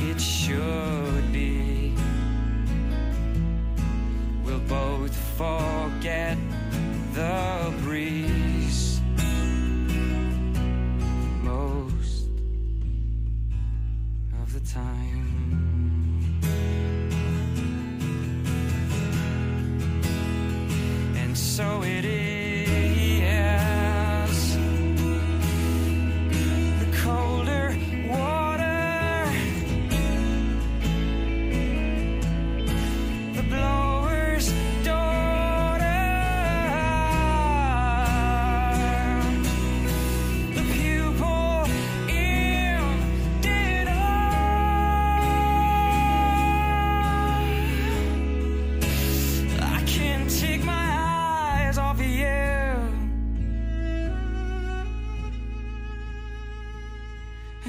it 0.00 0.20
should 0.20 1.32
be. 1.32 1.94
We'll 4.44 4.58
both 4.58 5.14
forget 5.38 6.36
the 7.12 7.72
breeze 7.84 9.00
most 11.44 12.26
of 14.42 14.52
the 14.52 14.68
time. 14.68 16.40
And 21.14 21.38
so 21.38 21.84
it 21.84 22.04
is. 22.04 22.25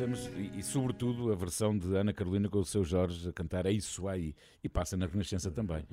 É, 0.00 0.38
e, 0.40 0.58
e, 0.58 0.62
sobretudo 0.62 1.32
a 1.32 1.34
versão 1.36 1.76
de 1.76 1.94
Ana 1.96 2.12
Carolina 2.12 2.48
com 2.48 2.58
o 2.58 2.64
seu 2.64 2.84
Jorge 2.84 3.28
a 3.28 3.32
cantar 3.32 3.66
É 3.66 3.70
Isso 3.72 4.06
Aí 4.08 4.34
e 4.62 4.68
passa 4.68 4.96
na 4.96 5.06
Renascença 5.06 5.50
também. 5.50 5.84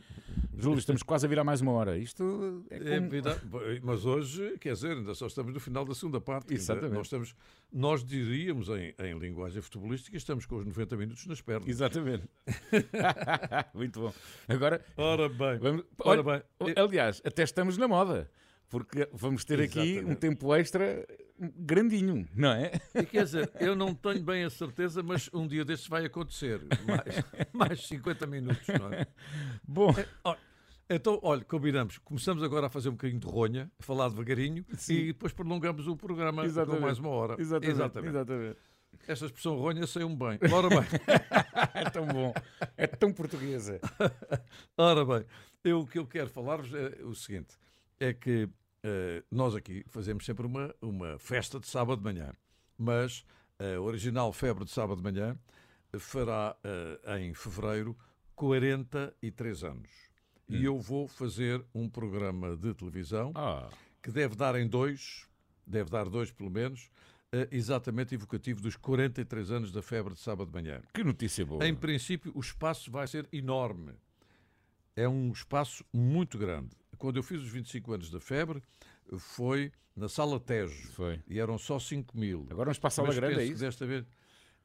Júlio, 0.57 0.79
estamos 0.79 1.03
quase 1.03 1.25
a 1.25 1.29
virar 1.29 1.43
mais 1.43 1.61
uma 1.61 1.71
hora. 1.71 1.97
Isto 1.97 2.65
é, 2.69 2.75
É 2.77 2.97
como... 2.97 3.09
vida- 3.09 3.41
mas 3.81 4.05
hoje, 4.05 4.57
quer 4.59 4.73
dizer, 4.73 4.97
ainda 4.97 5.13
só 5.13 5.27
estamos 5.27 5.53
no 5.53 5.59
final 5.59 5.85
da 5.85 5.93
segunda 5.95 6.19
parte. 6.19 6.53
Exatamente. 6.53 6.93
Nós, 6.95 7.07
estamos, 7.07 7.35
nós 7.71 8.03
diríamos, 8.03 8.67
em, 8.69 8.93
em 8.99 9.17
linguagem 9.17 9.61
futebolística, 9.61 10.15
estamos 10.17 10.45
com 10.45 10.57
os 10.57 10.65
90 10.65 10.97
minutos 10.97 11.25
nas 11.27 11.41
pernas. 11.41 11.67
Exatamente. 11.69 12.23
Muito 13.73 13.99
bom. 14.01 14.13
Agora, 14.47 14.83
Ora 14.97 15.29
bem, 15.29 15.57
vamos- 15.59 15.83
ora 15.99 16.23
bem. 16.23 16.41
aliás, 16.77 17.21
até 17.25 17.43
estamos 17.43 17.77
na 17.77 17.87
moda. 17.87 18.29
Porque 18.73 19.07
vamos 19.13 19.45
ter 19.45 19.61
aqui 19.61 19.77
um 19.77 19.83
Exatamente. 19.83 20.19
tempo 20.19 20.55
extra 20.55 21.05
grandinho, 21.59 22.27
não 22.35 22.53
é? 22.53 22.71
E 22.95 23.05
quer 23.05 23.23
dizer, 23.25 23.51
eu 23.59 23.75
não 23.75 23.93
tenho 23.93 24.23
bem 24.23 24.43
a 24.45 24.49
certeza, 24.49 25.03
mas 25.03 25.29
um 25.31 25.45
dia 25.45 25.63
destes 25.63 25.87
vai 25.87 26.05
acontecer. 26.05 26.59
Mais, 26.87 27.23
mais 27.53 27.87
50 27.87 28.25
minutos, 28.25 28.67
não 28.67 28.91
é? 28.91 29.05
Bom, 29.63 29.93
É, 30.25 30.95
Então, 30.95 31.19
olha, 31.21 31.43
combinamos. 31.45 31.99
Começamos 31.99 32.41
agora 32.41 32.65
a 32.65 32.69
fazer 32.69 32.89
um 32.89 32.93
bocadinho 32.93 33.19
de 33.19 33.27
ronha, 33.27 33.71
a 33.79 33.83
falar 33.83 34.09
devagarinho, 34.09 34.65
e 34.89 35.05
depois 35.05 35.31
prolongamos 35.33 35.87
o 35.87 35.95
programa 35.95 36.43
Exatamente. 36.43 36.79
com 36.79 36.85
mais 36.87 36.97
uma 36.97 37.09
hora. 37.09 37.35
Exatamente, 37.39 38.07
exatamente. 38.07 38.57
Esta 39.07 39.27
expressão 39.27 39.55
ronha 39.55 39.85
saiu-me 39.85 40.15
bem. 40.15 40.39
Ora 40.51 40.69
bem. 40.69 40.79
é 41.75 41.89
tão 41.91 42.07
bom. 42.07 42.33
É 42.75 42.87
tão 42.87 43.13
portuguesa. 43.13 43.79
Ora 44.75 45.05
bem, 45.05 45.25
eu, 45.63 45.81
o 45.81 45.87
que 45.87 45.99
eu 45.99 46.07
quero 46.07 46.29
falar-vos 46.29 46.73
é 46.73 47.03
o 47.03 47.13
seguinte: 47.13 47.55
é 47.99 48.13
que 48.13 48.49
eh, 48.83 49.23
nós 49.31 49.55
aqui 49.55 49.83
fazemos 49.87 50.25
sempre 50.25 50.45
uma, 50.45 50.73
uma 50.81 51.17
festa 51.17 51.59
de 51.59 51.67
sábado 51.67 51.97
de 51.99 52.03
manhã, 52.03 52.33
mas 52.77 53.25
a 53.59 53.79
original 53.79 54.31
Febre 54.33 54.65
de 54.65 54.71
Sábado 54.71 54.97
de 54.97 55.03
Manhã 55.03 55.37
fará 55.97 56.55
eh, 56.63 57.19
em 57.19 57.33
fevereiro 57.33 57.97
43 58.35 59.63
anos. 59.63 59.89
E 60.49 60.65
eu 60.65 60.77
vou 60.79 61.07
fazer 61.07 61.63
um 61.73 61.89
programa 61.89 62.55
de 62.57 62.73
televisão 62.73 63.31
Ah, 63.35 63.69
que 64.01 64.11
deve 64.11 64.35
dar 64.35 64.55
em 64.55 64.67
dois, 64.67 65.27
deve 65.65 65.89
dar 65.89 66.09
dois 66.09 66.31
pelo 66.31 66.51
menos, 66.51 66.89
eh, 67.31 67.47
exatamente 67.51 68.13
evocativo 68.13 68.61
dos 68.61 68.75
43 68.75 69.51
anos 69.51 69.71
da 69.71 69.81
Febre 69.81 70.13
de 70.13 70.19
Sábado 70.19 70.47
de 70.51 70.53
Manhã. 70.53 70.81
que 70.93 71.03
notícia 71.03 71.45
boa. 71.45 71.65
Em 71.65 71.73
princípio, 71.73 72.31
o 72.35 72.39
espaço 72.41 72.91
vai 72.91 73.07
ser 73.07 73.27
enorme. 73.31 73.93
É 74.95 75.07
um 75.07 75.31
espaço 75.31 75.83
muito 75.91 76.37
grande. 76.37 76.75
Quando 77.03 77.17
eu 77.17 77.23
fiz 77.23 77.41
os 77.41 77.49
25 77.49 77.91
anos 77.91 78.09
da 78.09 78.17
febre, 78.21 78.63
foi 79.17 79.73
na 79.93 80.07
Sala 80.07 80.39
Tejo. 80.39 80.87
Foi. 80.93 81.19
E 81.27 81.37
eram 81.37 81.57
só 81.57 81.77
5 81.77 82.17
mil. 82.17 82.47
Agora 82.49 82.69
um 82.69 82.71
espaço 82.71 82.95
sala 82.95 83.09
Mas 83.09 83.17
grande, 83.17 83.41
é 83.41 83.43
isso? 83.43 83.59
Desta 83.59 83.85
vez, 83.85 84.05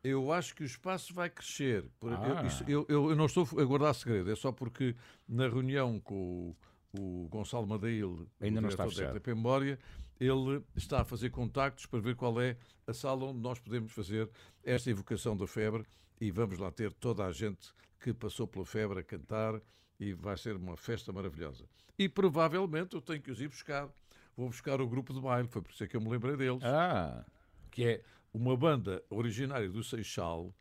eu 0.05 0.31
acho 0.31 0.55
que 0.55 0.63
o 0.63 0.65
espaço 0.65 1.13
vai 1.13 1.29
crescer. 1.29 1.85
Por- 1.99 2.13
eu- 2.13 2.17
Ah. 2.39 2.47
isso- 2.47 2.63
Eu, 2.69 2.87
eu- 2.89 3.17
não 3.17 3.27
estou 3.27 3.43
a 3.59 3.65
guardar 3.65 3.93
segredo, 3.93 4.31
é 4.31 4.37
só 4.37 4.53
porque 4.53 4.95
na 5.29 5.49
reunião 5.49 5.99
com 5.99 6.55
o, 6.97 7.25
o 7.25 7.29
Gonçalo 7.29 7.67
Madeil, 7.67 8.29
Ainda 8.41 8.61
não 8.61 8.69
está 8.69 8.87
da. 8.87 9.11
RTP 9.15 9.35
Memória, 9.35 9.77
ele 10.21 10.63
está 10.77 11.01
a 11.01 11.05
fazer 11.05 11.31
contactos 11.31 11.87
para 11.87 11.99
ver 11.99 12.15
qual 12.15 12.41
é 12.41 12.57
a 12.87 12.93
sala 12.95 13.25
onde 13.25 13.41
nós 13.41 13.59
podemos 13.59 13.91
fazer 13.91 14.31
esta 14.63 14.89
evocação 14.89 15.37
da 15.37 15.49
febre 15.49 15.85
e 16.21 16.31
vamos 16.31 16.57
lá 16.57 16.71
ter 16.71 16.93
toda 16.93 17.25
a 17.27 17.33
gente 17.33 17.73
que 18.01 18.13
passou 18.13 18.47
pela 18.47 18.65
febre 18.65 19.01
a 19.01 19.03
cantar 19.03 19.61
e 19.99 20.13
vai 20.13 20.37
ser 20.37 20.57
uma 20.57 20.77
festa 20.77 21.13
maravilhosa. 21.13 21.65
E 21.99 22.09
provavelmente 22.09 22.95
eu 22.95 23.03
tenho 23.03 23.21
que 23.21 23.31
os 23.31 23.41
ir 23.41 23.49
buscar. 23.49 23.89
Vou 24.37 24.49
buscar 24.49 24.81
o 24.81 24.87
grupo 24.87 25.13
de 25.13 25.21
baile, 25.21 25.49
foi 25.49 25.61
por 25.61 25.73
isso 25.73 25.83
é 25.83 25.89
que 25.89 25.97
eu 25.97 26.01
me 26.01 26.09
lembrei 26.09 26.37
deles 26.37 26.63
Ah, 26.63 27.27
que 27.71 27.85
é 27.85 28.03
uma 28.33 28.57
banda 28.57 29.03
originária 29.11 29.69
do 29.69 29.83
Seixal 29.83 30.55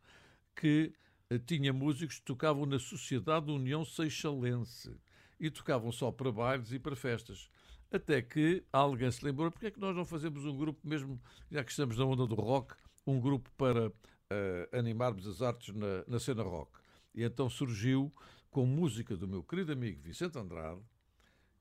que 0.56 0.92
eh, 1.30 1.38
tinha 1.38 1.72
músicos 1.72 2.18
que 2.18 2.24
tocavam 2.24 2.66
na 2.66 2.78
Sociedade 2.78 3.52
União 3.52 3.84
Seixalense 3.84 4.96
e 5.38 5.48
tocavam 5.48 5.92
só 5.92 6.10
para 6.10 6.32
bailes 6.32 6.72
e 6.72 6.78
para 6.78 6.96
festas. 6.96 7.48
Até 7.90 8.20
que 8.20 8.64
alguém 8.72 9.10
se 9.10 9.24
lembrou, 9.24 9.50
porque 9.50 9.66
é 9.66 9.70
que 9.70 9.80
nós 9.80 9.94
não 9.94 10.04
fazemos 10.04 10.44
um 10.44 10.56
grupo 10.56 10.80
mesmo, 10.86 11.20
já 11.50 11.62
que 11.62 11.70
estamos 11.70 11.96
na 11.96 12.04
onda 12.04 12.26
do 12.26 12.34
rock, 12.34 12.74
um 13.06 13.20
grupo 13.20 13.48
para 13.56 13.92
eh, 14.30 14.68
animarmos 14.72 15.26
as 15.26 15.40
artes 15.40 15.74
na, 15.74 16.04
na 16.06 16.18
cena 16.18 16.42
rock. 16.42 16.72
E 17.18 17.24
então 17.24 17.50
surgiu 17.50 18.14
com 18.48 18.64
música 18.64 19.16
do 19.16 19.26
meu 19.26 19.42
querido 19.42 19.72
amigo 19.72 20.00
Vicente 20.00 20.38
Andrade, 20.38 20.80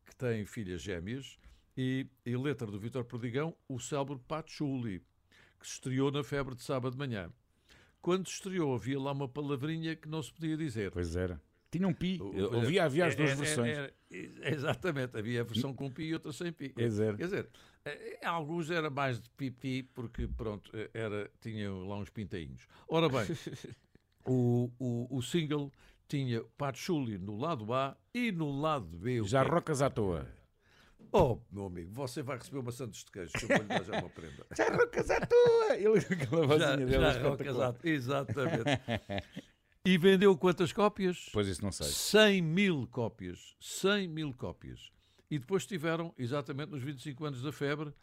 que 0.05 0.15
tem 0.15 0.45
filhas 0.45 0.83
gêmeas, 0.83 1.35
e, 1.75 2.05
e 2.23 2.37
letra 2.37 2.67
do 2.67 2.79
Vítor 2.79 3.03
Perdigão, 3.05 3.55
o 3.67 3.79
célebre 3.79 4.19
Patchouli, 4.27 4.99
que 5.59 5.65
se 5.65 5.73
estreou 5.73 6.11
na 6.11 6.23
febre 6.23 6.53
de 6.53 6.61
sábado 6.61 6.91
de 6.91 6.99
manhã. 6.99 7.31
Quando 8.03 8.27
se 8.27 8.35
estreou, 8.35 8.75
havia 8.75 8.99
lá 8.99 9.11
uma 9.11 9.27
palavrinha 9.27 9.95
que 9.95 10.07
não 10.07 10.21
se 10.21 10.31
podia 10.31 10.55
dizer. 10.55 10.91
pois 10.91 11.15
era. 11.15 11.41
Tinha 11.71 11.87
um 11.87 11.93
pi. 11.93 12.17
Pois 12.19 12.35
é, 12.53 12.57
Havia, 12.57 12.83
havia 12.85 13.05
as 13.07 13.15
duas 13.15 13.29
é- 13.29 13.33
é- 13.33 13.35
versões. 13.35 13.77
é- 13.77 13.93
é- 14.11 14.53
exatamente, 14.53 15.17
havia 15.17 15.41
a 15.41 15.43
versão 15.43 15.73
com 15.73 15.91
pi 15.91 16.03
e 16.03 16.13
outra 16.13 16.31
sem 16.31 16.51
pi. 16.51 16.69
Pois 16.69 16.99
era. 16.99 17.17
Quer 17.17 17.23
dizer, 17.25 17.49
alguns 18.23 18.69
era 18.69 18.89
mais 18.89 19.19
de 19.19 19.29
pipi, 19.31 19.83
porque 19.83 20.27
pronto, 20.27 20.71
era, 20.93 21.29
tinham 21.41 21.87
lá 21.87 21.97
uns 21.97 22.09
pintainhos. 22.09 22.67
Ora 22.87 23.09
bem, 23.09 23.25
o, 24.27 24.71
o, 24.79 25.17
o 25.17 25.21
single 25.21 25.71
tinha 26.07 26.43
Patchouli 26.57 27.17
no 27.17 27.37
lado 27.37 27.73
A 27.73 27.97
e 28.13 28.31
no 28.31 28.51
lado 28.59 28.97
B. 28.97 29.23
Já 29.23 29.43
rocas 29.43 29.81
à 29.81 29.89
toa. 29.89 30.27
Oh, 31.11 31.39
meu 31.51 31.65
amigo, 31.67 31.91
você 31.93 32.21
vai 32.21 32.37
receber 32.37 32.59
uma 32.59 32.71
Santos 32.71 33.03
de 33.05 33.11
queijo, 33.11 33.31
que 33.31 33.45
eu 33.45 33.47
vou 33.47 33.57
lhe 33.57 33.63
dar 33.63 33.83
já 33.83 33.99
uma 33.99 34.09
prenda. 34.09 34.45
Já 34.55 34.69
rocas 34.75 35.09
à 35.09 35.25
toa. 35.25 35.75
Ele, 35.77 35.97
aquela 35.99 36.45
vozinha 36.45 36.77
dele 36.77 36.91
já 36.91 37.21
rocas 37.21 37.59
à- 37.59 37.75
Exatamente. 37.83 38.81
E 39.85 39.97
vendeu 39.97 40.37
quantas 40.37 40.73
cópias? 40.73 41.29
Pois 41.31 41.47
isso 41.47 41.63
não 41.63 41.71
sei. 41.71 41.87
100 41.87 42.41
mil 42.41 42.87
cópias. 42.91 43.55
100 43.61 44.07
mil 44.09 44.33
cópias. 44.33 44.91
E 45.31 45.39
depois 45.39 45.65
tiveram, 45.65 46.13
exatamente 46.17 46.71
nos 46.71 46.83
25 46.83 47.23
anos 47.25 47.41
da 47.41 47.53
febre, 47.53 47.93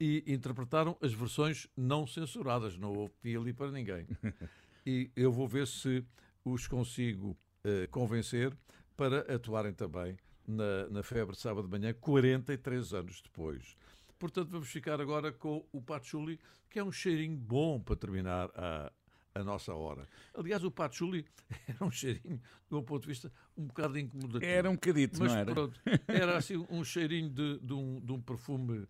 e 0.00 0.24
interpretaram 0.26 0.96
as 1.02 1.12
versões 1.12 1.68
não 1.76 2.06
censuradas. 2.06 2.78
Não 2.78 2.92
houve 2.94 3.36
ali 3.36 3.52
para 3.52 3.70
ninguém. 3.70 4.06
E 4.86 5.10
eu 5.16 5.32
vou 5.32 5.48
ver 5.48 5.66
se 5.66 6.04
os 6.44 6.66
consigo 6.68 7.36
eh, 7.64 7.86
convencer 7.88 8.56
para 8.96 9.20
atuarem 9.34 9.72
também 9.72 10.16
na, 10.46 10.88
na 10.88 11.02
febre 11.02 11.34
de 11.34 11.40
sábado 11.42 11.66
de 11.66 11.70
manhã, 11.78 11.92
43 11.92 12.94
anos 12.94 13.20
depois. 13.20 13.76
Portanto, 14.18 14.48
vamos 14.50 14.68
ficar 14.68 15.00
agora 15.00 15.32
com 15.32 15.66
o 15.72 15.82
patchouli, 15.82 16.38
que 16.70 16.78
é 16.78 16.84
um 16.84 16.92
cheirinho 16.92 17.36
bom 17.36 17.80
para 17.80 17.96
terminar 17.96 18.48
a, 18.54 18.90
a 19.34 19.44
nossa 19.44 19.74
hora. 19.74 20.08
Aliás, 20.32 20.62
o 20.64 20.70
patchouli 20.70 21.26
era 21.68 21.84
um 21.84 21.90
cheirinho, 21.90 22.40
do 22.70 22.76
meu 22.76 22.82
ponto 22.82 23.02
de 23.02 23.08
vista, 23.08 23.30
um 23.56 23.66
bocado 23.66 23.98
incomodativo. 23.98 24.44
Era 24.50 24.70
um 24.70 24.74
bocadito, 24.74 25.18
Mas 25.18 25.32
não 25.32 25.38
era? 25.38 25.52
pronto, 25.52 25.80
era 26.06 26.36
assim 26.38 26.64
um 26.70 26.82
cheirinho 26.84 27.28
de, 27.28 27.58
de 27.58 27.72
um, 27.74 28.00
de 28.00 28.12
um 28.12 28.20
perfume. 28.22 28.86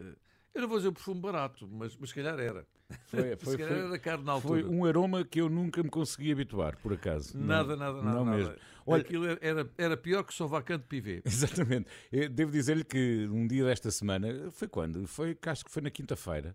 eh, 0.00 0.16
Eu 0.54 0.62
não 0.62 0.68
vou 0.68 0.78
dizer 0.78 0.92
perfume 0.92 1.20
barato, 1.20 1.66
mas, 1.68 1.96
mas 1.96 2.10
se 2.10 2.14
calhar 2.14 2.38
era. 2.38 2.64
Foi, 3.08 3.36
se 3.52 3.58
calhar 3.58 3.72
era 3.86 3.98
caro 3.98 4.22
na 4.22 4.40
foi 4.40 4.60
altura. 4.60 4.74
um 4.76 4.84
aroma 4.84 5.24
que 5.24 5.40
eu 5.40 5.48
nunca 5.48 5.82
me 5.82 5.90
consegui 5.90 6.30
habituar, 6.30 6.76
por 6.78 6.92
acaso. 6.92 7.36
Nada, 7.36 7.74
não, 7.76 7.92
nada, 7.92 8.02
nada. 8.02 8.16
Não 8.18 8.24
nada. 8.24 8.36
mesmo. 8.38 8.54
Olha, 8.86 9.02
Aquilo 9.02 9.26
era- 9.26 9.38
era, 9.42 9.70
era 9.78 9.96
pior 9.96 10.22
que 10.22 10.32
só 10.34 10.46
vacante 10.46 10.84
pivê. 10.86 11.22
Exatamente. 11.26 11.86
Eu 12.12 12.28
devo 12.28 12.52
dizer-lhe 12.52 12.84
que 12.84 13.26
um 13.32 13.46
dia 13.46 13.64
desta 13.64 13.90
semana, 13.90 14.50
foi 14.52 14.68
quando? 14.68 15.06
Foi, 15.08 15.36
acho 15.46 15.64
que 15.64 15.70
foi 15.70 15.82
na 15.82 15.90
quinta-feira. 15.90 16.54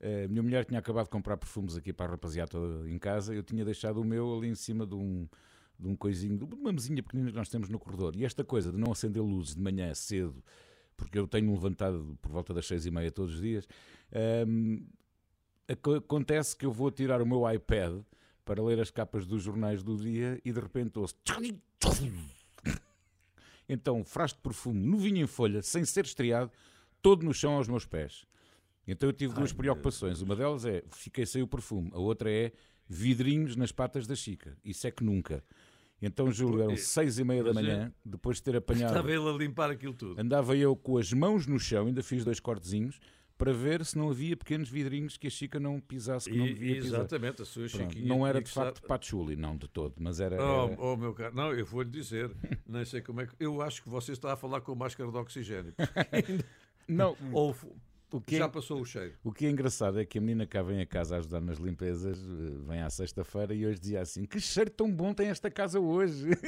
A 0.00 0.28
minha 0.28 0.42
mulher 0.42 0.64
tinha 0.64 0.78
acabado 0.78 1.04
de 1.04 1.10
comprar 1.10 1.36
perfumes 1.36 1.76
aqui 1.76 1.92
para 1.92 2.06
a 2.06 2.10
rapaziada 2.10 2.50
toda 2.50 2.88
em 2.90 2.98
casa. 2.98 3.34
Eu 3.34 3.42
tinha 3.42 3.64
deixado 3.64 4.00
o 4.00 4.04
meu 4.04 4.36
ali 4.36 4.48
em 4.48 4.54
cima 4.54 4.86
de 4.86 4.94
um, 4.94 5.26
de 5.78 5.88
um 5.88 5.96
coisinho, 5.96 6.36
de 6.36 6.44
uma 6.54 6.72
mesinha 6.72 7.02
pequenina 7.02 7.30
que 7.30 7.36
nós 7.36 7.48
temos 7.48 7.68
no 7.68 7.78
corredor. 7.78 8.14
E 8.14 8.24
esta 8.24 8.44
coisa 8.44 8.70
de 8.70 8.78
não 8.78 8.92
acender 8.92 9.22
luzes 9.22 9.54
de 9.56 9.62
manhã 9.62 9.92
cedo, 9.94 10.42
porque 10.98 11.18
eu 11.18 11.26
tenho 11.26 11.50
levantado 11.50 12.18
por 12.20 12.30
volta 12.30 12.52
das 12.52 12.66
seis 12.66 12.84
e 12.84 12.90
meia 12.90 13.10
todos 13.10 13.36
os 13.36 13.40
dias, 13.40 13.66
hum, 14.46 14.84
aco- 15.66 15.94
acontece 15.94 16.54
que 16.54 16.66
eu 16.66 16.72
vou 16.72 16.90
tirar 16.90 17.22
o 17.22 17.26
meu 17.26 17.50
iPad 17.50 18.02
para 18.44 18.62
ler 18.62 18.78
as 18.80 18.90
capas 18.90 19.26
dos 19.26 19.42
jornais 19.42 19.82
do 19.82 19.96
dia 19.96 20.38
e 20.44 20.52
de 20.52 20.60
repente 20.60 20.98
ouço. 20.98 21.14
Então, 23.68 24.02
frasco 24.04 24.38
de 24.38 24.42
perfume 24.42 24.80
novinho 24.80 25.22
em 25.22 25.26
folha, 25.26 25.62
sem 25.62 25.84
ser 25.84 26.04
estreado, 26.04 26.50
todo 27.02 27.22
no 27.24 27.34
chão 27.34 27.52
aos 27.54 27.68
meus 27.68 27.84
pés. 27.84 28.24
Então 28.86 29.08
eu 29.08 29.12
tive 29.12 29.34
duas 29.34 29.52
preocupações. 29.52 30.22
Uma 30.22 30.34
delas 30.34 30.64
é, 30.64 30.82
fiquei 30.90 31.26
sem 31.26 31.42
o 31.42 31.46
perfume. 31.46 31.90
A 31.92 31.98
outra 31.98 32.30
é, 32.30 32.52
vidrinhos 32.88 33.54
nas 33.54 33.70
patas 33.70 34.06
da 34.06 34.14
Chica. 34.16 34.56
Isso 34.64 34.86
é 34.86 34.90
que 34.90 35.04
nunca. 35.04 35.44
Então, 36.00 36.30
Júlio, 36.30 36.62
eram 36.62 36.76
seis 36.76 37.18
e 37.18 37.24
meia 37.24 37.42
da 37.42 37.50
é- 37.50 37.52
manhã, 37.52 37.92
depois 38.04 38.36
de 38.36 38.44
ter 38.44 38.56
apanhado... 38.56 38.90
Estava 38.90 39.10
ele 39.10 39.28
a 39.28 39.32
limpar 39.32 39.70
aquilo 39.70 39.92
tudo. 39.94 40.20
Andava 40.20 40.56
eu 40.56 40.76
com 40.76 40.96
as 40.96 41.12
mãos 41.12 41.46
no 41.46 41.58
chão, 41.58 41.86
ainda 41.88 42.02
fiz 42.02 42.24
dois 42.24 42.38
cortezinhos, 42.38 43.00
para 43.36 43.52
ver 43.52 43.84
se 43.84 43.96
não 43.96 44.10
havia 44.10 44.36
pequenos 44.36 44.68
vidrinhos 44.68 45.16
que 45.16 45.26
a 45.26 45.30
Chica 45.30 45.60
não 45.60 45.80
pisasse, 45.80 46.28
que 46.30 46.36
não 46.36 46.44
devia 46.46 46.74
pisar. 46.76 46.98
exatamente, 47.00 47.42
a 47.42 47.44
sua 47.44 47.68
Pronto, 47.68 47.92
Chiquinha 47.92 48.08
Não 48.08 48.26
era 48.26 48.40
de 48.42 48.50
facto 48.50 48.76
estar- 48.76 48.88
patchouli, 48.88 49.36
não 49.36 49.56
de 49.56 49.68
todo, 49.68 49.94
mas 49.98 50.18
era... 50.20 50.36
Oh, 50.36 50.66
era- 50.66 50.80
oh, 50.80 50.96
meu 50.96 51.14
caro, 51.14 51.34
não, 51.34 51.52
eu 51.52 51.64
vou-lhe 51.64 51.90
dizer, 51.90 52.30
nem 52.66 52.84
sei 52.84 53.00
como 53.00 53.20
é 53.20 53.26
que. 53.26 53.34
Eu 53.38 53.60
acho 53.62 53.82
que 53.82 53.88
você 53.88 54.12
está 54.12 54.32
a 54.32 54.36
falar 54.36 54.60
com 54.60 54.74
máscara 54.74 55.10
de 55.10 55.16
oxigênio. 55.16 55.72
Não. 56.88 57.16
ou, 57.32 57.54
O 58.10 58.20
que 58.20 58.36
é- 58.36 58.38
Já 58.38 58.48
passou 58.48 58.80
o 58.80 58.84
cheiro. 58.86 59.12
O 59.22 59.30
que 59.30 59.44
é 59.44 59.50
engraçado 59.50 60.00
é 60.00 60.04
que 60.04 60.16
a 60.16 60.20
menina 60.20 60.46
cá 60.46 60.62
vem 60.62 60.80
a 60.80 60.86
casa 60.86 61.16
a 61.16 61.18
ajudar 61.18 61.40
nas 61.42 61.58
limpezas, 61.58 62.16
eh, 62.18 62.52
vem 62.66 62.80
à 62.80 62.88
sexta-feira 62.88 63.52
e 63.54 63.66
hoje 63.66 63.78
dizia 63.78 64.00
assim: 64.00 64.24
que 64.24 64.40
cheiro 64.40 64.70
tão 64.70 64.90
bom 64.90 65.12
tem 65.12 65.28
esta 65.28 65.50
casa 65.50 65.78
hoje. 65.78 66.26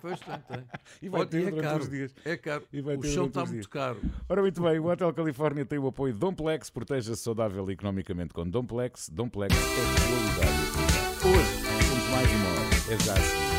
Pois 0.00 0.20
tem, 0.20 0.38
tem. 0.48 0.64
E 1.02 1.08
vai 1.08 1.20
Olha, 1.22 1.30
ter 1.30 1.48
é 1.48 1.60
caro, 1.62 1.88
dias. 1.88 2.14
É 2.24 2.36
caro. 2.36 2.64
E 2.72 2.80
vai 2.82 2.96
o 2.96 3.02
chão 3.02 3.26
está 3.26 3.44
muito 3.46 3.68
caro. 3.70 4.00
Ora, 4.28 4.42
muito 4.42 4.60
bem, 4.62 4.78
o 4.78 4.84
Hotel 4.86 5.12
Califórnia 5.14 5.64
tem 5.64 5.78
o 5.78 5.86
apoio 5.86 6.12
de 6.12 6.18
Domplex, 6.18 6.68
proteja-se 6.68 7.22
saudável 7.22 7.68
economicamente 7.70 8.34
com 8.34 8.46
Domplex. 8.48 9.08
Domplex 9.08 9.54
é 9.54 10.38
qualidade. 10.38 10.58
Hoje 11.24 11.62
temos 11.62 12.10
mais 12.10 12.30
uma 12.30 12.48
hora. 12.50 12.94
É 12.94 12.98
já 13.04 13.12
assim. 13.14 13.55